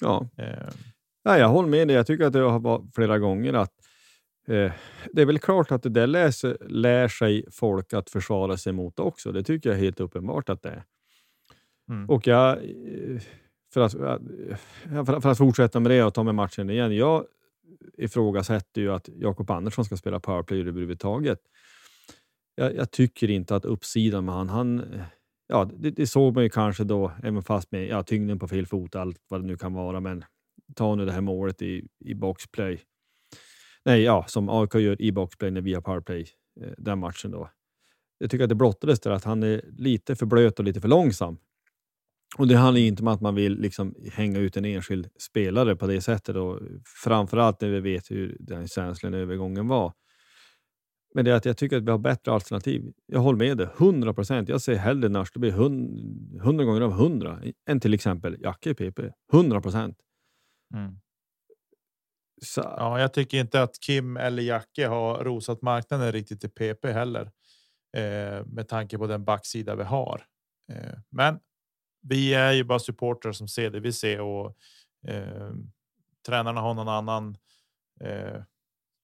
Ja. 0.00 0.28
Eh. 0.36 0.68
ja, 1.22 1.38
jag 1.38 1.48
håller 1.48 1.68
med 1.68 1.88
dig. 1.88 1.96
Jag 1.96 2.06
tycker 2.06 2.24
att 2.24 2.32
det 2.32 2.40
har 2.40 2.60
varit 2.60 2.94
flera 2.94 3.18
gånger 3.18 3.52
att 3.52 3.74
eh, 4.50 4.72
det 5.12 5.22
är 5.22 5.26
väl 5.26 5.38
klart 5.38 5.72
att 5.72 5.82
det 5.82 5.88
där 5.88 6.06
läser, 6.06 6.56
lär 6.68 7.08
sig 7.08 7.44
folk 7.50 7.92
att 7.92 8.10
försvara 8.10 8.56
sig 8.56 8.72
mot 8.72 8.98
också. 8.98 9.32
Det 9.32 9.42
tycker 9.42 9.70
jag 9.70 9.78
är 9.78 9.82
helt 9.82 10.00
uppenbart 10.00 10.48
att 10.48 10.62
det 10.62 10.68
är. 10.68 10.84
Mm. 11.90 12.10
Och 12.10 12.26
jag, 12.26 12.58
för 13.74 13.80
att, 13.80 13.92
för, 15.22 15.30
att 15.30 15.38
fortsätta 15.38 15.80
med 15.80 15.90
det 15.90 16.04
och 16.04 16.14
ta 16.14 16.22
med 16.22 16.34
matchen 16.34 16.70
igen. 16.70 16.96
Jag 16.96 17.24
ifrågasätter 17.98 18.80
ju 18.80 18.92
att 18.92 19.08
Jakob 19.08 19.50
Andersson 19.50 19.84
ska 19.84 19.96
spela 19.96 20.20
powerplay 20.20 20.60
överhuvudtaget. 20.60 21.38
Jag, 22.54 22.74
jag 22.74 22.90
tycker 22.90 23.30
inte 23.30 23.56
att 23.56 23.64
uppsidan 23.64 24.24
med 24.24 24.34
han, 24.34 24.48
han 24.48 25.02
ja, 25.48 25.70
det, 25.78 25.90
det, 25.90 26.06
såg 26.06 26.34
man 26.34 26.42
ju 26.42 26.50
kanske 26.50 26.84
då, 26.84 27.12
även 27.22 27.42
fast 27.42 27.72
med 27.72 27.88
ja, 27.88 28.02
tyngden 28.02 28.38
på 28.38 28.48
fel 28.48 28.66
fot, 28.66 28.94
allt 28.94 29.18
vad 29.28 29.40
det 29.40 29.46
nu 29.46 29.56
kan 29.56 29.74
vara. 29.74 30.00
Men 30.00 30.24
ta 30.74 30.94
nu 30.94 31.06
det 31.06 31.12
här 31.12 31.20
målet 31.20 31.62
i, 31.62 31.88
i 32.04 32.14
boxplay. 32.14 32.80
Nej, 33.84 34.02
ja, 34.02 34.24
som 34.28 34.48
AIK 34.48 34.74
gör 34.74 35.02
i 35.02 35.12
boxplay 35.12 35.50
när 35.50 35.60
vi 35.60 35.74
har 35.74 35.80
powerplay 35.80 36.26
eh, 36.60 36.72
den 36.78 36.98
matchen 36.98 37.30
då. 37.30 37.50
Jag 38.18 38.30
tycker 38.30 38.44
att 38.44 38.48
det 38.48 38.54
blottades 38.54 39.00
där 39.00 39.10
att 39.10 39.24
han 39.24 39.42
är 39.42 39.62
lite 39.78 40.16
för 40.16 40.26
blöt 40.26 40.58
och 40.58 40.64
lite 40.64 40.80
för 40.80 40.88
långsam. 40.88 41.38
Och 42.38 42.48
Det 42.48 42.54
handlar 42.54 42.80
inte 42.80 43.02
om 43.02 43.08
att 43.08 43.20
man 43.20 43.34
vill 43.34 43.60
liksom 43.60 43.94
hänga 44.12 44.38
ut 44.38 44.56
en 44.56 44.64
enskild 44.64 45.08
spelare 45.18 45.76
på 45.76 45.86
det 45.86 46.00
sättet. 46.00 46.36
Och 46.36 46.60
framförallt 47.04 47.60
när 47.60 47.68
vi 47.68 47.80
vet 47.80 48.10
hur 48.10 48.36
den 48.40 48.68
känslan 48.68 49.14
övergången 49.14 49.68
var. 49.68 49.92
Men 51.14 51.24
det 51.24 51.30
är 51.30 51.34
att 51.34 51.44
jag 51.44 51.56
tycker 51.56 51.76
att 51.76 51.82
vi 51.82 51.90
har 51.90 51.98
bättre 51.98 52.32
alternativ. 52.32 52.92
Jag 53.06 53.20
håller 53.20 53.38
med 53.38 53.56
dig, 53.56 53.68
100 53.78 54.14
procent. 54.14 54.48
Jag 54.48 54.60
ser 54.60 54.74
hellre 54.74 55.08
Nörsteby 55.08 55.48
100 55.48 56.64
gånger 56.64 56.80
av 56.80 56.90
100 56.90 57.40
än 57.68 57.80
till 57.80 57.94
exempel 57.94 58.36
Jacke 58.40 58.70
i 58.70 58.74
PP. 58.74 59.00
100 59.32 59.60
procent. 59.60 59.96
Mm. 60.74 61.00
Ja, 62.56 63.00
jag 63.00 63.12
tycker 63.12 63.38
inte 63.38 63.62
att 63.62 63.80
Kim 63.80 64.16
eller 64.16 64.42
Jacke 64.42 64.86
har 64.86 65.24
rosat 65.24 65.62
marknaden 65.62 66.12
riktigt 66.12 66.44
i 66.44 66.48
PP 66.48 66.84
heller. 66.92 67.30
Eh, 67.96 68.46
med 68.46 68.68
tanke 68.68 68.98
på 68.98 69.06
den 69.06 69.24
backsida 69.24 69.74
vi 69.74 69.82
har. 69.84 70.22
Eh, 70.72 70.98
men 71.10 71.40
vi 72.02 72.34
är 72.34 72.52
ju 72.52 72.64
bara 72.64 72.78
supportrar 72.78 73.32
som 73.32 73.48
ser 73.48 73.70
det 73.70 73.80
vi 73.80 73.92
ser 73.92 74.20
och 74.20 74.56
eh, 75.06 75.52
tränarna 76.26 76.60
har 76.60 76.74
någon 76.74 76.88
annan 76.88 77.36
eh, 78.00 78.42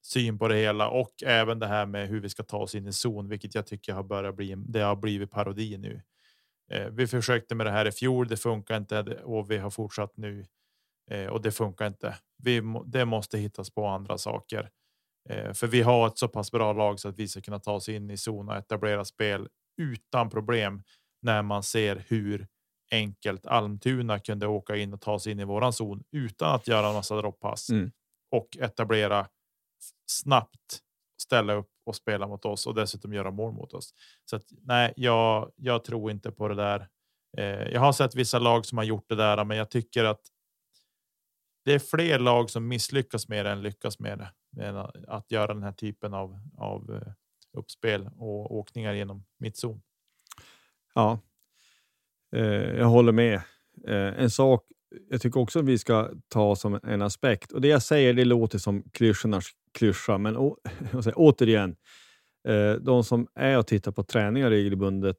syn 0.03 0.39
på 0.39 0.49
det 0.49 0.57
hela 0.57 0.89
och 0.89 1.22
även 1.26 1.59
det 1.59 1.66
här 1.66 1.87
med 1.87 2.09
hur 2.09 2.20
vi 2.20 2.28
ska 2.28 2.43
ta 2.43 2.59
oss 2.59 2.74
in 2.74 2.87
i 2.87 2.93
zon, 2.93 3.28
vilket 3.28 3.55
jag 3.55 3.66
tycker 3.66 3.93
har 3.93 4.03
börjat 4.03 4.37
bli. 4.37 4.55
Det 4.57 4.80
har 4.80 4.97
blivit 4.97 5.30
parodi 5.30 5.78
nu. 5.78 6.03
Eh, 6.70 6.87
vi 6.91 7.07
försökte 7.07 7.55
med 7.55 7.66
det 7.66 7.72
här 7.72 7.87
i 7.87 7.93
fjol. 7.93 8.28
Det 8.28 8.37
funkar 8.37 8.76
inte 8.76 9.03
och 9.24 9.51
vi 9.51 9.59
har 9.59 9.70
fortsatt 9.70 10.16
nu 10.16 10.47
eh, 11.11 11.27
och 11.27 11.43
det 11.43 11.53
funkar 11.53 11.87
inte. 11.87 12.17
Vi, 12.43 12.63
det 12.87 13.05
måste 13.05 13.39
hittas 13.39 13.71
på 13.71 13.87
andra 13.87 14.19
saker 14.19 14.71
eh, 15.29 15.53
för 15.53 15.67
vi 15.67 15.83
har 15.83 16.07
ett 16.07 16.19
så 16.19 16.29
pass 16.29 16.53
bra 16.53 16.73
lag 16.73 17.01
så 17.01 17.09
att 17.09 17.19
vi 17.19 17.29
ska 17.29 17.41
kunna 17.41 17.59
ta 17.59 17.73
oss 17.73 17.89
in 17.89 18.11
i 18.11 18.17
zon 18.17 18.49
och 18.49 18.57
etablera 18.57 19.05
spel 19.05 19.49
utan 19.83 20.31
problem 20.31 20.83
när 21.23 21.43
man 21.43 21.63
ser 21.63 22.05
hur 22.09 22.47
enkelt 22.91 23.47
Almtuna 23.47 24.19
kunde 24.19 24.47
åka 24.47 24.77
in 24.77 24.95
och 24.95 25.01
ta 25.01 25.19
sig 25.19 25.33
in 25.33 25.41
i 25.41 25.45
våran 25.45 25.73
zon 25.73 26.05
utan 26.13 26.55
att 26.55 26.69
göra 26.69 26.89
en 26.89 26.95
massa 26.95 27.17
droppass 27.17 27.71
mm. 27.71 27.93
och 28.31 28.57
etablera 28.57 29.27
snabbt 30.07 30.83
ställa 31.23 31.53
upp 31.55 31.71
och 31.87 31.97
spela 31.97 32.27
mot 32.27 32.45
oss 32.45 32.67
och 32.67 32.75
dessutom 32.75 33.13
göra 33.13 33.31
mål 33.31 33.53
mot 33.53 33.73
oss. 33.73 33.95
Så 34.31 34.37
att, 34.37 34.45
nej, 34.63 34.93
jag, 34.97 35.53
jag 35.57 35.85
tror 35.85 36.11
inte 36.11 36.31
på 36.31 36.49
det 36.49 36.55
där. 36.55 36.89
Eh, 37.39 37.45
jag 37.45 37.81
har 37.81 37.93
sett 37.93 38.15
vissa 38.15 38.39
lag 38.39 38.67
som 38.67 38.79
har 38.79 38.85
gjort 38.85 39.09
det 39.09 39.15
där, 39.15 39.45
men 39.45 39.57
jag 39.57 39.71
tycker 39.71 40.05
att 40.05 40.21
det 41.67 41.75
är 41.75 41.79
fler 41.79 42.19
lag 42.19 42.51
som 42.51 42.69
misslyckas 42.69 43.29
med 43.29 43.47
det 43.47 43.51
än 43.51 43.62
lyckas 43.62 43.99
med 43.99 44.19
det. 44.19 44.31
Med 44.51 44.91
att 45.09 45.31
göra 45.31 45.55
den 45.55 45.62
här 45.62 45.73
typen 45.73 46.14
av, 46.14 46.39
av 46.59 46.95
eh, 46.95 47.12
uppspel 47.59 48.11
och 48.17 48.57
åkningar 48.57 48.95
genom 48.95 49.25
mittzon. 49.39 49.83
Ja, 50.95 51.21
eh, 52.37 52.45
jag 52.79 52.87
håller 52.87 53.12
med. 53.12 53.35
Eh, 53.87 54.23
en 54.23 54.31
sak 54.31 54.64
jag 55.11 55.21
tycker 55.21 55.41
också 55.41 55.59
att 55.59 55.64
vi 55.64 55.79
ska 55.79 56.11
ta 56.29 56.57
som 56.57 56.81
en 56.83 57.03
aspekt, 57.03 57.53
och 57.53 57.61
det 57.61 57.69
jag 57.69 57.83
säger 57.83 58.14
det 58.14 58.25
låter 58.25 58.59
som 58.59 58.83
klyschornas 58.83 59.45
klyscha, 59.73 60.19
men 60.19 60.37
å, 60.37 60.59
återigen, 61.14 61.77
eh, 62.49 62.73
de 62.73 63.05
som 63.05 63.27
är 63.35 63.59
och 63.59 63.67
tittar 63.67 63.93
på 63.93 64.03
träningar 64.03 64.51
regelbundet 64.51 65.17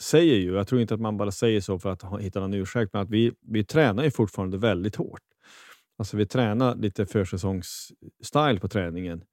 säger 0.00 0.36
ju, 0.36 0.54
jag 0.54 0.68
tror 0.68 0.80
inte 0.80 0.94
att 0.94 1.00
man 1.00 1.16
bara 1.16 1.30
säger 1.30 1.60
så 1.60 1.78
för 1.78 1.90
att 1.90 2.20
hitta 2.20 2.40
någon 2.40 2.54
ursäkt, 2.54 2.92
men 2.92 3.02
att 3.02 3.10
vi, 3.10 3.32
vi 3.40 3.64
tränar 3.64 4.04
ju 4.04 4.10
fortfarande 4.10 4.58
väldigt 4.58 4.96
hårt. 4.96 5.22
Alltså 6.00 6.16
vi 6.16 6.26
tränar 6.26 6.76
lite 6.76 7.06
försäsongsstyle 7.06 8.60
på 8.60 8.68
träningen. 8.68 9.24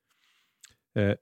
Eh, 0.96 1.14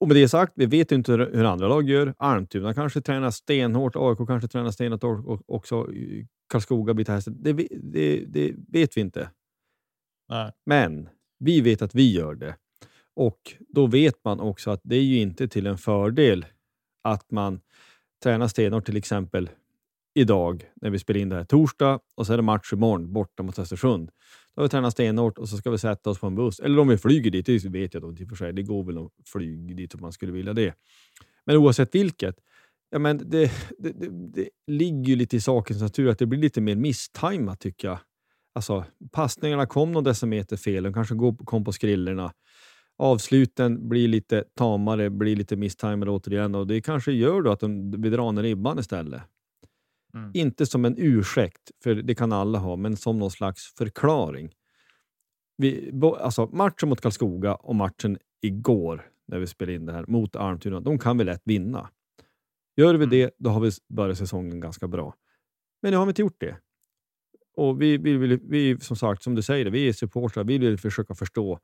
och 0.00 0.08
med 0.08 0.16
det 0.16 0.28
sagt, 0.28 0.52
vi 0.56 0.66
vet 0.66 0.92
inte 0.92 1.12
hur 1.12 1.44
andra 1.44 1.68
lag 1.68 1.88
gör. 1.88 2.14
Almtuna 2.18 2.74
kanske 2.74 3.00
tränar 3.00 3.30
stenhårt, 3.30 3.96
AIK 3.96 4.18
kanske 4.26 4.48
tränar 4.48 4.70
stenhårt 4.70 5.04
och 5.04 5.42
också 5.46 5.88
Karlskoga 6.48 6.94
blir 6.94 7.08
hästen. 7.08 7.42
Det, 7.42 7.52
det, 7.70 8.24
det, 8.26 8.54
vet 8.68 8.96
vi 8.96 9.00
inte. 9.00 9.30
Nej. 10.28 10.52
Men 10.66 11.08
vi 11.38 11.60
vet 11.60 11.82
att 11.82 11.94
vi 11.94 12.12
gör 12.12 12.34
det. 12.34 12.56
Och 13.14 13.54
då 13.68 13.86
vet 13.86 14.24
man 14.24 14.40
också 14.40 14.70
att 14.70 14.80
det 14.84 14.96
är 14.96 15.02
ju 15.02 15.18
inte 15.18 15.48
till 15.48 15.66
en 15.66 15.78
fördel 15.78 16.46
att 17.04 17.30
man 17.30 17.60
tränar 18.22 18.48
stenhårt 18.48 18.86
till 18.86 18.96
exempel 18.96 19.50
idag 20.14 20.64
när 20.74 20.90
vi 20.90 20.98
spelar 20.98 21.20
in 21.20 21.28
det 21.28 21.36
här 21.36 21.44
torsdag 21.44 22.00
och 22.14 22.26
så 22.26 22.32
är 22.32 22.36
det 22.36 22.42
match 22.42 22.72
imorgon 22.72 23.12
borta 23.12 23.42
mot 23.42 23.58
Östersund. 23.58 24.10
Då 24.56 24.62
har 24.62 24.64
vi 24.64 24.70
tränat 24.70 24.92
stenhårt 24.92 25.38
och 25.38 25.48
så 25.48 25.56
ska 25.56 25.70
vi 25.70 25.78
sätta 25.78 26.10
oss 26.10 26.18
på 26.18 26.26
en 26.26 26.34
buss. 26.34 26.60
Eller 26.60 26.78
om 26.78 26.88
vi 26.88 26.98
flyger 26.98 27.30
dit, 27.30 27.46
det 27.46 27.68
vet 27.68 27.94
jag 27.94 28.02
då 28.02 28.08
inte 28.08 28.22
i 28.22 28.24
och 28.24 28.28
för 28.28 28.36
sig. 28.36 28.52
Det 28.52 28.62
går 28.62 28.84
väl 28.84 28.98
att 28.98 29.12
flyga 29.26 29.74
dit 29.74 29.94
om 29.94 30.00
man 30.00 30.12
skulle 30.12 30.32
vilja 30.32 30.52
det. 30.52 30.74
Men 31.46 31.56
oavsett 31.56 31.94
vilket, 31.94 32.36
ja, 32.90 32.98
men 32.98 33.18
det, 33.18 33.52
det, 33.78 33.92
det, 33.92 34.08
det 34.10 34.48
ligger 34.66 35.04
ju 35.04 35.16
lite 35.16 35.36
i 35.36 35.40
sakens 35.40 35.82
natur 35.82 36.08
att 36.08 36.18
det 36.18 36.26
blir 36.26 36.40
lite 36.40 36.60
mer 36.60 36.76
misstajmat 36.76 37.60
tycker 37.60 37.88
jag. 37.88 37.98
Alltså, 38.54 38.84
passningarna 39.12 39.66
kom 39.66 39.92
någon 39.92 40.04
decimeter 40.04 40.56
fel, 40.56 40.84
de 40.84 40.94
kanske 40.94 41.14
kom 41.44 41.64
på 41.64 41.72
skrillorna. 41.72 42.32
Avsluten 42.98 43.88
blir 43.88 44.08
lite 44.08 44.44
tamare, 44.58 45.10
blir 45.10 45.36
lite 45.36 45.56
misstajmade 45.56 46.10
återigen 46.10 46.54
och 46.54 46.66
det 46.66 46.80
kanske 46.80 47.12
gör 47.12 47.42
då 47.42 47.50
att 47.50 47.60
de, 47.60 47.90
vi 47.90 48.10
drar 48.10 48.32
ner 48.32 48.42
ribban 48.42 48.78
istället. 48.78 49.22
Mm. 50.16 50.30
Inte 50.34 50.66
som 50.66 50.84
en 50.84 50.94
ursäkt, 50.98 51.70
för 51.82 51.94
det 51.94 52.14
kan 52.14 52.32
alla 52.32 52.58
ha, 52.58 52.76
men 52.76 52.96
som 52.96 53.18
någon 53.18 53.30
slags 53.30 53.74
förklaring. 53.74 54.54
Vi, 55.56 55.92
alltså 56.02 56.46
matchen 56.46 56.88
mot 56.88 57.00
Karlskoga 57.00 57.54
och 57.54 57.74
matchen 57.74 58.18
igår, 58.42 59.10
när 59.26 59.38
vi 59.38 59.46
spelade 59.46 59.74
in 59.74 59.86
det 59.86 59.92
här, 59.92 60.04
mot 60.08 60.36
Almtuna, 60.36 60.80
de 60.80 60.98
kan 60.98 61.18
vi 61.18 61.24
lätt 61.24 61.42
vinna. 61.44 61.90
Gör 62.76 62.94
vi 62.94 63.04
mm. 63.04 63.10
det, 63.10 63.30
då 63.38 63.50
har 63.50 63.60
vi 63.60 63.70
börjat 63.88 64.18
säsongen 64.18 64.60
ganska 64.60 64.88
bra. 64.88 65.14
Men 65.82 65.90
nu 65.90 65.96
har 65.96 66.06
vi 66.06 66.10
inte 66.10 66.22
gjort 66.22 66.40
det. 66.40 66.56
Och 67.56 67.82
vi, 67.82 67.98
vi, 67.98 68.16
vi, 68.16 68.40
vi 68.42 68.80
som 68.80 68.96
sagt, 68.96 69.22
som 69.22 69.34
du 69.34 69.42
säger, 69.42 69.66
vi 69.66 69.88
är 69.88 69.92
supportrar. 69.92 70.44
Vi 70.44 70.58
vill 70.58 70.78
försöka 70.78 71.14
förstå 71.14 71.60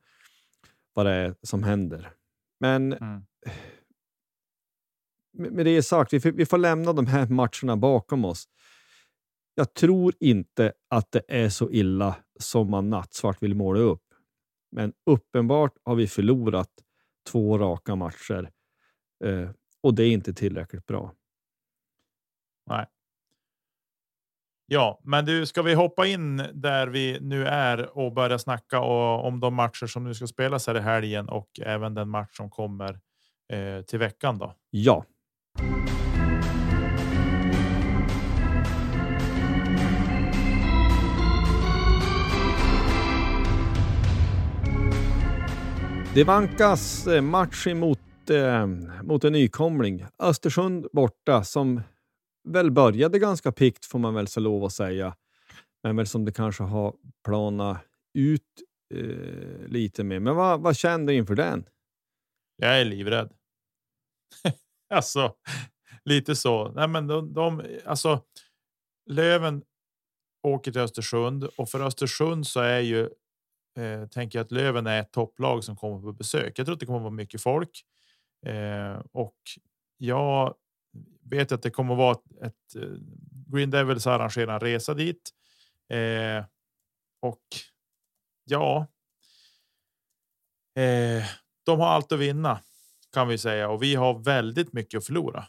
vad 0.93 1.05
det 1.05 1.11
är 1.11 1.35
som 1.41 1.63
händer. 1.63 2.13
Men 2.59 2.93
mm. 2.93 3.21
Med 5.33 5.65
det 5.65 5.83
sagt, 5.83 6.13
vi 6.13 6.19
får, 6.19 6.31
vi 6.31 6.45
får 6.45 6.57
lämna 6.57 6.93
de 6.93 7.07
här 7.07 7.27
matcherna 7.29 7.77
bakom 7.77 8.25
oss. 8.25 8.45
Jag 9.55 9.73
tror 9.73 10.13
inte 10.19 10.73
att 10.89 11.11
det 11.11 11.21
är 11.27 11.49
så 11.49 11.71
illa 11.71 12.15
som 12.39 12.71
man 12.71 12.89
nattsvart 12.89 13.43
vill 13.43 13.55
måla 13.55 13.79
upp. 13.79 14.03
Men 14.71 14.93
uppenbart 15.05 15.73
har 15.83 15.95
vi 15.95 16.07
förlorat 16.07 16.69
två 17.31 17.57
raka 17.57 17.95
matcher. 17.95 18.49
Eh, 19.23 19.49
och 19.81 19.93
det 19.93 20.03
är 20.03 20.11
inte 20.11 20.33
tillräckligt 20.33 20.85
bra. 20.85 21.13
Nej. 22.69 22.85
Ja, 24.65 24.99
men 25.03 25.25
du, 25.25 25.45
ska 25.45 25.61
vi 25.61 25.73
hoppa 25.73 26.07
in 26.07 26.37
där 26.53 26.87
vi 26.87 27.19
nu 27.21 27.45
är 27.45 27.97
och 27.97 28.13
börja 28.13 28.39
snacka 28.39 28.79
om 28.79 29.39
de 29.39 29.53
matcher 29.53 29.85
som 29.85 30.03
nu 30.03 30.13
ska 30.13 30.27
spelas 30.27 30.67
här 30.67 30.77
i 30.77 30.79
helgen 30.79 31.29
och 31.29 31.59
även 31.61 31.93
den 31.93 32.09
match 32.09 32.37
som 32.37 32.49
kommer 32.49 32.99
eh, 33.53 33.81
till 33.81 33.99
veckan 33.99 34.37
då? 34.37 34.55
Ja. 34.69 35.05
Det 46.15 46.23
vankas 46.23 47.07
eh, 47.07 47.21
match 47.21 47.67
emot 47.67 47.99
eh, 48.29 48.67
mot 49.03 49.23
en 49.23 49.33
nykomling. 49.33 50.05
Östersund 50.19 50.87
borta 50.91 51.43
som 51.43 51.81
väl 52.43 52.71
började 52.71 53.19
ganska 53.19 53.51
pikt 53.51 53.85
får 53.85 53.99
man 53.99 54.13
väl 54.13 54.27
så 54.27 54.39
lov 54.39 54.63
att 54.63 54.73
säga. 54.73 55.15
Men 55.83 55.95
väl 55.95 56.07
som 56.07 56.25
det 56.25 56.31
kanske 56.31 56.63
har 56.63 56.93
planat 57.25 57.77
ut 58.13 58.41
eh, 58.93 59.67
lite 59.67 60.03
mer. 60.03 60.19
Men 60.19 60.35
vad, 60.35 60.61
vad 60.61 60.77
kände 60.77 61.11
du 61.11 61.17
inför 61.17 61.35
den? 61.35 61.65
Jag 62.57 62.81
är 62.81 62.85
livrädd. 62.85 63.29
alltså 64.93 65.35
lite 66.05 66.35
så. 66.35 66.71
Nej, 66.71 66.87
men 66.87 67.07
de, 67.07 67.33
de, 67.33 67.63
alltså, 67.85 68.21
Löven 69.09 69.63
åker 70.43 70.71
till 70.71 70.81
Östersund 70.81 71.43
och 71.43 71.69
för 71.69 71.79
Östersund 71.79 72.47
så 72.47 72.59
är 72.59 72.79
ju 72.79 73.09
eh, 73.77 74.07
tänker 74.07 74.39
jag 74.39 74.45
att 74.45 74.51
Löven 74.51 74.87
är 74.87 75.01
ett 75.01 75.11
topplag 75.11 75.63
som 75.63 75.75
kommer 75.75 76.01
på 76.01 76.11
besök. 76.11 76.59
Jag 76.59 76.65
tror 76.65 76.73
att 76.73 76.79
det 76.79 76.85
kommer 76.85 76.99
att 76.99 77.03
vara 77.03 77.13
mycket 77.13 77.41
folk. 77.41 77.85
Eh, 78.45 79.01
och 79.11 79.37
jag 79.97 80.55
vet 81.29 81.51
att 81.51 81.61
det 81.61 81.69
kommer 81.69 81.93
att 81.93 81.97
vara 81.97 82.11
ett, 82.11 82.41
ett 82.41 82.75
eh, 82.75 82.89
Green 83.47 83.69
Devils 83.69 84.07
arrangerar 84.07 84.53
en 84.53 84.59
resa 84.59 84.93
dit. 84.93 85.31
Eh, 85.89 86.45
och 87.21 87.43
ja. 88.45 88.87
Eh, 90.75 91.23
de 91.65 91.79
har 91.79 91.87
allt 91.87 92.11
att 92.11 92.19
vinna 92.19 92.59
kan 93.13 93.27
vi 93.27 93.37
säga 93.37 93.69
och 93.69 93.83
vi 93.83 93.95
har 93.95 94.19
väldigt 94.19 94.73
mycket 94.73 94.97
att 94.97 95.05
förlora. 95.05 95.45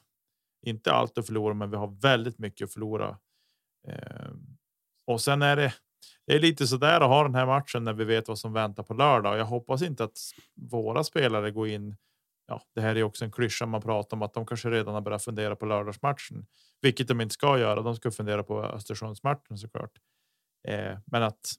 Inte 0.66 0.92
allt 0.92 1.18
att 1.18 1.26
förlora, 1.26 1.54
men 1.54 1.70
vi 1.70 1.76
har 1.76 2.00
väldigt 2.00 2.38
mycket 2.38 2.64
att 2.64 2.72
förlora. 2.72 3.18
Eh, 3.88 4.30
och 5.06 5.20
sen 5.20 5.42
är 5.42 5.56
det. 5.56 5.74
Det 6.26 6.34
är 6.34 6.40
lite 6.40 6.66
så 6.66 6.76
där 6.76 7.00
att 7.00 7.08
ha 7.08 7.22
den 7.22 7.34
här 7.34 7.46
matchen 7.46 7.84
när 7.84 7.92
vi 7.92 8.04
vet 8.04 8.28
vad 8.28 8.38
som 8.38 8.52
väntar 8.52 8.82
på 8.82 8.94
lördag. 8.94 9.32
och 9.32 9.38
Jag 9.38 9.44
hoppas 9.44 9.82
inte 9.82 10.04
att 10.04 10.18
våra 10.70 11.04
spelare 11.04 11.50
går 11.50 11.68
in. 11.68 11.96
Ja, 12.46 12.62
det 12.74 12.80
här 12.80 12.96
är 12.96 13.02
också 13.02 13.24
en 13.24 13.32
klyscha 13.32 13.66
man 13.66 13.82
pratar 13.82 14.16
om 14.16 14.22
att 14.22 14.34
de 14.34 14.46
kanske 14.46 14.70
redan 14.70 14.94
har 14.94 15.00
börjat 15.00 15.24
fundera 15.24 15.56
på 15.56 15.66
lördagsmatchen, 15.66 16.46
vilket 16.80 17.08
de 17.08 17.20
inte 17.20 17.32
ska 17.34 17.58
göra. 17.58 17.82
De 17.82 17.96
ska 17.96 18.10
fundera 18.10 18.42
på 18.42 18.62
Östersundsmatchen 18.62 19.58
såklart. 19.58 19.98
Eh, 20.68 20.98
men 21.06 21.22
att 21.22 21.52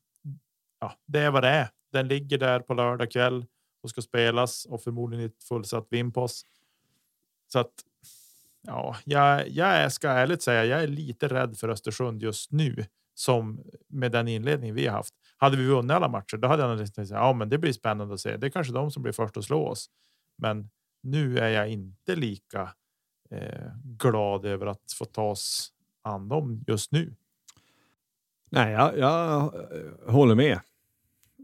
ja, 0.80 0.94
det 1.06 1.20
är 1.20 1.32
vad 1.32 1.44
det 1.44 1.50
är. 1.50 1.70
Den 1.92 2.08
ligger 2.08 2.38
där 2.38 2.60
på 2.60 2.74
lördag 2.74 3.12
kväll 3.12 3.46
och 3.86 3.90
ska 3.90 4.02
spelas 4.02 4.66
och 4.66 4.82
förmodligen 4.82 5.24
i 5.24 5.26
ett 5.26 5.44
fullsatt 5.44 5.88
Vimpos. 5.90 6.46
Så 7.48 7.60
att 7.60 7.74
ja, 8.62 8.96
jag, 9.04 9.50
jag 9.50 9.92
ska 9.92 10.10
ärligt 10.10 10.42
säga, 10.42 10.66
jag 10.66 10.84
är 10.84 10.88
lite 10.88 11.28
rädd 11.28 11.58
för 11.58 11.70
Östersund 11.70 12.24
just 12.24 12.52
nu 12.52 12.86
som 13.14 13.64
med 13.88 14.12
den 14.12 14.28
inledning 14.28 14.74
vi 14.74 14.88
har 14.88 14.98
haft. 14.98 15.14
Hade 15.38 15.58
vi 15.58 15.66
vunnit 15.66 15.92
alla 15.92 16.08
matcher, 16.08 16.38
då 16.38 16.48
hade 16.48 16.64
jag 16.64 16.78
nästan 16.78 17.08
sagt 17.08 17.18
ja, 17.18 17.34
men 17.34 17.50
det 17.50 17.58
blir 17.58 17.74
spännande 17.74 18.14
att 18.14 18.20
se. 18.20 18.38
Det 18.38 18.48
är 18.48 18.52
kanske 18.52 18.74
de 18.74 18.92
som 18.92 19.04
blir 19.04 19.14
först 19.14 19.38
att 19.38 19.46
slå 19.46 19.68
oss. 19.68 19.90
Men 20.38 20.70
nu 21.02 21.40
är 21.40 21.50
jag 21.50 21.70
inte 21.70 22.16
lika 22.16 22.74
eh, 23.30 23.72
glad 23.84 24.46
över 24.46 24.66
att 24.66 24.92
få 24.98 25.06
tas 25.06 25.72
an 26.02 26.28
dem 26.28 26.64
just 26.68 26.92
nu. 26.92 27.16
Nej, 28.50 28.72
jag, 28.72 28.98
jag 28.98 29.42
eh, 29.42 30.12
håller 30.14 30.36
med. 30.36 30.60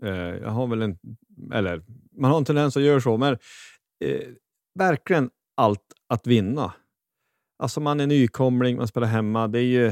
Eh, 0.03 0.09
jag 0.11 0.49
har 0.49 0.67
väl 0.67 0.81
en, 0.81 0.97
eller 1.53 1.83
man 2.15 2.31
har 2.31 2.37
en 2.37 2.45
tendens 2.45 2.77
att 2.77 2.83
göra 2.83 3.01
så, 3.01 3.17
men 3.17 3.37
eh, 4.03 4.27
verkligen 4.79 5.29
allt 5.55 5.93
att 6.07 6.27
vinna. 6.27 6.73
Alltså 7.59 7.79
man 7.79 7.99
är 7.99 8.07
nykomling, 8.07 8.77
man 8.77 8.87
spelar 8.87 9.07
hemma. 9.07 9.47
Det 9.47 9.59
är 9.59 9.63
ju, 9.63 9.85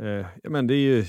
eh, 0.00 0.26
ja, 0.42 0.50
men 0.50 0.66
det 0.66 0.74
är 0.74 0.78
ju 0.78 1.04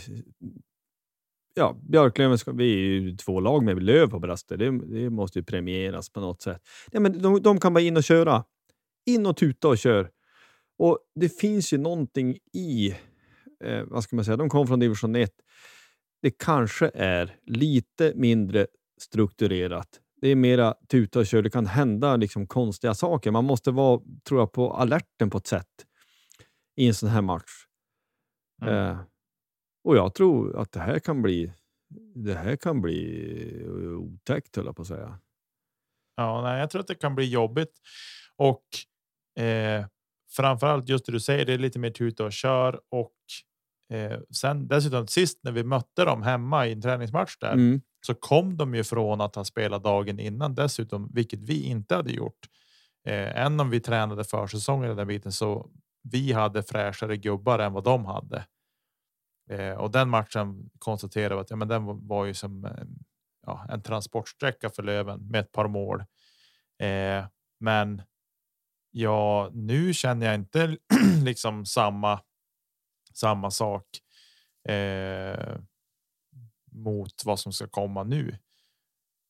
ja, 1.58 1.78
Björklöven, 1.82 2.38
ska, 2.38 2.52
vi 2.52 2.74
är 2.74 2.78
ju 2.78 3.18
två 3.18 3.40
lag 3.40 3.64
med 3.64 3.84
löv 3.84 4.10
på 4.10 4.20
bröstet. 4.20 4.60
Det, 4.60 4.80
det, 4.80 5.10
måste 5.10 5.40
ju 5.40 5.46
premieras 5.46 6.10
på 6.10 6.20
något 6.20 6.42
sätt. 6.42 6.62
Ja, 6.92 7.00
men 7.00 7.22
de, 7.22 7.42
de, 7.42 7.60
kan 7.60 7.74
bara 7.74 7.82
in 7.82 7.98
och 7.98 8.04
köra. 8.04 8.44
In 9.06 9.26
och 9.26 9.38
tuta 9.38 9.68
och 9.68 9.78
kör. 9.78 10.10
Och 10.80 11.00
det 11.16 11.30
finns 11.30 11.74
ju 11.74 11.78
någonting 11.78 12.38
i, 12.54 12.96
eh, 13.64 13.84
vad 13.84 14.04
ska 14.04 14.16
man 14.16 14.26
säga, 14.26 14.38
de 14.38 14.50
kom 14.50 14.68
från 14.68 14.80
division 14.80 15.16
1. 15.16 15.32
Det 16.22 16.32
kanske 16.32 16.92
är 16.94 17.36
lite 17.46 18.14
mindre 18.16 18.68
strukturerat. 19.02 20.00
Det 20.22 20.28
är 20.28 20.36
mera 20.36 20.76
tuta 20.90 21.20
och 21.20 21.26
kör. 21.28 21.42
Det 21.42 21.50
kan 21.50 21.66
hända 21.66 22.16
liksom 22.16 22.48
konstiga 22.48 22.94
saker. 22.94 23.32
Man 23.32 23.46
måste 23.46 23.72
vara, 23.72 24.02
tror 24.28 24.40
jag, 24.40 24.52
på 24.52 24.74
alerten 24.74 25.30
på 25.30 25.38
ett 25.38 25.48
sätt 25.48 25.86
i 26.76 26.88
en 26.88 26.94
sån 26.94 27.10
här 27.10 27.22
match. 27.22 27.52
Mm. 28.62 28.74
Eh, 28.74 29.00
och 29.84 29.98
jag 29.98 30.14
tror 30.14 30.60
att 30.60 30.72
det 30.72 30.80
här 30.80 31.00
kan 31.00 31.22
bli 31.22 31.52
det 32.16 32.34
här 32.34 32.56
kan 32.56 32.82
bli 32.82 33.66
otäckt, 33.98 34.56
höll 34.56 34.66
jag 34.66 34.76
på 34.76 34.82
att 34.82 34.88
säga. 34.88 35.20
Ja, 36.16 36.42
nej, 36.42 36.60
jag 36.60 36.70
tror 36.70 36.82
att 36.82 36.88
det 36.88 36.96
kan 36.96 37.16
bli 37.16 37.30
jobbigt 37.30 37.74
och 38.36 38.64
eh, 39.44 39.86
framförallt 40.36 40.90
just 40.90 41.06
det 41.06 41.12
du 41.12 41.20
säger. 41.20 41.46
Det 41.46 41.54
är 41.54 41.58
lite 41.58 41.80
mer 41.80 41.90
tuta 41.90 42.26
och 42.26 42.34
kör 42.34 42.80
och 42.90 43.14
eh, 43.94 44.20
sen 44.32 44.68
dessutom 44.68 45.08
sist 45.08 45.40
när 45.44 45.52
vi 45.52 45.64
mötte 45.64 46.06
dem 46.06 46.22
hemma 46.22 46.68
i 46.68 46.72
en 46.72 46.82
träningsmatch 46.82 47.38
där 47.38 47.54
mm 47.54 47.82
så 48.08 48.14
kom 48.14 48.58
de 48.58 48.76
ju 48.76 48.84
från 48.84 49.22
att 49.22 49.36
ha 49.36 49.44
spelat 49.44 49.84
dagen 49.84 50.20
innan 50.20 50.56
dessutom, 50.56 51.12
vilket 51.14 51.40
vi 51.40 51.64
inte 51.64 51.96
hade 51.96 52.12
gjort. 52.12 52.50
Eh, 53.08 53.46
än 53.46 53.60
om 53.60 53.70
vi 53.70 53.80
tränade 53.80 54.24
försäsongen 54.24 54.96
den 54.96 55.08
biten 55.08 55.32
så 55.32 55.70
vi 56.04 56.34
hade 56.34 56.64
fräschare 56.64 57.18
gubbar 57.18 57.60
än 57.60 57.74
vad 57.74 57.84
de 57.84 58.06
hade. 58.06 58.46
Eh, 59.50 59.72
och 59.72 59.92
den 59.92 60.10
matchen 60.10 60.70
konstaterade 60.80 61.36
vi 61.36 61.42
att 61.42 61.50
ja, 61.50 61.56
men 61.56 61.68
den 61.68 62.08
var 62.08 62.26
ju 62.26 62.34
som 62.34 62.66
en, 62.66 63.00
ja, 63.46 63.66
en 63.70 63.84
transportsträcka 63.84 64.70
för 64.70 64.84
Löven 64.84 65.28
med 65.28 65.42
ett 65.42 65.52
par 65.52 65.68
mål. 65.68 66.00
Eh, 66.80 67.26
men 67.60 68.02
ja, 68.92 69.50
nu 69.54 69.94
känner 69.94 70.26
jag 70.26 70.36
inte 70.36 70.78
liksom 71.24 71.66
samma 71.66 72.22
samma 73.14 73.52
sak 73.52 73.86
eh, 74.70 75.58
mot 76.84 77.26
vad 77.26 77.40
som 77.40 77.54
ska 77.54 77.68
komma 77.68 78.04
nu. 78.04 78.38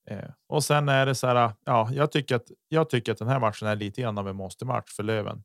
Eh, 0.09 0.29
och 0.47 0.63
sen 0.63 0.89
är 0.89 1.05
det 1.05 1.15
så 1.15 1.27
här. 1.27 1.35
Ah, 1.35 1.53
ja, 1.65 1.89
jag 1.93 2.11
tycker 2.11 2.35
att 2.35 2.51
jag 2.67 2.89
tycker 2.89 3.11
att 3.11 3.17
den 3.17 3.27
här 3.27 3.39
matchen 3.39 3.67
är 3.67 3.75
lite 3.75 4.01
grann 4.01 4.17
av 4.17 4.27
en 4.27 4.35
måste 4.35 4.65
match 4.65 4.91
för 4.95 5.03
Löven 5.03 5.43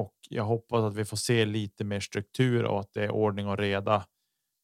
och 0.00 0.14
jag 0.30 0.44
hoppas 0.44 0.80
att 0.80 0.94
vi 0.94 1.04
får 1.04 1.16
se 1.16 1.44
lite 1.44 1.84
mer 1.84 2.00
struktur 2.00 2.64
och 2.64 2.80
att 2.80 2.92
det 2.92 3.04
är 3.04 3.10
ordning 3.10 3.48
och 3.48 3.58
reda 3.58 4.04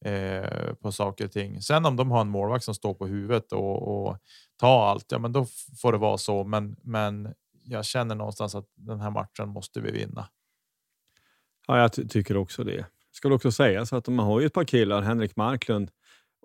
eh, 0.05 0.73
på 0.73 0.91
saker 0.91 1.25
och 1.25 1.31
ting. 1.31 1.61
Sen 1.61 1.85
om 1.85 1.95
de 1.95 2.11
har 2.11 2.21
en 2.21 2.29
målvakt 2.29 2.65
som 2.65 2.75
står 2.75 2.93
på 2.93 3.07
huvudet 3.07 3.51
och, 3.51 4.07
och 4.07 4.17
tar 4.59 4.87
allt, 4.87 5.05
ja, 5.09 5.19
men 5.19 5.31
då 5.31 5.45
får 5.81 5.91
det 5.91 5.97
vara 5.97 6.17
så. 6.17 6.43
Men, 6.43 6.75
men 6.83 7.33
jag 7.63 7.85
känner 7.85 8.15
någonstans 8.15 8.55
att 8.55 8.65
den 8.75 8.99
här 8.99 9.11
matchen 9.11 9.49
måste 9.49 9.81
vi 9.81 9.91
vinna. 9.91 10.27
Ja, 11.67 11.79
jag 11.79 11.93
ty 11.93 12.07
tycker 12.07 12.37
också 12.37 12.63
det. 12.63 12.85
Ska 13.11 13.33
också 13.33 13.51
sägas 13.51 13.93
att 13.93 14.07
man 14.07 14.25
har 14.25 14.39
ju 14.39 14.45
ett 14.45 14.53
par 14.53 14.63
killar. 14.63 15.01
Henrik 15.01 15.35
Marklund 15.35 15.91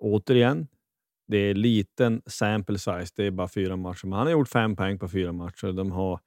återigen. 0.03 0.67
Det 1.27 1.37
är 1.37 1.53
liten 1.53 2.21
sample 2.25 2.79
size. 2.79 3.13
Det 3.15 3.25
är 3.25 3.31
bara 3.31 3.47
fyra 3.47 3.75
matcher, 3.75 4.05
men 4.07 4.17
han 4.17 4.27
har 4.27 4.31
gjort 4.31 4.49
fem 4.49 4.75
poäng 4.75 4.99
på 4.99 5.09
fyra 5.09 5.31
matcher. 5.31 5.71
De 5.71 5.91
har 5.91 6.19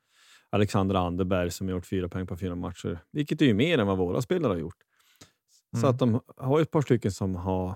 Alexander 0.51 0.95
Anderberg 0.95 1.51
som 1.51 1.69
har 1.69 1.75
gjort 1.75 1.87
fyra 1.87 2.09
poäng 2.09 2.27
på 2.27 2.37
fyra 2.37 2.55
matcher, 2.55 2.99
vilket 3.11 3.43
är 3.43 3.47
ju 3.47 3.55
mer 3.55 3.79
än 3.79 3.87
vad 3.87 3.99
våra 3.99 4.23
spelare 4.23 4.51
har 4.51 4.59
gjort. 4.59 4.83
Mm. 5.73 5.83
Så 5.83 5.89
att 5.89 5.99
de 5.99 6.21
har 6.37 6.61
ett 6.61 6.71
par 6.71 6.83
stycken 6.83 7.13
som 7.13 7.37
har 7.37 7.69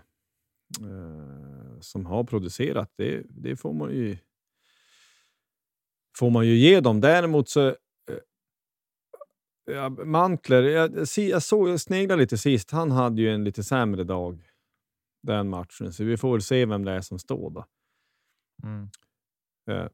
eh, 0.80 1.80
som 1.80 2.06
har 2.06 2.24
producerat. 2.24 2.92
Det, 2.96 3.22
det 3.28 3.56
får 3.56 3.72
man 3.72 3.90
ju 3.90 4.18
får 6.18 6.30
man 6.30 6.46
ju 6.46 6.56
ge 6.56 6.80
dem. 6.80 7.00
Däremot 7.00 7.48
så 7.48 7.68
eh, 7.68 7.74
ja, 9.64 9.88
Mantler, 9.88 10.62
jag, 10.62 11.06
jag, 11.16 11.42
såg, 11.42 11.68
jag 11.68 11.80
sneglade 11.80 12.22
lite 12.22 12.38
sist. 12.38 12.70
Han 12.70 12.90
hade 12.90 13.22
ju 13.22 13.34
en 13.34 13.44
lite 13.44 13.64
sämre 13.64 14.04
dag 14.04 14.49
den 15.22 15.48
matchen, 15.48 15.92
så 15.92 16.04
vi 16.04 16.16
får 16.16 16.32
väl 16.32 16.42
se 16.42 16.66
vem 16.66 16.84
det 16.84 16.92
är 16.92 17.00
som 17.00 17.18
står 17.18 17.50
då. 17.50 17.64
Mm. 18.62 18.88
Eh, 19.70 19.88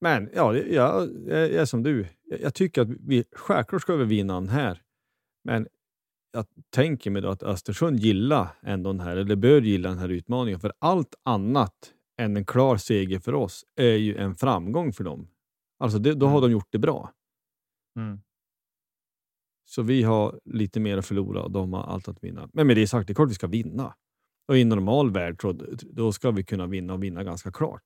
men 0.00 0.30
ja, 0.34 0.56
jag, 0.56 0.72
jag, 1.26 1.50
är 1.50 1.64
som 1.64 1.82
du. 1.82 2.06
Jag, 2.24 2.54
tycker 2.54 2.82
att 2.82 2.88
vi 2.88 3.24
självklart 3.32 3.82
ska 3.82 3.96
vi 3.96 4.04
vinna 4.04 4.34
den 4.34 4.48
här. 4.48 4.82
Men 5.44 5.68
jag 6.32 6.46
tänker 6.70 7.10
mig 7.10 7.22
då 7.22 7.28
att 7.28 7.42
Östersund 7.42 8.00
gillar 8.00 8.48
ändå 8.62 8.92
den 8.92 9.00
här, 9.00 9.16
eller 9.16 9.36
bör 9.36 9.60
gilla 9.60 9.88
den 9.88 9.98
här 9.98 10.08
utmaningen. 10.08 10.60
För 10.60 10.72
allt 10.78 11.14
annat 11.22 11.92
än 12.20 12.36
en 12.36 12.46
klar 12.46 12.76
seger 12.76 13.18
för 13.18 13.34
oss 13.34 13.64
är 13.76 13.96
ju 13.96 14.16
en 14.16 14.34
framgång 14.34 14.92
för 14.92 15.04
dem. 15.04 15.28
Alltså 15.78 15.98
det, 15.98 16.14
då 16.14 16.26
har 16.26 16.38
mm. 16.38 16.50
de 16.50 16.52
gjort 16.52 16.68
det 16.70 16.78
bra. 16.78 17.12
Mm. 17.96 18.20
Så 19.68 19.82
vi 19.82 20.02
har 20.02 20.40
lite 20.44 20.80
mer 20.80 20.98
att 20.98 21.06
förlora 21.06 21.42
och 21.42 21.50
de 21.50 21.72
har 21.72 21.82
allt 21.82 22.08
att 22.08 22.24
vinna. 22.24 22.48
Men 22.52 22.66
med 22.66 22.76
det 22.76 22.86
sagt, 22.86 23.06
det 23.06 23.12
är 23.12 23.14
klart 23.14 23.30
vi 23.30 23.34
ska 23.34 23.46
vinna. 23.46 23.94
Och 24.48 24.58
i 24.58 24.62
en 24.62 24.68
normal 24.68 25.10
värld 25.10 25.40
då 25.82 26.12
ska 26.12 26.30
vi 26.30 26.44
kunna 26.44 26.66
vinna 26.66 26.92
och 26.94 27.02
vinna 27.02 27.24
ganska 27.24 27.52
klart. 27.52 27.82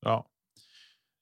Ja, 0.00 0.26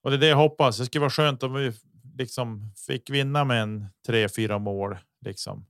och 0.03 0.11
det 0.11 0.17
är 0.17 0.21
det 0.21 0.27
jag 0.27 0.37
hoppas. 0.37 0.79
Det 0.79 0.87
skulle 0.87 1.01
vara 1.01 1.11
skönt 1.11 1.43
om 1.43 1.55
vi 1.55 1.73
liksom 2.19 2.73
fick 2.87 3.11
vinna 3.11 3.45
med 3.45 3.63
en 3.63 3.87
tre, 4.07 4.29
fyra 4.29 4.59
mål 4.59 4.97
liksom. 5.25 5.67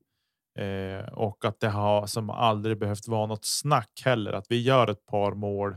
Eh, 0.58 1.12
och 1.12 1.44
att 1.44 1.60
det 1.60 1.68
har 1.68 2.06
som 2.06 2.30
aldrig 2.30 2.78
behövt 2.78 3.08
vara 3.08 3.26
något 3.26 3.44
snack 3.44 4.02
heller. 4.04 4.32
Att 4.32 4.46
vi 4.50 4.62
gör 4.62 4.90
ett 4.90 5.06
par 5.06 5.32
mål 5.34 5.76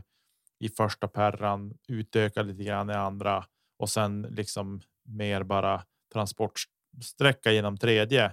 i 0.60 0.68
första 0.68 1.08
perran, 1.08 1.74
utökar 1.88 2.44
lite 2.44 2.64
grann 2.64 2.90
i 2.90 2.94
andra 2.94 3.44
och 3.78 3.90
sen 3.90 4.22
liksom 4.22 4.80
mer 5.04 5.42
bara 5.42 5.82
transport 6.12 6.64
transportsträcka 6.98 7.52
genom 7.52 7.76
tredje. 7.76 8.32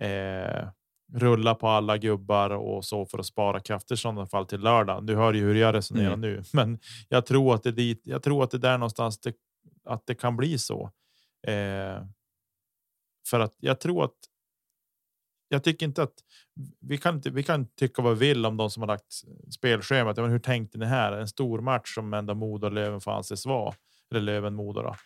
Eh, 0.00 0.68
rulla 1.12 1.54
på 1.54 1.68
alla 1.68 1.98
gubbar 1.98 2.50
och 2.50 2.84
så 2.84 3.06
för 3.06 3.18
att 3.18 3.26
spara 3.26 3.60
krafter 3.60 3.94
i 3.94 3.98
sådana 3.98 4.26
fall 4.26 4.46
till 4.46 4.60
lördag. 4.60 5.06
Du 5.06 5.16
hör 5.16 5.34
ju 5.34 5.40
hur 5.40 5.54
jag 5.54 5.74
resonerar 5.74 6.14
mm. 6.14 6.20
nu, 6.20 6.42
men 6.52 6.78
jag 7.08 7.26
tror 7.26 7.54
att 7.54 7.62
det 7.62 7.68
är 7.68 7.72
dit. 7.72 8.00
Jag 8.04 8.22
tror 8.22 8.44
att 8.44 8.50
det 8.50 8.56
är 8.56 8.58
där 8.58 8.78
någonstans 8.78 9.20
det, 9.20 9.34
att 9.84 10.06
det 10.06 10.14
kan 10.14 10.36
bli 10.36 10.58
så. 10.58 10.90
Eh, 11.46 12.04
för 13.28 13.40
att 13.40 13.54
jag 13.58 13.80
tror 13.80 14.04
att. 14.04 14.14
Jag 15.48 15.64
tycker 15.64 15.86
inte 15.86 16.02
att 16.02 16.14
vi 16.80 16.98
kan. 16.98 17.20
Vi 17.20 17.42
kan 17.42 17.66
tycka 17.66 18.02
vad 18.02 18.18
vi 18.18 18.28
vill 18.28 18.46
om 18.46 18.56
de 18.56 18.70
som 18.70 18.82
har 18.82 18.86
lagt 18.86 19.22
spelschemat. 19.54 20.16
Men 20.16 20.30
hur 20.30 20.38
tänkte 20.38 20.78
ni 20.78 20.86
här? 20.86 21.12
En 21.12 21.28
stor 21.28 21.60
match 21.60 21.94
som 21.94 22.14
ändå 22.14 22.34
Modo 22.34 22.66
och 22.66 22.72
Löven 22.72 23.00
får 23.00 23.12
anses 23.12 23.46
vara 23.46 23.74
eller 24.10 24.20
Löven 24.20 24.54
Modo. 24.54 24.82
Då. 24.82 24.96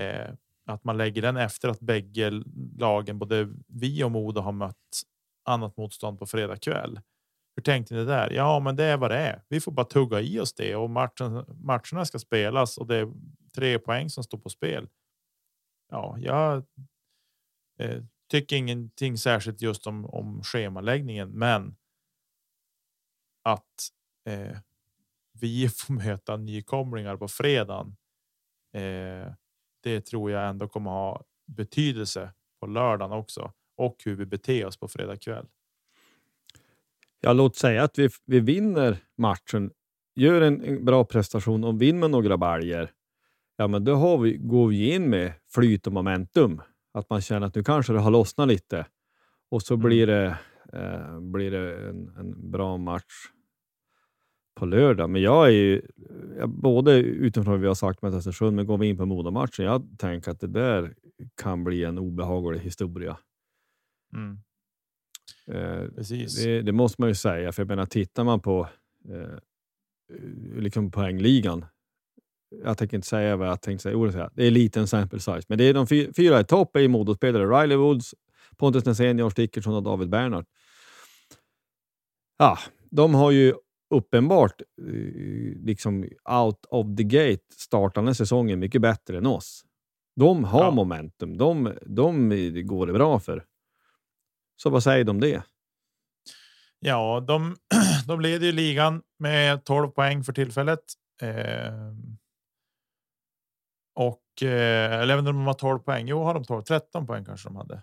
Eh, 0.00 0.30
att 0.68 0.84
man 0.84 0.96
lägger 0.96 1.22
den 1.22 1.36
efter 1.36 1.68
att 1.68 1.80
bägge 1.80 2.42
lagen, 2.78 3.18
både 3.18 3.48
vi 3.66 4.04
och 4.04 4.10
Modo 4.10 4.40
har 4.40 4.52
mött 4.52 5.02
annat 5.44 5.76
motstånd 5.76 6.18
på 6.18 6.26
fredag 6.26 6.56
kväll. 6.56 7.00
Hur 7.56 7.62
tänkte 7.62 7.94
ni 7.94 8.04
där? 8.04 8.30
Ja, 8.30 8.60
men 8.60 8.76
det 8.76 8.84
är 8.84 8.96
vad 8.96 9.10
det 9.10 9.16
är. 9.16 9.42
Vi 9.48 9.60
får 9.60 9.72
bara 9.72 9.86
tugga 9.86 10.20
i 10.20 10.40
oss 10.40 10.54
det 10.54 10.76
och 10.76 10.90
matchen, 10.90 11.44
matcherna 11.48 12.04
ska 12.04 12.18
spelas 12.18 12.78
och 12.78 12.86
det 12.86 12.96
är 12.96 13.12
tre 13.54 13.78
poäng 13.78 14.10
som 14.10 14.24
står 14.24 14.38
på 14.38 14.50
spel. 14.50 14.88
Ja, 15.90 16.16
jag 16.18 16.66
eh, 17.80 18.02
tycker 18.30 18.56
ingenting 18.56 19.18
särskilt 19.18 19.62
just 19.62 19.86
om, 19.86 20.06
om 20.06 20.42
schemaläggningen, 20.42 21.30
men 21.30 21.76
att 23.42 23.88
eh, 24.28 24.58
vi 25.32 25.68
får 25.76 25.92
möta 25.94 26.36
nykomlingar 26.36 27.16
på 27.16 27.28
fredagen. 27.28 27.96
Eh, 28.74 29.32
det 29.88 30.00
tror 30.00 30.30
jag 30.30 30.48
ändå 30.48 30.68
kommer 30.68 30.90
ha 30.90 31.22
betydelse 31.46 32.30
på 32.60 32.66
lördagen 32.66 33.12
också 33.12 33.52
och 33.76 33.96
hur 34.04 34.16
vi 34.16 34.26
beter 34.26 34.66
oss 34.66 34.76
på 34.76 34.88
fredag 34.88 35.16
kväll. 35.16 35.46
Ja, 37.20 37.32
låt 37.32 37.56
säga 37.56 37.82
att 37.82 37.98
vi, 37.98 38.08
vi 38.24 38.40
vinner 38.40 38.96
matchen, 39.16 39.70
gör 40.14 40.40
en, 40.40 40.64
en 40.64 40.84
bra 40.84 41.04
prestation 41.04 41.64
och 41.64 41.82
vinner 41.82 42.08
några 42.08 42.36
baljer. 42.36 42.90
Ja, 43.56 43.68
men 43.68 43.84
då 43.84 43.94
har 43.94 44.18
vi, 44.18 44.36
går 44.36 44.68
vi 44.68 44.94
in 44.94 45.10
med 45.10 45.32
flyt 45.54 45.86
och 45.86 45.92
momentum. 45.92 46.62
Att 46.94 47.10
man 47.10 47.20
känner 47.20 47.46
att 47.46 47.54
nu 47.54 47.64
kanske 47.64 47.92
det 47.92 47.98
har 47.98 48.10
lossnat 48.10 48.48
lite 48.48 48.86
och 49.50 49.62
så 49.62 49.76
blir 49.76 50.06
det, 50.06 50.38
eh, 50.72 51.20
blir 51.20 51.50
det 51.50 51.88
en, 51.88 52.08
en 52.18 52.50
bra 52.50 52.76
match 52.76 53.28
på 54.58 54.66
lördag. 54.66 55.10
Men 55.10 55.22
jag 55.22 55.46
är 55.46 55.50
ju, 55.50 55.82
jag, 56.38 56.48
både 56.48 56.92
utifrån 56.98 57.52
vad 57.52 57.60
vi 57.60 57.66
har 57.66 57.74
sagt 57.74 58.02
med 58.02 58.14
Östersund, 58.14 58.56
men 58.56 58.66
går 58.66 58.78
vi 58.78 58.86
in 58.86 58.96
på 58.96 59.06
Modomatchen, 59.06 59.64
jag 59.64 59.86
tänker 59.98 60.30
att 60.30 60.40
det 60.40 60.46
där 60.46 60.94
kan 61.34 61.64
bli 61.64 61.84
en 61.84 61.98
obehaglig 61.98 62.60
historia. 62.60 63.16
Mm. 64.14 64.38
Eh, 65.46 65.88
Precis. 65.94 66.44
det, 66.44 66.62
det 66.62 66.72
måste 66.72 67.02
man 67.02 67.08
ju 67.08 67.14
säga, 67.14 67.52
för 67.52 67.62
jag 67.62 67.68
menar, 67.68 67.86
tittar 67.86 68.24
man 68.24 68.40
på 68.40 68.68
eh, 69.08 69.38
liksom 70.56 70.90
poängligan, 70.90 71.64
jag 72.64 72.78
tänker 72.78 72.96
inte 72.96 73.08
säga 73.08 73.36
vad 73.36 73.48
jag 73.48 73.62
tänkte 73.62 73.82
säga, 73.82 73.96
ordet 73.96 74.12
säga. 74.14 74.30
det 74.34 74.46
är 74.46 74.50
liten 74.50 74.86
sample 74.86 75.20
size, 75.20 75.42
men 75.48 75.58
det 75.58 75.64
är 75.64 75.74
de 75.74 75.86
fy, 75.86 76.12
fyra 76.12 76.40
i 76.40 76.44
topp 76.44 76.76
är 76.76 76.88
Modospelare, 76.88 77.62
Riley 77.62 77.76
Woods, 77.76 78.14
Pontus 78.56 78.84
Nässén, 78.84 79.18
Georg 79.18 79.32
Dickerson 79.36 79.74
och 79.74 79.82
David 79.82 80.08
Bernhardt. 80.08 80.48
Ja, 82.38 82.58
de 82.90 83.14
har 83.14 83.30
ju 83.30 83.54
uppenbart 83.90 84.60
eh, 84.60 84.86
liksom 85.64 86.04
out 86.30 86.66
of 86.70 86.96
the 86.96 87.02
gate 87.04 87.42
startande 87.54 88.14
säsongen 88.14 88.58
mycket 88.58 88.82
bättre 88.82 89.18
än 89.18 89.26
oss. 89.26 89.64
De 90.16 90.44
har 90.44 90.64
Ja. 90.64 90.70
momentum. 90.70 91.36
De, 91.38 91.78
de 91.86 92.28
går 92.62 92.86
det 92.86 92.92
bra 92.92 93.20
för. 93.20 93.44
Så 94.56 94.70
vad 94.70 94.82
säger 94.82 95.04
de 95.04 95.10
om 95.10 95.20
det? 95.20 95.42
Ja, 96.78 97.20
de, 97.28 97.56
de 98.06 98.20
leder 98.20 98.46
ju 98.46 98.52
ligan 98.52 99.02
med 99.18 99.64
12 99.64 99.88
poäng 99.88 100.24
för 100.24 100.32
tillfället. 100.32 100.80
Eh, 101.22 101.92
och 103.94 104.42
eh, 104.42 104.92
eller 105.00 105.14
även 105.14 105.26
om 105.26 105.36
de 105.36 105.46
har 105.46 105.54
12 105.54 105.78
poäng. 105.78 106.08
Jo, 106.08 106.22
har 106.22 106.34
de 106.34 106.44
12? 106.44 106.62
13 106.62 107.06
poäng 107.06 107.24
kanske 107.24 107.48
de 107.48 107.56
hade. 107.56 107.82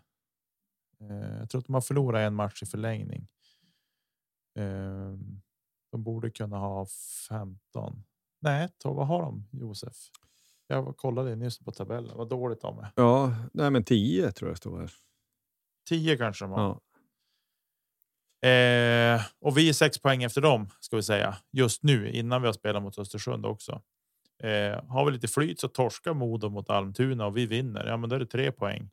Eh, 1.02 1.38
jag 1.40 1.50
tror 1.50 1.60
att 1.60 1.66
de 1.66 1.74
har 1.74 1.82
förlorat 1.82 2.20
en 2.20 2.36
match 2.36 2.64
i 2.64 2.66
förlängning. 2.66 3.28
Eh, 4.60 5.14
de 5.96 6.04
borde 6.04 6.30
kunna 6.30 6.58
ha 6.58 6.86
15. 7.30 8.04
Nej, 8.42 8.70
12, 8.78 8.96
vad 8.96 9.08
har 9.08 9.22
de 9.22 9.48
Josef? 9.52 9.94
Jag 10.68 10.98
kollade 10.98 11.36
nyss 11.36 11.60
på 11.60 11.72
tabellen. 11.72 12.18
Vad 12.18 12.30
dåligt 12.30 12.62
de 12.62 12.80
är. 12.80 12.88
Ja, 12.96 13.36
nej 13.54 13.72
men 13.72 13.84
10 13.84 14.32
tror 14.32 14.52
jag 14.52 14.58
står 14.58 14.80
här. 14.80 14.92
10 15.90 16.18
kanske 16.18 16.46
de 16.46 16.52
har. 16.52 16.62
Ja. 16.62 16.82
Eh, 18.50 19.22
och 19.40 19.58
vi 19.58 19.70
är 19.70 19.74
sex 19.74 20.00
poäng 20.00 20.24
efter 20.24 20.42
dem 20.42 20.70
ska 20.80 20.96
vi 20.96 21.04
säga 21.04 21.38
just 21.52 21.84
nu 21.84 22.12
innan 22.12 22.42
vi 22.42 22.48
har 22.48 22.54
spelat 22.54 22.84
mot 22.84 23.00
Östersund 23.00 23.46
också. 23.46 23.82
Eh, 24.44 24.84
har 24.88 25.06
vi 25.06 25.12
lite 25.12 25.28
flyt 25.28 25.60
så 25.60 25.68
torskar 25.68 26.14
Modo 26.14 26.50
mot 26.50 26.70
Almtuna 26.70 27.26
och 27.26 27.38
vi 27.38 27.46
vinner. 27.46 27.86
Ja, 27.86 27.98
men 27.98 28.10
då 28.10 28.16
är 28.16 28.20
det 28.20 28.26
tre 28.26 28.52
poäng. 28.52 28.90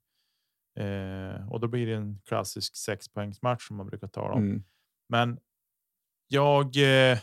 Eh, 0.78 1.52
och 1.52 1.60
då 1.60 1.68
blir 1.68 1.86
det 1.86 1.94
en 1.94 2.20
klassisk 2.24 2.76
sexpoängsmatch 2.76 3.66
som 3.66 3.76
man 3.76 3.86
brukar 3.86 4.08
tala 4.08 4.34
om. 4.34 4.42
Mm. 4.42 4.64
Men 5.08 5.38
jag. 6.32 6.76
Eh, 6.76 7.18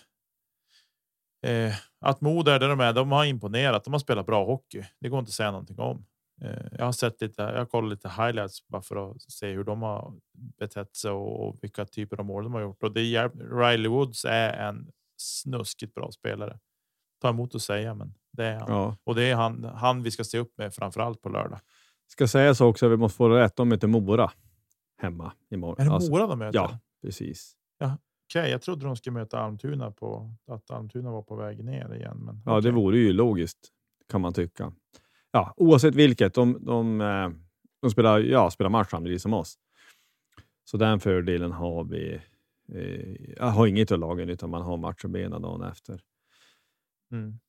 eh, 1.43 1.74
att 2.01 2.22
Modo 2.22 2.51
är 2.51 2.60
där 2.60 2.70
de 2.70 2.80
är. 2.80 2.93
De 2.93 3.12
har 3.12 3.26
imponerat. 3.26 3.84
De 3.84 3.93
har 3.93 3.99
spelat 3.99 4.26
bra 4.26 4.45
hockey. 4.45 4.84
Det 4.99 5.10
går 5.10 5.20
inte 5.20 5.30
att 5.30 5.34
säga 5.34 5.51
någonting 5.51 5.80
om. 5.80 6.05
Eh, 6.41 6.66
jag 6.78 6.86
har 6.86 6.91
sett 6.91 7.22
lite. 7.22 7.41
Jag 7.41 7.57
har 7.57 7.66
kollat 7.66 7.89
lite 7.89 8.10
highlights 8.10 8.68
bara 8.68 8.82
för 8.82 9.12
att 9.12 9.22
se 9.22 9.51
hur 9.51 9.64
de 9.64 9.82
har 9.82 10.14
betett 10.60 10.95
sig 10.95 11.12
och, 11.12 11.57
vilka 11.62 11.86
typer 11.86 12.18
av 12.20 12.26
mål 12.26 12.43
de 12.43 12.53
har 12.53 12.62
gjort. 12.62 12.84
Och 12.84 12.91
det 12.93 13.01
är 13.16 13.30
Riley 13.60 13.88
Woods 13.88 14.26
är 14.26 14.53
en 14.53 14.91
snuskigt 15.18 15.93
bra 15.93 16.12
spelare. 16.12 16.60
Ta 17.22 17.30
emot 17.30 17.55
att 17.55 17.62
säga, 17.62 17.93
men 17.95 18.14
det 18.34 18.45
är 18.45 18.60
han 18.60 18.68
Ja. 18.72 18.97
och 19.03 19.16
det 19.16 19.24
är 19.24 19.36
han. 19.36 19.64
Han 19.64 20.03
vi 20.03 20.12
ska 20.12 20.24
se 20.24 20.38
upp 20.38 20.57
med 20.57 20.74
framför 20.74 21.01
allt 21.01 21.22
på 21.22 21.30
lördag. 21.30 21.60
Ska 22.07 22.28
säga 22.28 22.55
så 22.55 22.66
också, 22.68 22.88
vi 22.88 22.97
måste 22.97 23.18
få 23.18 23.30
rätt. 23.30 23.55
De 23.55 23.70
möter 23.70 23.88
Mora 23.88 24.32
hemma 25.01 25.34
imorgon. 25.49 25.76
Är 25.80 25.86
det 25.89 25.95
Alltså, 25.95 26.12
Mora 26.12 26.28
de 26.28 26.39
möter? 26.39 26.60
ja, 26.60 26.80
precis. 27.01 27.55
Okej, 28.30 28.52
jag 28.52 28.62
trodde 28.62 28.86
de 28.86 28.96
skulle 28.96 29.14
möta 29.14 29.40
Almtuna 29.40 29.92
på 29.92 30.32
att 30.48 30.72
Almtuna 30.72 31.12
var 31.12 31.22
på 31.22 31.36
väg 31.36 31.64
ner 31.64 31.96
igen. 31.96 32.18
Men 32.18 32.42
Ja, 32.46 32.62
det 32.62 32.72
vore 32.72 32.98
ju 32.98 33.14
logiskt 33.14 33.58
kan 34.10 34.22
man 34.22 34.34
tycka. 34.34 34.74
Ja, 35.32 35.54
oavsett 35.58 35.96
vilket, 35.96 36.34
de, 36.34 36.66
de, 36.66 37.02
eh, 37.02 37.30
de 37.82 37.92
spelar, 37.92 38.20
ja, 38.20 38.52
spelar 38.52 38.70
match 38.70 38.90
samtidigt 38.92 39.22
som 39.22 39.34
oss. 39.34 39.56
Så 40.66 40.78
den 40.78 41.00
fördelen 41.00 41.52
har 41.52 41.84
vi. 41.84 42.22
Eh, 42.74 43.34
jag 43.38 43.46
har 43.46 43.68
inget 43.68 43.92
av 43.92 44.00
lagen 44.00 44.30
utan 44.30 44.50
man 44.50 44.62
har 44.62 44.78
matchen 44.78 45.12
benen 45.12 45.42
dagen 45.42 45.62
efter. 45.62 46.02
Mm. 47.12 47.40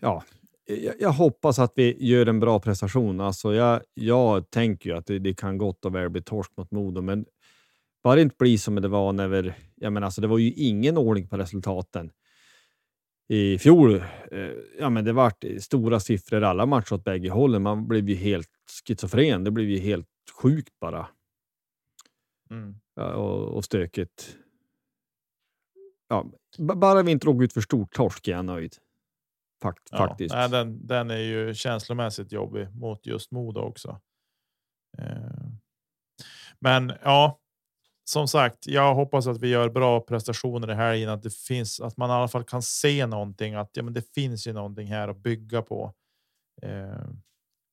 Ja, 0.00 0.24
jag, 0.66 0.94
jag 1.00 1.12
hoppas 1.12 1.58
att 1.58 1.72
vi 1.76 2.06
gör 2.06 2.26
en 2.26 2.40
bra 2.40 2.60
prestation. 2.60 3.20
Alltså 3.20 3.54
jag, 3.54 3.80
jag 3.94 4.50
tänker 4.50 4.90
ju 4.90 4.96
att 4.96 5.06
det, 5.06 5.18
det 5.18 5.34
kan 5.34 5.58
gott 5.58 5.84
och 5.84 5.94
väl 5.94 6.10
bli 6.10 6.22
torsk 6.22 6.56
mot 6.56 6.70
Modo, 6.70 7.02
men 7.02 7.24
bara 8.06 8.14
det 8.16 8.22
inte 8.22 8.36
blir 8.38 8.58
som 8.58 8.74
det 8.74 8.88
var 8.88 9.12
när 9.12 9.28
vi, 9.28 9.52
jag 9.74 9.92
menar, 9.92 10.04
alltså 10.04 10.20
det 10.20 10.26
var 10.26 10.38
ju 10.38 10.52
ingen 10.52 10.96
ordning 10.96 11.28
på 11.28 11.36
resultaten 11.36 12.10
i 13.28 13.58
fjol. 13.58 13.94
Eh, 14.32 14.50
ja, 14.78 14.90
men 14.90 15.04
det 15.04 15.12
vart 15.12 15.44
stora 15.60 16.00
siffror 16.00 16.42
alla 16.44 16.66
matcher 16.66 16.92
åt 16.92 17.04
bägge 17.04 17.30
hållen. 17.30 17.62
Man 17.62 17.88
blev 17.88 18.08
ju 18.08 18.14
helt 18.14 18.48
schizofren. 18.86 19.44
Det 19.44 19.50
blev 19.50 19.68
ju 19.68 19.78
helt 19.78 20.08
sjukt 20.42 20.80
bara 20.80 21.08
Mm. 22.50 22.74
ja, 22.94 23.14
och, 23.14 23.54
och 23.56 23.64
stökigt. 23.64 24.36
Ja, 26.08 26.30
bara 26.58 27.02
vi 27.02 27.12
inte 27.12 27.26
råkar 27.26 27.42
ut 27.44 27.52
för 27.52 27.60
stort 27.60 27.92
torsk 27.94 28.28
är 28.28 28.32
jag 28.32 28.44
nöjd. 28.44 28.74
Fakt, 29.62 29.88
Ja, 29.90 29.98
faktiskt. 29.98 30.34
nej, 30.34 30.48
den, 30.50 30.86
den 30.86 31.10
är 31.10 31.18
ju 31.18 31.54
känslomässigt 31.54 32.32
jobbig 32.32 32.68
mot 32.74 33.06
just 33.06 33.30
Modo 33.30 33.60
också. 33.60 34.00
Eh, 34.98 35.48
Men 36.60 36.92
ja, 37.02 37.40
som 38.08 38.28
sagt, 38.28 38.66
jag 38.66 38.94
hoppas 38.94 39.26
att 39.26 39.40
vi 39.40 39.48
gör 39.48 39.68
bra 39.68 40.00
prestationer 40.00 40.70
i 40.70 40.74
helgen, 40.74 41.08
att 41.10 41.22
det 41.22 41.34
finns 41.34 41.80
att 41.80 41.96
man 41.96 42.10
i 42.10 42.12
alla 42.12 42.28
fall 42.28 42.44
kan 42.44 42.62
se 42.62 43.06
någonting, 43.06 43.54
att 43.54 43.70
ja, 43.72 43.82
men 43.82 43.92
det 43.94 44.14
finns 44.14 44.46
ju 44.46 44.52
någonting 44.52 44.86
här 44.86 45.08
att 45.08 45.16
bygga 45.16 45.62
på. 45.62 45.94
Eh, 46.62 47.08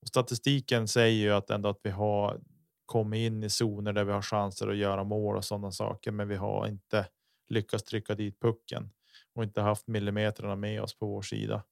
och 0.02 0.08
statistiken 0.08 0.88
säger 0.88 1.24
ju 1.24 1.34
att 1.34 1.50
ändå 1.50 1.70
att 1.70 1.80
vi 1.84 1.90
har 1.90 2.40
kommit 2.86 3.18
in 3.18 3.44
i 3.44 3.50
zoner 3.50 3.94
där 3.94 4.04
vi 4.04 4.12
har 4.12 4.22
chanser 4.22 4.68
att 4.68 4.78
göra 4.78 5.04
mål 5.04 5.38
och 5.38 5.46
sådana 5.46 5.72
saker, 5.72 6.12
men 6.12 6.28
vi 6.28 6.36
har 6.36 6.68
inte 6.68 7.08
lyckats 7.50 7.84
trycka 7.84 8.16
dit 8.16 8.40
pucken 8.40 8.90
och 9.36 9.44
inte 9.44 9.62
haft 9.62 9.88
millimeterna 9.88 10.56
med 10.56 10.82
oss 10.82 11.00
på 11.00 11.08
vår 11.08 11.22
sida. 11.22 11.64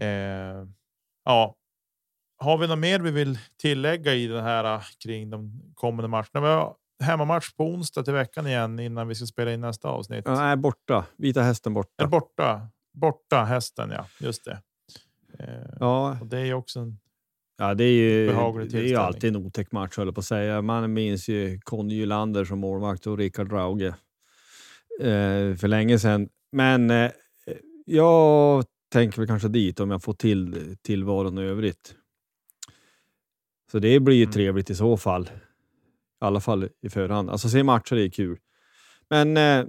Eh, 0.00 0.66
ja, 1.24 1.56
har 2.38 2.58
vi 2.58 2.66
något 2.66 2.78
mer 2.78 3.00
vi 3.00 3.10
vill 3.10 3.38
tillägga 3.56 4.14
i 4.14 4.26
den 4.26 4.44
här 4.44 4.74
eh, 4.74 4.82
kring 5.04 5.30
de 5.30 5.62
kommande 5.74 6.08
matcherna? 6.08 6.74
Hemmamatch 7.04 7.52
på 7.56 7.64
onsdag 7.64 8.02
till 8.02 8.12
veckan 8.12 8.46
igen 8.46 8.78
innan 8.78 9.08
vi 9.08 9.14
ska 9.14 9.26
spela 9.26 9.52
in 9.52 9.60
nästa 9.60 9.88
avsnitt. 9.88 10.22
Ja, 10.26 10.34
nej, 10.34 10.56
borta. 10.56 11.06
Vita 11.16 11.42
hästen 11.42 11.74
borta. 11.74 11.90
Eller 11.98 12.10
borta, 12.10 12.68
borta 12.94 13.44
hästen. 13.44 13.90
Ja, 13.90 14.06
just 14.20 14.44
det. 14.44 14.58
Eh, 15.38 15.74
Ja, 15.80 16.18
och 16.20 16.26
det 16.26 16.38
är 16.38 16.44
ju 16.44 16.54
också 16.54 16.80
en 16.80 16.98
ja, 17.58 17.74
det 17.74 17.84
är 17.84 17.92
ju, 17.92 18.26
det 18.66 18.78
är 18.78 18.82
ju 18.82 18.96
alltid 18.96 19.36
en 19.36 19.46
otäck 19.46 19.72
match 19.72 19.96
höll 19.96 20.06
jag 20.06 20.14
på 20.14 20.18
att 20.20 20.24
säga. 20.24 20.62
Man 20.62 20.92
minns 20.92 21.28
ju 21.28 21.60
Conny 21.60 21.94
Gylander 21.94 22.44
som 22.44 22.58
målvakt 22.58 23.06
och 23.06 23.18
Rickard 23.18 23.52
Rauge 23.52 23.86
eh, 25.00 25.56
för 25.56 25.68
länge 25.68 25.98
sedan. 25.98 26.28
Men 26.52 26.90
eh, 26.90 27.10
jag 27.86 28.64
tänker 28.92 29.18
väl 29.18 29.26
kanske 29.26 29.48
dit 29.48 29.80
om 29.80 29.90
jag 29.90 30.02
får 30.02 30.14
till 30.14 30.76
tillvaron 30.82 31.38
i 31.38 31.42
övrigt. 31.42 31.94
Så 33.72 33.78
det 33.78 34.00
blir 34.00 34.16
ju 34.16 34.22
Mm. 34.22 34.32
trevligt 34.32 34.70
i 34.70 34.74
så 34.74 34.96
fall. 34.96 35.30
I 36.24 36.26
alla 36.26 36.40
fall 36.40 36.68
i 36.82 36.88
förhand. 36.88 37.30
Alltså 37.30 37.48
se 37.48 37.62
matcher 37.62 37.96
är 37.96 38.08
kul. 38.08 38.38
Men 39.10 39.36
eh, 39.36 39.66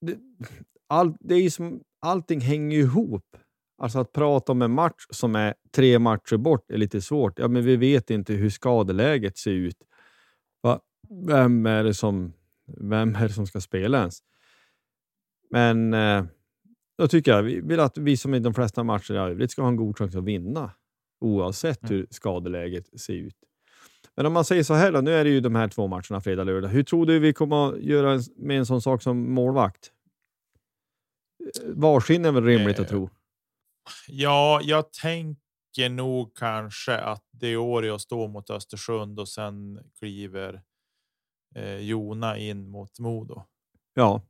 det, 0.00 0.18
all, 0.88 1.16
det 1.20 1.34
är 1.34 1.50
som, 1.50 1.80
allting 2.00 2.40
hänger 2.40 2.76
ju 2.76 2.82
ihop. 2.82 3.36
Alltså 3.78 3.98
att 3.98 4.12
prata 4.12 4.52
om 4.52 4.62
en 4.62 4.70
match 4.70 5.06
som 5.10 5.34
är 5.36 5.54
tre 5.74 5.98
matcher 5.98 6.36
bort 6.36 6.70
är 6.70 6.76
lite 6.76 7.00
svårt. 7.00 7.38
Ja, 7.38 7.48
men 7.48 7.64
vi 7.64 7.76
vet 7.76 8.10
inte 8.10 8.32
hur 8.32 8.50
skadeläget 8.50 9.38
ser 9.38 9.50
ut. 9.50 9.76
Va? 10.60 10.80
Vem, 11.26 11.66
är 11.66 11.84
det 11.84 11.94
som, 11.94 12.32
vem 12.80 13.14
är 13.14 13.28
det 13.28 13.34
som 13.34 13.46
ska 13.46 13.60
spela 13.60 13.98
ens? 13.98 14.18
Men 15.50 15.94
eh, 15.94 16.24
då 16.98 17.08
tycker 17.08 17.30
jag 17.30 17.42
vi 17.42 17.60
vill 17.60 17.80
att 17.80 17.98
vi 17.98 18.16
som 18.16 18.34
i 18.34 18.38
de 18.38 18.54
flesta 18.54 18.84
matcher 18.84 19.14
i 19.14 19.16
övrigt 19.16 19.50
ska 19.50 19.62
ha 19.62 19.68
en 19.68 19.76
god 19.76 19.98
chans 19.98 20.16
att 20.16 20.24
vinna 20.24 20.70
oavsett 21.20 21.82
Mm. 21.82 21.96
hur 21.96 22.06
skadeläget 22.10 23.00
ser 23.00 23.14
ut. 23.14 23.36
Men 24.16 24.26
om 24.26 24.32
man 24.32 24.44
säger 24.44 24.62
så 24.62 24.74
här 24.74 24.92
då, 24.92 25.00
nu 25.00 25.12
är 25.12 25.24
det 25.24 25.30
ju 25.30 25.40
de 25.40 25.54
här 25.54 25.68
två 25.68 25.86
matcherna 25.86 26.20
fredag 26.20 26.44
lördag. 26.44 26.68
Hur 26.68 26.82
tror 26.82 27.06
du 27.06 27.18
vi 27.18 27.32
kommer 27.32 27.68
att 27.68 27.82
göra 27.82 28.20
med 28.36 28.58
en 28.58 28.66
sån 28.66 28.82
sak 28.82 29.02
som 29.02 29.34
målvakt? 29.34 29.92
Eh, 31.62 31.68
Varsin 31.74 32.24
är 32.24 32.32
väl 32.32 32.44
rimligt 32.44 32.78
att 32.78 32.86
Eh, 32.86 32.88
tro. 32.90 33.10
Ja, 34.08 34.60
jag 34.62 34.92
tänker 34.92 35.88
nog 35.90 36.36
kanske 36.36 36.96
att 36.98 37.24
det 37.30 37.46
är 37.46 37.56
Åre 37.56 37.98
står 37.98 38.28
mot 38.28 38.50
Östersund 38.50 39.20
och 39.20 39.28
sen 39.28 39.80
kliver 39.98 40.62
eh, 41.54 41.76
Jona 41.76 42.38
in 42.38 42.68
mot 42.70 42.98
Modo. 42.98 43.42
Ja, 43.94 44.22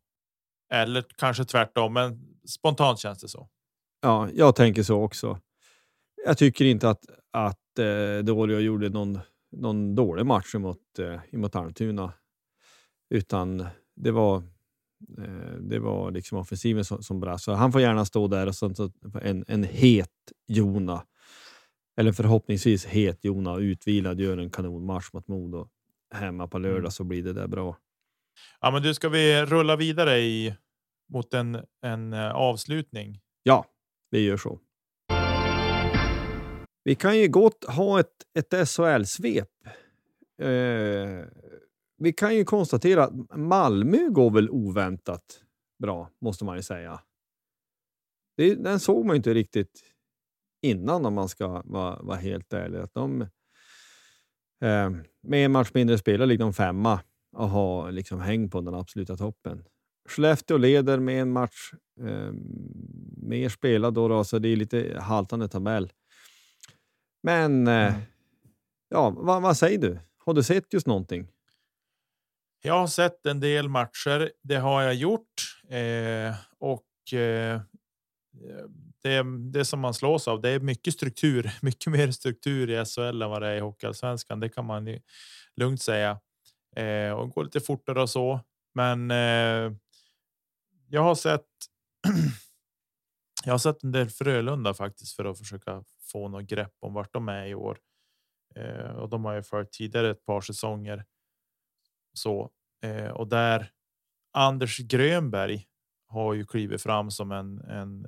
Eller 0.72 1.04
kanske 1.16 1.44
tvärtom, 1.44 1.92
men 1.92 2.20
spontant 2.48 2.98
känns 2.98 3.20
det 3.20 3.28
så. 3.28 3.48
ja, 4.00 4.28
jag 4.34 4.56
tänker 4.56 4.82
så 4.82 5.02
också. 5.02 5.38
Jag 6.24 6.38
tycker 6.38 6.64
inte 6.64 6.90
att, 6.90 7.04
att 7.30 7.78
eh, 7.78 8.24
Dorio 8.24 8.58
gjorde 8.58 8.88
någon, 8.88 9.18
någon 9.52 9.94
dålig 9.94 10.26
match 10.26 10.54
mot, 10.54 10.98
eh, 10.98 11.20
mot 11.32 11.56
Almtuna. 11.56 12.12
Utan 13.10 13.66
det 13.96 14.10
var, 14.10 14.36
eh, 15.18 15.56
det 15.60 15.78
var 15.78 16.10
liksom 16.10 16.38
offensiven 16.38 16.84
som, 16.84 17.02
som 17.02 17.20
brast. 17.20 17.44
Så 17.44 17.52
han 17.52 17.72
får 17.72 17.80
gärna 17.80 18.04
stå 18.04 18.28
där 18.28 18.46
och 18.46 18.54
sen 18.54 18.74
så 18.74 18.90
en, 19.22 19.44
en 19.48 19.64
het 19.64 20.08
Jona. 20.46 21.06
Eller 21.96 22.12
förhoppningsvis 22.12 22.84
het 22.86 23.24
Jona 23.24 23.56
utvilad 23.58 24.20
gör 24.20 24.38
en 24.38 24.50
kanonmatch 24.50 25.12
mot 25.12 25.28
Modo. 25.28 25.68
Hemma 26.14 26.48
på 26.48 26.58
lördag 26.58 26.78
Mm. 26.78 26.90
så 26.90 27.04
blir 27.04 27.22
det 27.22 27.32
där 27.32 27.46
bra. 27.46 27.76
Ja, 28.60 28.70
men 28.70 28.82
du 28.82 28.94
ska 28.94 29.08
vi 29.08 29.44
rulla 29.44 29.76
vidare 29.76 30.18
i 30.18 30.54
mot 31.08 31.34
en, 31.34 31.58
en 31.82 32.12
eh, 32.12 32.30
avslutning. 32.30 33.20
Ja, 33.42 33.66
vi 34.10 34.20
gör 34.20 34.36
så. 34.36 34.60
Vi 36.84 36.94
kan 36.94 37.18
ju 37.18 37.28
gott 37.28 37.64
ha 37.64 38.00
ett, 38.00 38.26
ett 38.34 38.68
SHL-svep. 38.68 39.48
Eh, 40.38 41.26
vi 41.98 42.12
kan 42.12 42.36
ju 42.36 42.44
konstatera 42.44 43.04
att 43.04 43.36
Malmö 43.36 44.08
går 44.08 44.30
väl 44.30 44.50
oväntat 44.50 45.42
bra, 45.82 46.10
måste 46.20 46.44
man 46.44 46.56
ju 46.56 46.62
säga. 46.62 47.00
Det, 48.36 48.54
den 48.54 48.80
såg 48.80 49.06
man 49.06 49.14
ju 49.14 49.16
inte 49.16 49.34
riktigt 49.34 49.82
innan 50.62 51.06
om 51.06 51.14
man 51.14 51.28
ska 51.28 51.62
vara, 51.64 52.02
vara 52.02 52.16
helt 52.16 52.52
ärlig. 52.52 52.78
Att 52.78 52.94
de, 52.94 53.20
eh, 54.64 54.90
med 55.22 55.44
en 55.44 55.52
match 55.52 55.70
mindre 55.74 55.98
spelare 55.98 56.26
ligger 56.26 56.44
de 56.44 56.52
femma 56.52 57.00
och 57.36 57.48
har 57.48 57.92
liksom 57.92 58.20
häng 58.20 58.50
på 58.50 58.60
den 58.60 58.74
absoluta 58.74 59.16
toppen. 59.16 59.64
Skellefteå 60.08 60.56
leder 60.56 60.98
med 60.98 61.22
en 61.22 61.32
match 61.32 61.72
eh, 62.00 62.32
mer 63.16 63.48
spelad 63.48 63.94
då, 63.94 64.08
då, 64.08 64.24
så 64.24 64.38
det 64.38 64.48
är 64.48 64.56
lite 64.56 64.98
haltande 65.00 65.48
tabell. 65.48 65.92
Men 67.22 67.66
eh, 67.66 67.94
ja, 68.88 69.10
vad, 69.10 69.42
vad 69.42 69.56
säger 69.56 69.78
du? 69.78 69.98
Har 70.18 70.34
du 70.34 70.42
sett 70.42 70.72
just 70.72 70.86
någonting? 70.86 71.28
Jag 72.62 72.74
har 72.74 72.86
sett 72.86 73.26
en 73.26 73.40
del 73.40 73.68
matcher. 73.68 74.32
Det 74.42 74.56
har 74.56 74.82
jag 74.82 74.94
gjort 74.94 75.58
eh, 75.68 76.34
och 76.58 77.12
eh, 77.12 77.60
det, 79.02 79.22
det 79.52 79.64
som 79.64 79.80
man 79.80 79.94
slås 79.94 80.28
av. 80.28 80.40
Det 80.40 80.48
är 80.48 80.60
mycket 80.60 80.94
struktur, 80.94 81.52
mycket 81.62 81.92
mer 81.92 82.10
struktur 82.10 82.70
i 82.70 82.84
SHL 82.84 83.22
än 83.22 83.30
vad 83.30 83.42
det 83.42 83.48
är 83.48 83.56
i 83.56 83.60
Hockeyallsvenskan. 83.60 84.40
Det 84.40 84.48
kan 84.48 84.64
man 84.64 84.86
ju 84.86 85.00
lugnt 85.56 85.82
säga 85.82 86.20
eh, 86.76 87.10
och 87.10 87.30
går 87.30 87.44
lite 87.44 87.60
fortare 87.60 88.02
och 88.02 88.10
så. 88.10 88.40
Men 88.74 89.10
eh, 89.10 89.72
jag 90.88 91.02
har 91.02 91.14
sett. 91.14 91.46
jag 93.44 93.52
har 93.52 93.58
sett 93.58 93.82
en 93.82 93.92
del 93.92 94.10
Frölunda 94.10 94.74
faktiskt 94.74 95.16
för 95.16 95.24
att 95.24 95.38
försöka 95.38 95.84
få 96.12 96.28
något 96.28 96.44
grepp 96.44 96.74
om 96.80 96.94
vart 96.94 97.12
de 97.12 97.28
är 97.28 97.46
i 97.46 97.54
år. 97.54 97.78
Eh, 98.54 98.90
och 98.90 99.08
de 99.08 99.24
har 99.24 99.34
ju 99.34 99.42
följt 99.42 99.72
tidigare 99.72 100.10
ett 100.10 100.24
par 100.24 100.40
säsonger. 100.40 101.04
Så 102.12 102.50
eh, 102.82 103.08
och 103.10 103.28
där 103.28 103.70
Anders 104.32 104.78
Grönberg 104.78 105.66
har 106.06 106.34
ju 106.34 106.46
klivit 106.46 106.82
fram 106.82 107.10
som 107.10 107.32
en, 107.32 107.58
en 107.58 108.06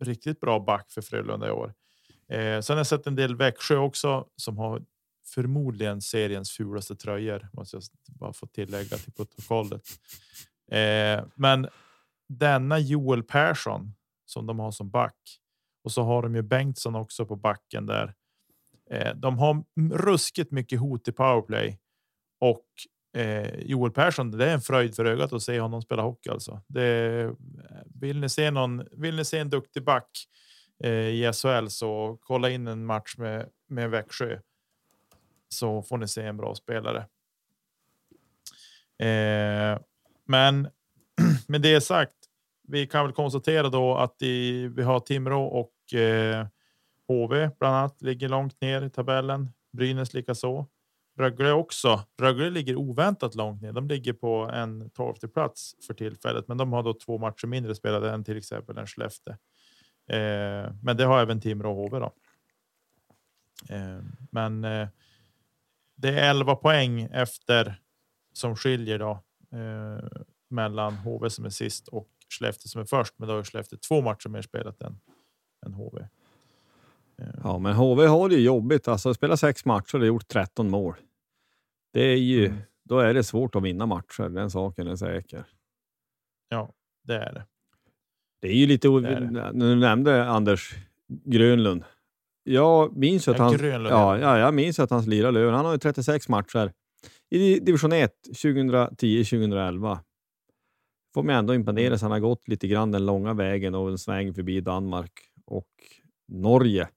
riktigt 0.00 0.40
bra 0.40 0.60
back 0.60 0.90
för 0.90 1.02
Frölunda 1.02 1.48
i 1.48 1.50
år. 1.50 1.74
Eh, 2.28 2.60
sen 2.60 2.74
har 2.74 2.78
jag 2.78 2.86
sett 2.86 3.06
en 3.06 3.14
del 3.14 3.36
Växjö 3.36 3.76
också 3.76 4.28
som 4.36 4.58
har 4.58 4.82
förmodligen 5.34 6.00
seriens 6.00 6.50
fulaste 6.50 6.96
tröjor. 6.96 7.48
Måste 7.52 7.76
jag 7.76 7.82
bara 8.06 8.32
få 8.32 8.46
tillägga 8.46 8.96
till 8.96 9.12
protokollet. 9.12 9.82
Eh, 10.70 11.24
men 11.34 11.68
denna 12.28 12.78
Joel 12.78 13.22
Persson 13.22 13.94
som 14.24 14.46
de 14.46 14.58
har 14.58 14.70
som 14.70 14.90
back 14.90 15.40
och 15.88 15.92
så 15.92 16.02
har 16.02 16.22
de 16.22 16.34
ju 16.34 16.42
Bengtsson 16.42 16.94
också 16.94 17.26
på 17.26 17.36
backen 17.36 17.86
där. 17.86 18.14
Eh, 18.90 19.14
de 19.14 19.38
har 19.38 19.64
ruskigt 19.92 20.50
mycket 20.50 20.80
hot 20.80 21.08
i 21.08 21.12
powerplay 21.12 21.78
och 22.40 22.66
eh, 23.16 23.60
Joel 23.60 23.92
Persson. 23.92 24.30
Det 24.30 24.50
är 24.50 24.54
en 24.54 24.60
fröjd 24.60 24.94
för 24.94 25.04
ögat 25.04 25.32
att 25.32 25.42
se 25.42 25.60
honom 25.60 25.82
spela 25.82 26.02
hockey. 26.02 26.30
Alltså. 26.30 26.62
Det, 26.66 27.20
eh, 27.20 27.30
vill 28.00 28.20
ni 28.20 28.28
se 28.28 28.50
någon? 28.50 28.88
Vill 28.92 29.16
ni 29.16 29.24
se 29.24 29.38
en 29.38 29.50
duktig 29.50 29.84
back 29.84 30.10
eh, 30.84 30.90
i 30.90 31.32
SHL 31.32 31.66
så 31.68 32.18
kolla 32.22 32.50
in 32.50 32.66
en 32.66 32.84
match 32.84 33.14
med 33.18 33.48
med 33.68 33.90
Växjö. 33.90 34.38
Så 35.48 35.82
får 35.82 35.98
ni 35.98 36.08
se 36.08 36.22
en 36.22 36.36
bra 36.36 36.54
spelare. 36.54 36.98
Eh, 38.98 39.78
men 40.24 40.68
med 41.48 41.60
det 41.60 41.80
sagt, 41.80 42.14
vi 42.68 42.86
kan 42.86 43.04
väl 43.04 43.14
konstatera 43.14 43.68
då 43.68 43.96
att 43.96 44.22
i, 44.22 44.68
vi 44.68 44.82
har 44.82 45.00
Timrå 45.00 45.44
och 45.44 45.70
eh, 45.94 46.46
HV 47.08 47.50
bland 47.58 47.76
annat 47.76 48.02
ligger 48.02 48.28
långt 48.28 48.60
ner 48.60 48.82
i 48.82 48.90
tabellen. 48.90 49.50
Brynäs 49.72 50.14
likaså. 50.14 50.66
Rögle 51.18 51.52
också. 51.52 52.04
Rögle 52.20 52.50
ligger 52.50 52.76
oväntat 52.76 53.34
långt 53.34 53.62
ner. 53.62 53.72
De 53.72 53.88
ligger 53.88 54.12
på 54.12 54.50
en 54.52 54.90
tolfte 54.90 55.28
plats 55.28 55.74
för 55.86 55.94
tillfället, 55.94 56.48
men 56.48 56.56
de 56.56 56.72
har 56.72 56.82
då 56.82 56.94
två 56.94 57.18
matcher 57.18 57.46
mindre 57.46 57.74
spelade 57.74 58.10
än 58.10 58.24
till 58.24 58.36
exempel 58.36 58.78
en 58.78 58.86
Skellefteå. 58.86 59.32
Eh, 60.08 60.72
men 60.82 60.96
det 60.96 61.04
har 61.04 61.20
även 61.20 61.40
Timrå 61.40 61.70
och 61.70 61.76
HV 61.76 61.98
då. 61.98 62.12
Eh, 63.68 64.02
men 64.30 64.64
eh, 64.64 64.88
det 65.94 66.08
är 66.08 66.30
11 66.30 66.56
poäng 66.56 67.08
efter 67.12 67.80
som 68.32 68.56
skiljer 68.56 68.98
då 68.98 69.22
eh, 69.52 70.08
mellan 70.48 70.94
HV 70.94 71.30
som 71.30 71.44
är 71.44 71.50
sist 71.50 71.88
och 71.88 72.08
Skellefteå 72.28 72.68
som 72.68 72.80
är 72.80 72.84
först. 72.84 73.14
Men 73.16 73.28
då 73.28 73.34
har 73.34 73.44
Skellefteå 73.44 73.78
två 73.88 74.00
matcher 74.00 74.28
mer 74.28 74.42
spelat 74.42 74.82
än, 74.82 75.00
än 75.66 75.72
HV. 75.74 75.98
Eh, 77.18 77.26
Ja, 77.44 77.58
men 77.58 77.72
HV 77.74 78.06
har 78.06 78.28
det 78.28 78.34
ju 78.34 78.40
jobbigt. 78.42 78.88
Alltså, 78.88 79.14
spela 79.14 79.36
sex 79.36 79.64
matcher 79.64 80.00
och 80.00 80.06
gjort 80.06 80.28
13 80.28 80.70
mål. 80.70 80.94
Det 81.92 82.00
är 82.02 82.16
ju, 82.16 82.46
Mm. 82.46 82.58
Då 82.84 82.98
är 82.98 83.14
det 83.14 83.24
svårt 83.24 83.54
att 83.54 83.62
vinna 83.62 83.86
matcher, 83.86 84.28
den 84.28 84.50
saken 84.50 84.86
är 84.86 84.96
säker. 84.96 85.44
Ja, 86.48 86.72
det 87.04 87.14
är 87.14 87.32
det. 87.32 87.44
Det 88.40 88.48
är 88.48 88.54
ju 88.54 88.66
lite... 88.66 88.88
Det 88.88 89.00
det. 89.30 89.50
Du 89.54 89.74
nämnde 89.76 90.24
Anders 90.28 90.74
Grönlund. 91.08 91.84
Jag 92.42 92.96
minns 92.96 93.28
att 93.28 93.38
Ja, 93.38 93.44
han... 93.44 93.56
Grönlund, 93.56 93.94
Ja, 93.94 94.18
ja. 94.18 94.22
ja, 94.22 94.38
jag 94.38 94.54
minns 94.54 94.78
att 94.78 94.90
hans 94.90 95.06
lirade 95.06 95.32
lön. 95.38 95.54
Han 95.54 95.64
har 95.64 95.72
ju 95.72 95.78
36 95.78 96.28
matcher 96.28 96.72
i 97.30 97.60
division 97.60 97.92
1 97.92 98.12
2010-2011. 98.44 99.98
Får 101.14 101.22
mig 101.22 101.36
ändå 101.36 101.54
imponera 101.54 101.98
så 101.98 102.04
han 102.04 102.12
har 102.12 102.20
gått 102.20 102.48
lite 102.48 102.68
grann 102.68 102.90
den 102.92 103.06
långa 103.06 103.34
vägen 103.34 103.74
och 103.74 103.88
en 103.88 103.98
sväng 103.98 104.34
förbi 104.34 104.60
Danmark 104.60 105.12
och 105.48 105.68
Norge. 106.28 106.88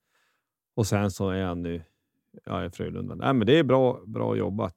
Och 0.75 0.87
sen 0.87 1.11
så 1.11 1.29
är 1.29 1.43
han 1.43 1.61
nu 1.61 1.83
ja, 2.45 2.65
i 2.65 2.69
Frölunda. 2.69 3.15
Nej, 3.15 3.33
men 3.33 3.47
det 3.47 3.59
är 3.59 3.63
bra, 3.63 4.01
bra 4.05 4.35
jobbat. 4.35 4.75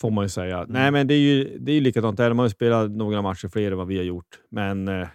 Får 0.00 0.10
man 0.10 0.24
ju 0.24 0.28
säga. 0.28 0.58
Mm. 0.58 0.68
Nej, 0.72 0.90
men 0.90 1.06
det 1.06 1.14
är 1.14 1.18
ju 1.18 1.58
det 1.58 1.72
är 1.72 1.74
ju 1.74 1.80
likadant 1.80 2.16
där. 2.16 2.28
De 2.28 2.38
har 2.38 2.46
ju 2.46 2.50
spelat 2.50 2.90
några 2.90 3.22
matcher 3.22 3.48
fler 3.48 3.72
än 3.72 3.78
vad 3.78 3.86
vi 3.86 3.96
har 3.96 4.04
gjort, 4.04 4.40
men 4.48 4.88
eh, 4.88 5.08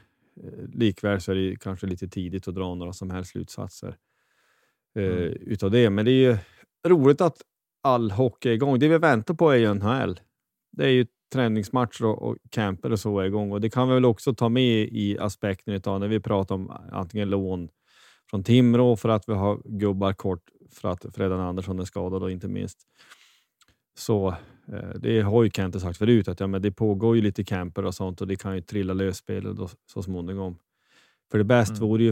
likväl 0.74 1.22
så 1.22 1.32
är 1.32 1.36
det 1.36 1.56
kanske 1.60 1.88
lite 1.88 2.08
tidigt 2.08 2.48
att 2.48 2.56
dra 2.56 2.76
några 2.76 2.94
som 2.94 3.10
helst 3.10 3.32
slutsatser 3.32 3.98
eh, 4.96 5.04
Mm. 5.06 5.34
utav 5.42 5.72
det. 5.72 5.90
Men 5.90 6.06
det 6.06 6.12
är 6.12 6.32
ju 6.32 6.38
roligt 6.88 7.22
att 7.22 7.42
all 7.84 8.12
hockey 8.12 8.50
är 8.50 8.54
igång. 8.54 8.80
Det 8.80 8.88
vi 8.88 8.98
väntar 8.98 9.34
på 9.34 9.50
är 9.52 9.58
ju 9.58 9.74
NHL. 9.74 10.20
Det 10.72 10.84
är 10.86 10.90
ju 10.90 11.06
träningsmatcher 11.32 12.06
och, 12.06 12.22
och 12.22 12.38
camper 12.50 12.92
och 12.92 13.00
så 13.00 13.20
är 13.20 13.26
igång 13.26 13.52
och 13.52 13.62
det 13.62 13.70
kan 13.70 13.88
vi 13.88 13.94
väl 13.94 14.06
också 14.06 14.34
ta 14.34 14.50
med 14.50 14.90
i 14.92 15.18
aspekten 15.20 15.74
utav 15.74 16.00
när 16.00 16.08
vi 16.08 16.20
pratar 16.20 16.56
om 16.56 16.72
antingen 16.92 17.30
lån 17.30 17.70
från 18.30 18.44
Timrå 18.44 18.96
för 18.96 19.10
att 19.10 19.30
vi 19.30 19.34
har 19.34 19.62
gubbar 19.66 20.14
kort 20.14 20.44
för 20.72 20.90
att 20.90 21.06
Fredan 21.16 21.40
Andersson 21.40 21.80
är 21.80 21.86
skadad 21.86 22.24
och 22.24 22.32
inte 22.32 22.48
minst. 22.48 22.78
Så 23.98 24.30
eh, 24.74 24.90
det 25.00 25.22
har 25.22 25.44
ju 25.44 25.50
Kente 25.50 25.80
sagt 25.80 25.98
förut 25.98 26.28
att 26.28 26.40
ja, 26.40 26.48
men 26.48 26.62
det 26.62 26.72
pågår 26.72 27.16
ju 27.16 27.22
lite 27.22 27.44
camper 27.44 27.86
och 27.86 27.96
sånt 27.96 28.22
och 28.22 28.28
det 28.28 28.36
kan 28.36 28.56
ju 28.56 28.62
trilla 28.62 28.94
lös 28.94 29.18
spel 29.18 29.56
då, 29.56 29.70
så 29.94 30.04
småningom. 30.04 30.58
För 31.32 31.38
det 31.38 31.44
bästa 31.44 31.76
Mm. 31.76 31.88
vore 31.90 32.04
ju, 32.04 32.12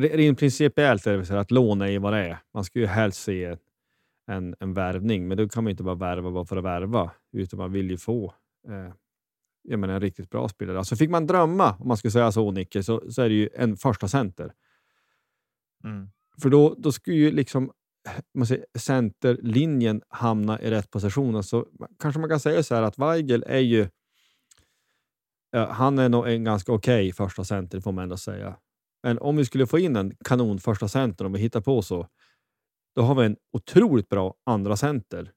rent 0.00 0.38
principiellt 0.38 1.06
är 1.06 1.16
det 1.16 1.26
så 1.26 1.36
att 1.36 1.50
lån 1.50 1.80
är 1.80 1.86
ju 1.86 1.98
vad 1.98 2.12
det 2.12 2.18
är. 2.18 2.38
Man 2.54 2.64
skulle 2.64 2.84
ju 2.84 2.88
helst 2.88 3.22
se 3.22 3.56
en, 4.26 4.54
en 4.60 4.74
värvning, 4.74 5.28
men 5.28 5.36
då 5.36 5.48
kan 5.48 5.64
man 5.64 5.70
inte 5.70 5.82
bara 5.82 5.94
värva 5.94 6.30
bara 6.30 6.44
för 6.44 6.56
att 6.56 6.64
värva, 6.64 7.10
utan 7.32 7.58
man 7.58 7.72
vill 7.72 7.90
ju 7.90 7.96
få 7.96 8.34
eh, 8.68 8.92
jag 9.62 9.78
menar, 9.78 9.94
en 9.94 10.00
riktigt 10.00 10.30
bra 10.30 10.48
spelare. 10.48 10.78
Alltså 10.78 10.96
fick 10.96 11.10
man 11.10 11.26
drömma, 11.26 11.76
om 11.78 11.88
man 11.88 11.96
skulle 11.96 12.12
säga 12.12 12.32
så 12.32 12.50
Nicke, 12.50 12.82
så, 12.82 13.12
så 13.12 13.22
är 13.22 13.28
det 13.28 13.34
ju 13.34 13.48
en 13.54 13.76
första 13.76 14.08
center. 14.08 14.52
Mm. 15.84 16.10
För 16.42 16.50
då, 16.50 16.74
då 16.78 16.92
skulle 16.92 17.16
ju 17.16 17.30
liksom 17.30 17.72
man 18.34 18.46
säger, 18.46 18.66
centerlinjen 18.78 20.02
hamna 20.08 20.60
i 20.60 20.70
rätt 20.70 20.90
position. 20.90 21.36
Alltså, 21.36 21.66
kanske 21.98 22.20
man 22.20 22.30
kan 22.30 22.40
säga 22.40 22.62
så 22.62 22.74
här 22.74 22.82
att 22.82 22.98
Weigel 22.98 23.44
är 23.46 23.58
ju 23.58 23.88
ja, 25.50 25.72
han 25.72 25.98
är 25.98 26.08
nog 26.08 26.28
en 26.28 26.44
ganska 26.44 26.72
okej 26.72 27.12
första 27.12 27.44
center 27.44 27.80
får 27.80 27.92
man 27.92 28.02
ändå 28.02 28.16
säga. 28.16 28.56
Men 29.02 29.18
om 29.18 29.36
vi 29.36 29.44
skulle 29.44 29.66
få 29.66 29.78
in 29.78 29.96
en 29.96 30.16
kanon 30.24 30.58
första 30.58 30.88
center, 30.88 31.24
om 31.24 31.32
vi 31.32 31.38
hittar 31.38 31.60
på 31.60 31.82
så, 31.82 32.08
då 32.94 33.02
har 33.02 33.14
vi 33.14 33.26
en 33.26 33.36
otroligt 33.52 34.08
bra 34.08 34.34
andra 34.46 34.76
center. 34.76 35.32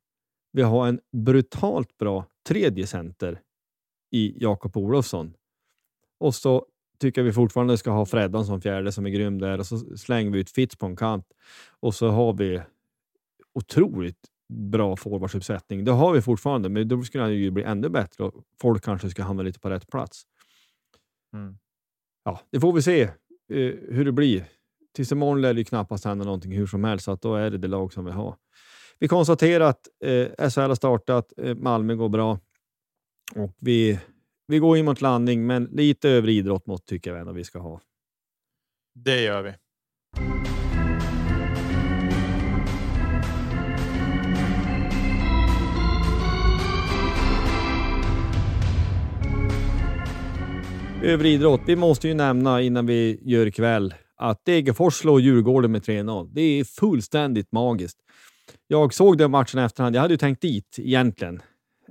Vi 0.52 0.62
har 0.62 0.88
en 0.88 1.00
brutalt 1.12 1.98
bra 1.98 2.26
tredje 2.48 2.88
center 2.88 3.42
i 4.12 4.44
Jakob 4.44 4.78
Olofsson. 4.78 5.34
Och 6.20 6.36
så 6.36 6.66
tycker 7.00 7.24
vi 7.24 7.34
fortfarande 7.34 7.78
ska 7.78 7.92
ha 7.92 8.06
Freddan 8.06 8.46
som 8.46 8.62
fjärde 8.62 8.92
som 8.92 9.06
är 9.06 9.10
grym 9.10 9.40
där 9.40 9.60
och 9.60 9.66
så 9.66 9.98
slänger 9.98 10.32
vi 10.32 10.40
ut 10.40 10.50
Fitz 10.50 10.76
på 10.76 10.86
en 10.86 10.96
kant 10.96 11.26
och 11.80 11.96
så 11.96 12.10
har 12.10 12.34
vi 12.34 12.62
otroligt 13.54 14.20
bra 14.50 14.96
forwardsuppsättning. 14.96 15.86
Det 15.86 15.92
har 15.92 16.14
vi 16.14 16.22
fortfarande, 16.22 16.70
men 16.70 16.88
då 16.88 17.04
skulle 17.04 17.24
han 17.24 17.34
ju 17.34 17.52
bli 17.52 17.64
ännu 17.64 17.90
bättre 17.90 18.24
och 18.24 18.34
folk 18.62 18.84
kanske 18.84 19.10
ska 19.10 19.24
hamna 19.24 19.44
lite 19.44 19.60
på 19.60 19.70
rätt 19.70 19.88
plats. 19.88 20.24
Mm. 21.34 21.58
Ja, 22.24 22.40
det 22.50 22.60
får 22.60 22.74
vi 22.74 22.82
se 22.82 23.02
eh, 23.02 23.74
hur 23.90 24.06
det 24.06 24.12
blir. 24.12 24.46
Tills 24.96 25.12
imorgon 25.12 25.42
lär 25.42 25.54
det 25.54 25.60
ju 25.60 25.66
knappast 25.66 26.06
hända 26.06 26.26
någonting 26.26 26.52
hur 26.52 26.68
som 26.68 26.84
helst, 26.84 27.06
så 27.06 27.12
att 27.12 27.22
då 27.22 27.36
är 27.36 27.50
det 27.50 27.58
det 27.58 27.68
lag 27.68 27.94
som 27.94 28.06
vi 28.06 28.12
har. 28.12 28.36
Vi 29.00 29.08
konstaterar 29.08 29.66
att 29.66 29.88
eh, 30.06 30.50
SHL 30.50 30.62
har 30.62 30.76
startat, 30.76 31.34
eh, 31.38 31.56
Malmö 31.56 31.96
går 31.96 32.10
bra 32.10 32.40
och 33.36 33.56
vi, 33.60 34.00
vi 34.48 34.60
går 34.60 34.78
in 34.78 34.86
mot 34.86 35.02
landning, 35.02 35.46
men 35.46 35.64
lite 35.64 36.10
över 36.10 36.30
idrottmått 36.30 36.86
tycker 36.86 37.12
jag 37.12 37.20
ändå 37.20 37.34
vi 37.34 37.44
ska 37.44 37.60
ha. 37.60 37.82
Det 38.96 39.22
gör 39.22 39.42
vi. 39.42 39.54
Över 51.04 51.26
idrott. 51.26 51.62
Vi 51.66 51.76
måste 51.76 52.08
ju 52.08 52.14
nämna 52.14 52.62
innan 52.62 52.86
vi 52.86 53.20
gör 53.22 53.46
ikväll 53.46 53.94
att 54.16 54.46
Degerfors 54.46 54.94
slår 54.94 55.22
Djurgården 55.22 55.72
med 55.72 55.82
3-0. 55.82 56.30
Det 56.34 56.42
är 56.42 56.64
fullständigt 56.64 57.52
magiskt. 57.52 57.98
Jag 58.68 58.94
såg 58.94 59.18
den 59.18 59.32
matchen 59.32 59.60
i 59.60 59.64
efterhand. 59.64 59.96
Jag 59.96 60.02
hade 60.02 60.14
ju 60.14 60.18
tänkt 60.18 60.42
dit 60.42 60.76
egentligen, 60.80 61.42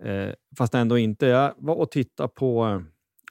eh, 0.02 0.28
fast 0.58 0.74
ändå 0.74 0.98
inte. 0.98 1.26
Jag 1.26 1.54
var 1.56 1.74
och 1.74 1.90
tittade 1.90 2.28
på 2.28 2.66
eh, 2.66 2.80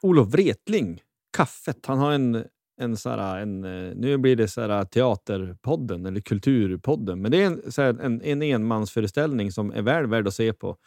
Olof 0.02 0.28
Wretling, 0.28 1.02
Kaffet. 1.38 1.86
Han 1.86 1.98
har 1.98 2.12
en, 2.12 2.46
en, 2.82 2.98
så 2.98 3.10
här, 3.10 3.40
en 3.40 3.64
eh, 3.64 3.96
nu 3.96 4.18
blir 4.18 4.36
det 4.36 4.48
så 4.48 4.62
här, 4.62 4.70
eh, 4.70 4.84
teaterpodden 4.84 6.06
eller 6.06 6.22
kulturpodden, 6.22 7.22
men 7.22 7.32
det 7.32 7.44
är 7.44 7.46
en, 7.46 7.72
så 7.72 7.82
här, 7.82 8.00
en, 8.02 8.22
en 8.22 8.42
enmansföreställning 8.42 9.52
som 9.52 9.72
är 9.72 9.82
väl 9.82 10.08
värd 10.08 10.28
att 10.28 10.34
se 10.34 10.54
på. 10.54 10.78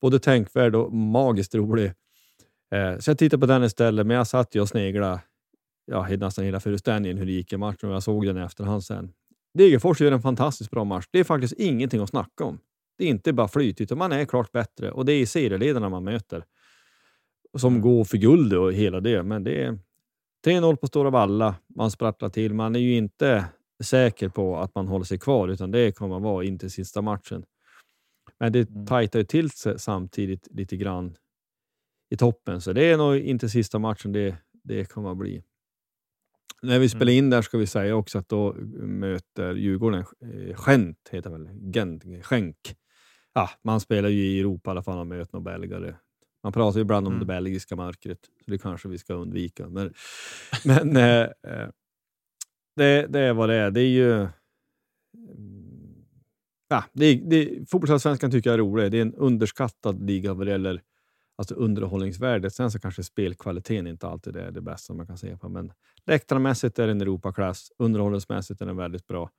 Både 0.00 0.18
tänkvärd 0.18 0.74
och 0.74 0.92
magiskt 0.92 1.54
rolig. 1.54 1.92
Eh, 2.74 2.98
så 2.98 3.10
jag 3.10 3.18
tittade 3.18 3.40
på 3.40 3.46
den 3.46 3.64
istället, 3.64 4.06
men 4.06 4.16
jag 4.16 4.26
satt 4.26 4.54
ju 4.54 4.60
och 4.60 4.68
sneglade 4.68 5.20
ja, 5.86 6.08
nästan 6.08 6.44
hela 6.44 6.60
föreställningen 6.60 7.18
hur 7.18 7.26
det 7.26 7.32
gick 7.32 7.52
i 7.52 7.56
matchen 7.56 7.88
och 7.88 7.94
jag 7.94 8.02
såg 8.02 8.26
den 8.26 8.38
i 8.38 8.40
efterhand 8.40 8.84
sen. 8.84 9.12
Degerfors 9.54 10.00
gör 10.00 10.12
en 10.12 10.22
fantastiskt 10.22 10.70
bra 10.70 10.84
match. 10.84 11.06
Det 11.10 11.18
är 11.18 11.24
faktiskt 11.24 11.54
ingenting 11.58 12.00
att 12.00 12.08
snacka 12.08 12.44
om. 12.44 12.60
Det 12.98 13.04
är 13.04 13.08
inte 13.08 13.32
bara 13.32 13.48
flyt, 13.48 13.80
utan 13.80 13.98
man 13.98 14.12
är 14.12 14.24
klart 14.24 14.52
bättre 14.52 14.90
och 14.90 15.04
det 15.04 15.12
är 15.12 15.26
serieledarna 15.26 15.88
man 15.88 16.04
möter 16.04 16.44
som 17.58 17.80
går 17.80 18.04
för 18.04 18.16
guld 18.18 18.52
och 18.52 18.72
hela 18.72 19.00
det. 19.00 19.22
Men 19.22 19.44
det 19.44 19.62
är 19.64 19.78
3-0 20.46 20.76
på 20.76 20.86
Stora 20.86 21.10
Valla. 21.10 21.54
Man 21.76 21.90
sprattlar 21.90 22.28
till. 22.28 22.54
Man 22.54 22.76
är 22.76 22.80
ju 22.80 22.96
inte 22.96 23.44
säker 23.82 24.28
på 24.28 24.56
att 24.56 24.74
man 24.74 24.88
håller 24.88 25.04
sig 25.04 25.18
kvar, 25.18 25.48
utan 25.48 25.70
det 25.70 25.92
kommer 25.92 26.16
att 26.16 26.22
vara 26.22 26.44
in 26.44 26.58
till 26.58 26.70
sista 26.70 27.02
matchen. 27.02 27.44
Men 28.40 28.52
det 28.52 28.70
Mm. 28.70 28.86
tajtar 28.86 29.18
ju 29.18 29.24
till 29.24 29.50
sig 29.50 29.78
samtidigt 29.78 30.48
lite 30.50 30.76
grann 30.76 31.16
i 32.10 32.16
toppen, 32.16 32.60
så 32.60 32.72
det 32.72 32.84
är 32.84 32.96
nog 32.96 33.16
inte 33.16 33.48
sista 33.48 33.78
matchen 33.78 34.12
det, 34.12 34.36
det 34.64 34.84
kommer 34.84 35.10
att 35.10 35.16
bli. 35.16 35.42
När 36.62 36.78
vi 36.78 36.88
spelar 36.88 37.12
in 37.12 37.30
där 37.30 37.42
ska 37.42 37.58
vi 37.58 37.66
säga 37.66 37.96
också 37.96 38.18
att 38.18 38.28
då 38.28 38.52
möter 38.82 39.54
Djurgården 39.54 40.00
eh, 40.00 40.56
Gent, 40.66 41.08
heter 41.10 41.30
väl? 41.30 41.48
Gent, 41.74 42.04
Genk. 42.30 42.56
Ja, 43.32 43.50
man 43.64 43.80
spelar 43.80 44.08
ju 44.08 44.26
i 44.26 44.40
Europa 44.40 44.70
i 44.70 44.72
alla 44.72 44.82
fall 44.82 44.98
och 44.98 45.06
möter 45.06 45.38
några 45.38 45.44
belgare. 45.58 45.94
Man 46.42 46.52
pratar 46.52 46.78
ju 46.78 46.82
ibland 46.82 47.06
om 47.06 47.12
Mm. 47.12 47.20
det 47.20 47.26
belgiska 47.26 47.76
mörkret, 47.76 48.18
så 48.44 48.50
det 48.50 48.58
kanske 48.58 48.88
vi 48.88 48.98
ska 48.98 49.14
undvika. 49.14 49.68
Men, 49.68 49.92
men 50.64 50.96
eh, 50.96 51.20
eh, 51.22 51.68
det, 52.76 53.06
det 53.06 53.20
är 53.20 53.32
vad 53.32 53.48
det 53.48 53.54
är. 53.54 53.70
Det 53.70 53.80
är 53.80 53.88
ju... 53.88 54.12
mm, 54.12 54.28
Ja, 56.68 56.84
det, 56.92 57.06
är- 57.06 57.22
det, 57.30 57.70
Fotbollsallsvenskan 57.70 58.30
tycker 58.30 58.50
jag 58.50 58.54
är 58.54 58.58
rolig. 58.58 58.90
Det 58.92 58.98
är 58.98 59.02
en 59.02 59.14
underskattad 59.14 60.06
liga 60.06 60.34
vad 60.34 60.46
det 60.46 60.50
gäller 60.50 60.82
alltså 61.38 61.54
underhållningsvärdet. 61.54 62.54
Sen 62.54 62.70
så 62.70 62.78
kanske 62.78 63.02
spelkvaliteten 63.02 63.86
inte 63.86 64.08
alltid 64.08 64.36
är 64.36 64.50
det 64.50 64.60
bästa 64.60 64.94
man 64.94 65.06
kan 65.06 65.18
se 65.18 65.36
på, 65.36 65.48
men 65.48 65.72
läktarmässigt 66.06 66.78
är 66.78 66.86
den 66.86 67.00
Europaklass. 67.00 67.72
Underhållningsmässigt 67.78 68.60
är 68.60 68.66
den 68.66 68.76
väldigt 68.76 69.06
bra 69.06 69.30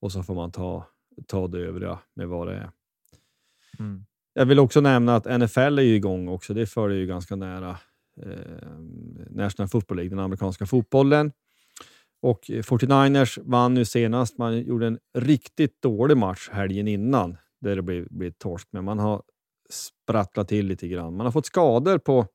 och 0.00 0.12
så 0.12 0.22
får 0.22 0.34
man 0.34 0.52
ta, 0.52 0.86
ta 1.26 1.48
det 1.48 1.58
övriga 1.58 1.98
med 2.14 2.28
vad 2.28 2.46
det 2.46 2.54
är. 2.54 2.70
Mm. 3.78 4.04
Jag 4.34 4.46
vill 4.46 4.58
också 4.58 4.80
nämna 4.80 5.16
att 5.16 5.40
NFL 5.40 5.78
är 5.78 5.82
ju 5.82 5.94
igång 5.94 6.28
också. 6.28 6.54
Det 6.54 6.66
följer 6.66 6.98
ju 6.98 7.06
ganska 7.06 7.36
nära 7.36 7.78
eh, 8.22 8.68
National 9.30 9.68
Football 9.68 9.96
League, 9.96 10.10
den 10.10 10.18
amerikanska 10.18 10.66
fotbollen. 10.66 11.32
Och 12.22 12.44
49ers 12.44 13.38
vann 13.44 13.74
nu 13.74 13.84
senast. 13.84 14.38
Man 14.38 14.60
gjorde 14.60 14.86
en 14.86 14.98
riktigt 15.14 15.82
dålig 15.82 16.16
match 16.16 16.48
helgen 16.52 16.88
innan 16.88 17.36
där 17.60 17.76
det 17.76 17.82
blev, 17.82 18.06
blev 18.10 18.30
torsk, 18.30 18.68
men 18.70 18.84
man 18.84 18.98
har 18.98 19.22
sprattlat 19.70 20.48
till 20.48 20.66
lite 20.66 20.88
grann. 20.88 21.16
Man 21.16 21.26
har 21.26 21.32
fått 21.32 21.46
skador 21.46 21.98
på 21.98 22.26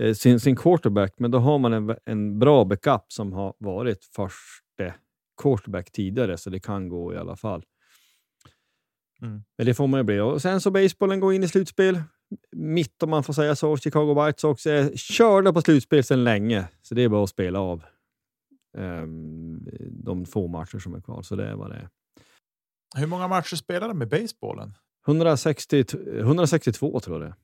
eh, 0.00 0.14
sin, 0.14 0.40
sin 0.40 0.56
quarterback, 0.56 1.14
men 1.18 1.30
då 1.30 1.38
har 1.38 1.58
man 1.58 1.72
en, 1.72 1.96
en 2.04 2.38
bra 2.38 2.64
backup 2.64 3.04
som 3.08 3.32
har 3.32 3.54
varit 3.58 4.04
första 4.04 4.94
quarterback 5.42 5.92
tidigare, 5.92 6.38
så 6.38 6.50
det 6.50 6.60
kan 6.60 6.88
gå 6.88 7.14
i 7.14 7.16
alla 7.16 7.36
fall. 7.36 7.64
Mm. 9.22 9.44
Men 9.58 9.66
det 9.66 9.74
får 9.74 9.86
man 9.86 10.00
ju 10.00 10.04
bli. 10.04 10.20
Och 10.20 10.42
sen 10.42 10.60
så 10.60 10.70
basebollen 10.70 11.20
går 11.20 11.34
in 11.34 11.42
i 11.42 11.48
slutspel. 11.48 12.02
Mitt 12.56 13.02
om 13.02 13.10
man 13.10 13.24
får 13.24 13.32
säga 13.32 13.56
så. 13.56 13.76
Chicago 13.76 14.24
White 14.24 14.40
Sox 14.40 14.66
är 14.66 14.96
körda 14.96 15.52
på 15.52 15.62
slutspel 15.62 16.04
sedan 16.04 16.24
länge, 16.24 16.68
så 16.82 16.94
det 16.94 17.02
är 17.02 17.08
bara 17.08 17.24
att 17.24 17.30
spela 17.30 17.60
av 17.60 17.84
ehm, 18.78 19.68
de 19.90 20.26
få 20.26 20.48
matcher 20.48 20.78
som 20.78 20.94
är 20.94 21.00
kvar. 21.00 21.22
Så 21.22 21.36
det 21.36 21.46
är 21.46 21.54
vad 21.54 21.70
det 21.70 21.76
är. 21.76 21.88
Hur 22.96 23.06
många 23.06 23.28
matcher 23.28 23.56
spelar 23.56 23.88
de 23.88 23.98
med 23.98 24.08
basebollen? 24.08 24.74
160, 25.06 25.84
162 26.18 27.00
tror 27.00 27.16
jag 27.16 27.22
det 27.22 27.26
är. 27.28 27.34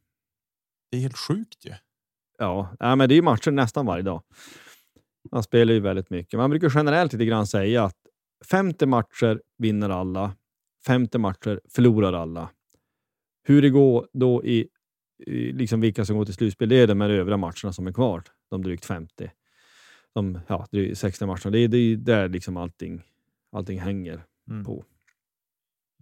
Det 0.91 0.97
är 0.97 1.01
helt 1.01 1.17
sjukt 1.19 1.67
ju. 1.67 1.73
Ja, 2.39 2.77
ja, 2.79 2.97
men 2.97 3.09
det 3.09 3.15
är 3.15 3.17
ju 3.17 3.23
matcher 3.23 3.51
nästan 3.51 3.87
varje 3.87 4.03
dag. 4.03 4.23
Man 5.33 5.43
spelar 5.43 5.73
ju 5.75 5.81
väldigt 5.81 6.11
mycket. 6.11 6.39
Man 6.39 6.51
brukar 6.51 6.73
generellt 6.75 7.13
lite 7.13 7.25
grann 7.25 7.47
säga 7.47 7.85
att 7.85 7.97
50 8.51 8.87
matcher 8.87 9.43
vinner 9.59 9.91
alla, 9.91 10.37
50 10.87 11.19
matcher 11.19 11.61
förlorar 11.69 12.13
alla. 12.13 12.51
Hur 13.43 13.63
det 13.63 13.71
går 13.71 14.09
då 14.13 14.45
i, 14.45 14.69
i 15.27 15.53
liksom 15.53 15.81
vilka 15.81 16.05
som 16.05 16.17
går 16.17 16.25
till 16.25 16.35
slutspel, 16.35 16.69
det 16.69 16.77
är 16.77 16.87
de 16.87 17.01
här 17.01 17.11
övriga 17.11 17.37
matcherna 17.37 17.73
som 17.73 17.87
är 17.87 17.93
kvar. 17.93 18.23
De 18.51 18.63
drygt 18.63 18.85
50. 18.85 19.31
De 20.15 20.39
ja, 20.49 20.67
drygt 20.71 20.99
60 20.99 21.27
matcherna. 21.27 21.51
Det 21.51 21.59
är, 21.59 21.69
det 21.69 21.79
är 21.79 21.97
där 21.97 22.29
liksom 22.29 22.57
allting, 22.57 23.03
allting 23.53 23.81
hänger 23.81 24.25
Mm. 24.51 24.65
på. 24.65 24.85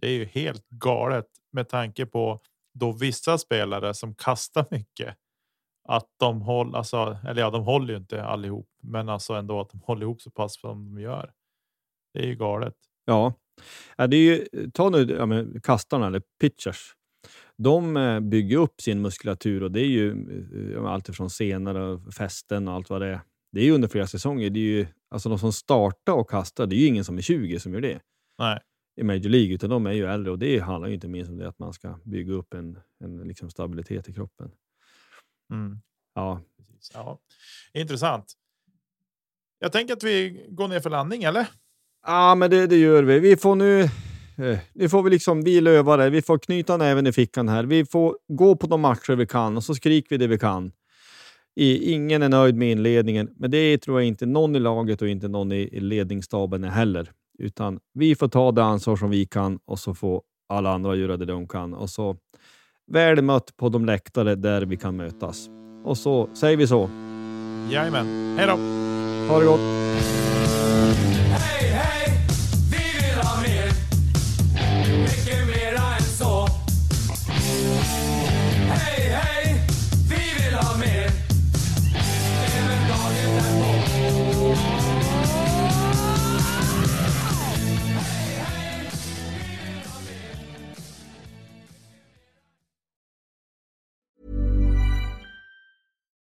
Det 0.01 0.07
är 0.07 0.11
ju 0.11 0.25
helt 0.25 0.69
galet 0.69 1.25
med 1.51 1.69
tanke 1.69 2.05
på 2.05 2.39
då 2.73 2.91
vissa 2.91 3.37
spelare 3.37 3.93
som 3.93 4.15
kastar 4.15 4.65
mycket. 4.71 5.15
Att 5.87 6.07
de 6.19 6.41
håller, 6.41 6.77
alltså, 6.77 7.17
eller 7.27 7.41
ja, 7.41 7.49
de 7.49 7.63
håller 7.63 7.93
ju 7.93 7.99
inte 7.99 8.23
allihop, 8.23 8.67
men 8.83 9.09
alltså 9.09 9.33
ändå 9.33 9.61
att 9.61 9.69
de 9.69 9.81
håller 9.81 10.01
ihop 10.01 10.21
så 10.21 10.31
pass 10.31 10.59
som 10.59 10.95
de 10.95 11.01
gör. 11.01 11.31
Det 12.13 12.19
är 12.19 12.27
ju 12.27 12.35
galet. 12.35 12.75
Ja, 13.05 13.33
ja 13.97 14.07
det 14.07 14.17
är 14.17 14.21
ju, 14.21 14.47
ta 14.71 14.89
nu 14.89 15.15
ja, 15.17 15.25
men 15.25 15.61
kastarna 15.61 16.07
eller 16.07 16.21
pitchers. 16.41 16.95
De 17.57 17.97
eh, 17.97 18.19
bygger 18.19 18.57
upp 18.57 18.81
sin 18.81 19.01
muskulatur 19.01 19.63
och 19.63 19.71
det 19.71 19.81
är 19.81 19.87
ju 19.87 20.11
eh, 20.75 20.85
allt 20.85 21.15
från 21.15 21.29
senor 21.29 21.75
och 21.75 22.13
fästen 22.13 22.67
och 22.67 22.73
allt 22.73 22.89
vad 22.89 23.01
det 23.01 23.07
är. 23.07 23.21
Det 23.51 23.59
är 23.59 23.65
ju 23.65 23.71
under 23.71 23.87
flera 23.87 24.07
säsonger. 24.07 24.49
Det 24.49 24.59
är 24.59 24.61
ju, 24.61 24.87
alltså 25.09 25.29
de 25.29 25.39
som 25.39 25.53
startar 25.53 26.13
och 26.13 26.29
kastar, 26.29 26.65
det 26.65 26.75
är 26.75 26.79
ju 26.79 26.85
ingen 26.85 27.05
som 27.05 27.17
är 27.17 27.21
20 27.21 27.59
som 27.59 27.73
gör 27.73 27.81
det 27.81 27.99
Nej, 28.39 28.59
i 28.99 29.03
Major 29.03 29.29
League, 29.29 29.53
utan 29.53 29.69
de 29.69 29.85
är 29.85 29.91
ju 29.91 30.05
äldre 30.05 30.31
och 30.31 30.39
det 30.39 30.59
handlar 30.59 30.87
ju 30.87 30.93
inte 30.93 31.07
minst 31.07 31.31
om 31.31 31.37
det 31.37 31.47
att 31.47 31.59
man 31.59 31.73
ska 31.73 31.99
bygga 32.03 32.33
upp 32.33 32.53
en, 32.53 32.79
en 32.99 33.17
liksom 33.27 33.49
stabilitet 33.49 34.09
i 34.09 34.13
kroppen. 34.13 34.51
mm, 35.51 35.79
Ja. 36.15 36.41
Ja, 36.93 37.19
intressant. 37.73 38.33
jag 39.59 39.71
tänker 39.71 39.93
att 39.93 40.03
vi 40.03 40.45
går 40.49 40.67
ner 40.67 40.79
för 40.79 40.89
landning, 40.89 41.23
eller? 41.23 41.47
Ja, 42.05 42.35
men 42.35 42.49
det, 42.49 42.67
det 42.67 42.77
gör 42.77 43.03
vi. 43.03 43.19
Vi 43.19 43.37
får 43.37 43.55
nu... 43.55 43.81
Eh, 44.37 44.59
nu 44.73 44.89
får 44.89 45.03
vi 45.03 45.09
liksom, 45.09 45.41
vi 45.41 45.61
lövare, 45.61 46.09
vi 46.09 46.21
får 46.21 46.37
knyta 46.37 46.77
näven 46.77 47.07
i 47.07 47.11
fickan 47.11 47.49
här. 47.49 47.63
Vi 47.63 47.85
får 47.85 48.17
gå 48.27 48.55
på 48.55 48.67
de 48.67 48.81
matcher 48.81 49.15
vi 49.15 49.27
kan 49.27 49.57
och 49.57 49.63
så 49.63 49.75
skriker 49.75 50.09
vi 50.09 50.17
det 50.17 50.27
vi 50.27 50.39
kan. 50.39 50.71
I, 51.55 51.93
ingen 51.93 52.23
är 52.23 52.29
nöjd 52.29 52.55
med 52.55 52.71
inledningen, 52.71 53.35
men 53.35 53.51
det 53.51 53.77
tror 53.77 53.99
jag 53.99 54.07
inte 54.07 54.25
någon 54.25 54.55
i 54.55 54.59
laget 54.59 55.01
och 55.01 55.07
inte 55.07 55.27
någon 55.27 55.51
i, 55.51 55.55
i 55.55 55.79
ledningsstaben 55.79 56.63
är 56.63 56.69
heller. 56.69 57.11
Utan 57.39 57.79
vi 57.93 58.15
får 58.15 58.27
ta 58.27 58.51
det 58.51 58.63
ansvar 58.63 58.95
som 58.95 59.09
vi 59.09 59.25
kan 59.25 59.59
och 59.65 59.79
så 59.79 59.93
får 59.93 60.21
alla 60.49 60.73
andra 60.73 60.95
göra 60.95 61.17
det 61.17 61.25
de 61.25 61.47
kan. 61.47 61.73
Och 61.73 61.89
så 61.89 62.15
väl 62.91 63.21
mött 63.21 63.57
på 63.57 63.69
de 63.69 63.85
läktare 63.85 64.35
där 64.35 64.61
vi 64.61 64.77
kan 64.77 64.95
mötas. 64.95 65.49
Och 65.83 65.97
så 65.97 66.29
säger 66.33 66.57
vi 66.57 66.67
så. 66.67 66.89
Jajamän. 67.69 68.37
Hej 68.37 68.47
då! 68.47 68.55
Ha 69.33 69.39
det 69.39 69.45
gott! 69.45 69.79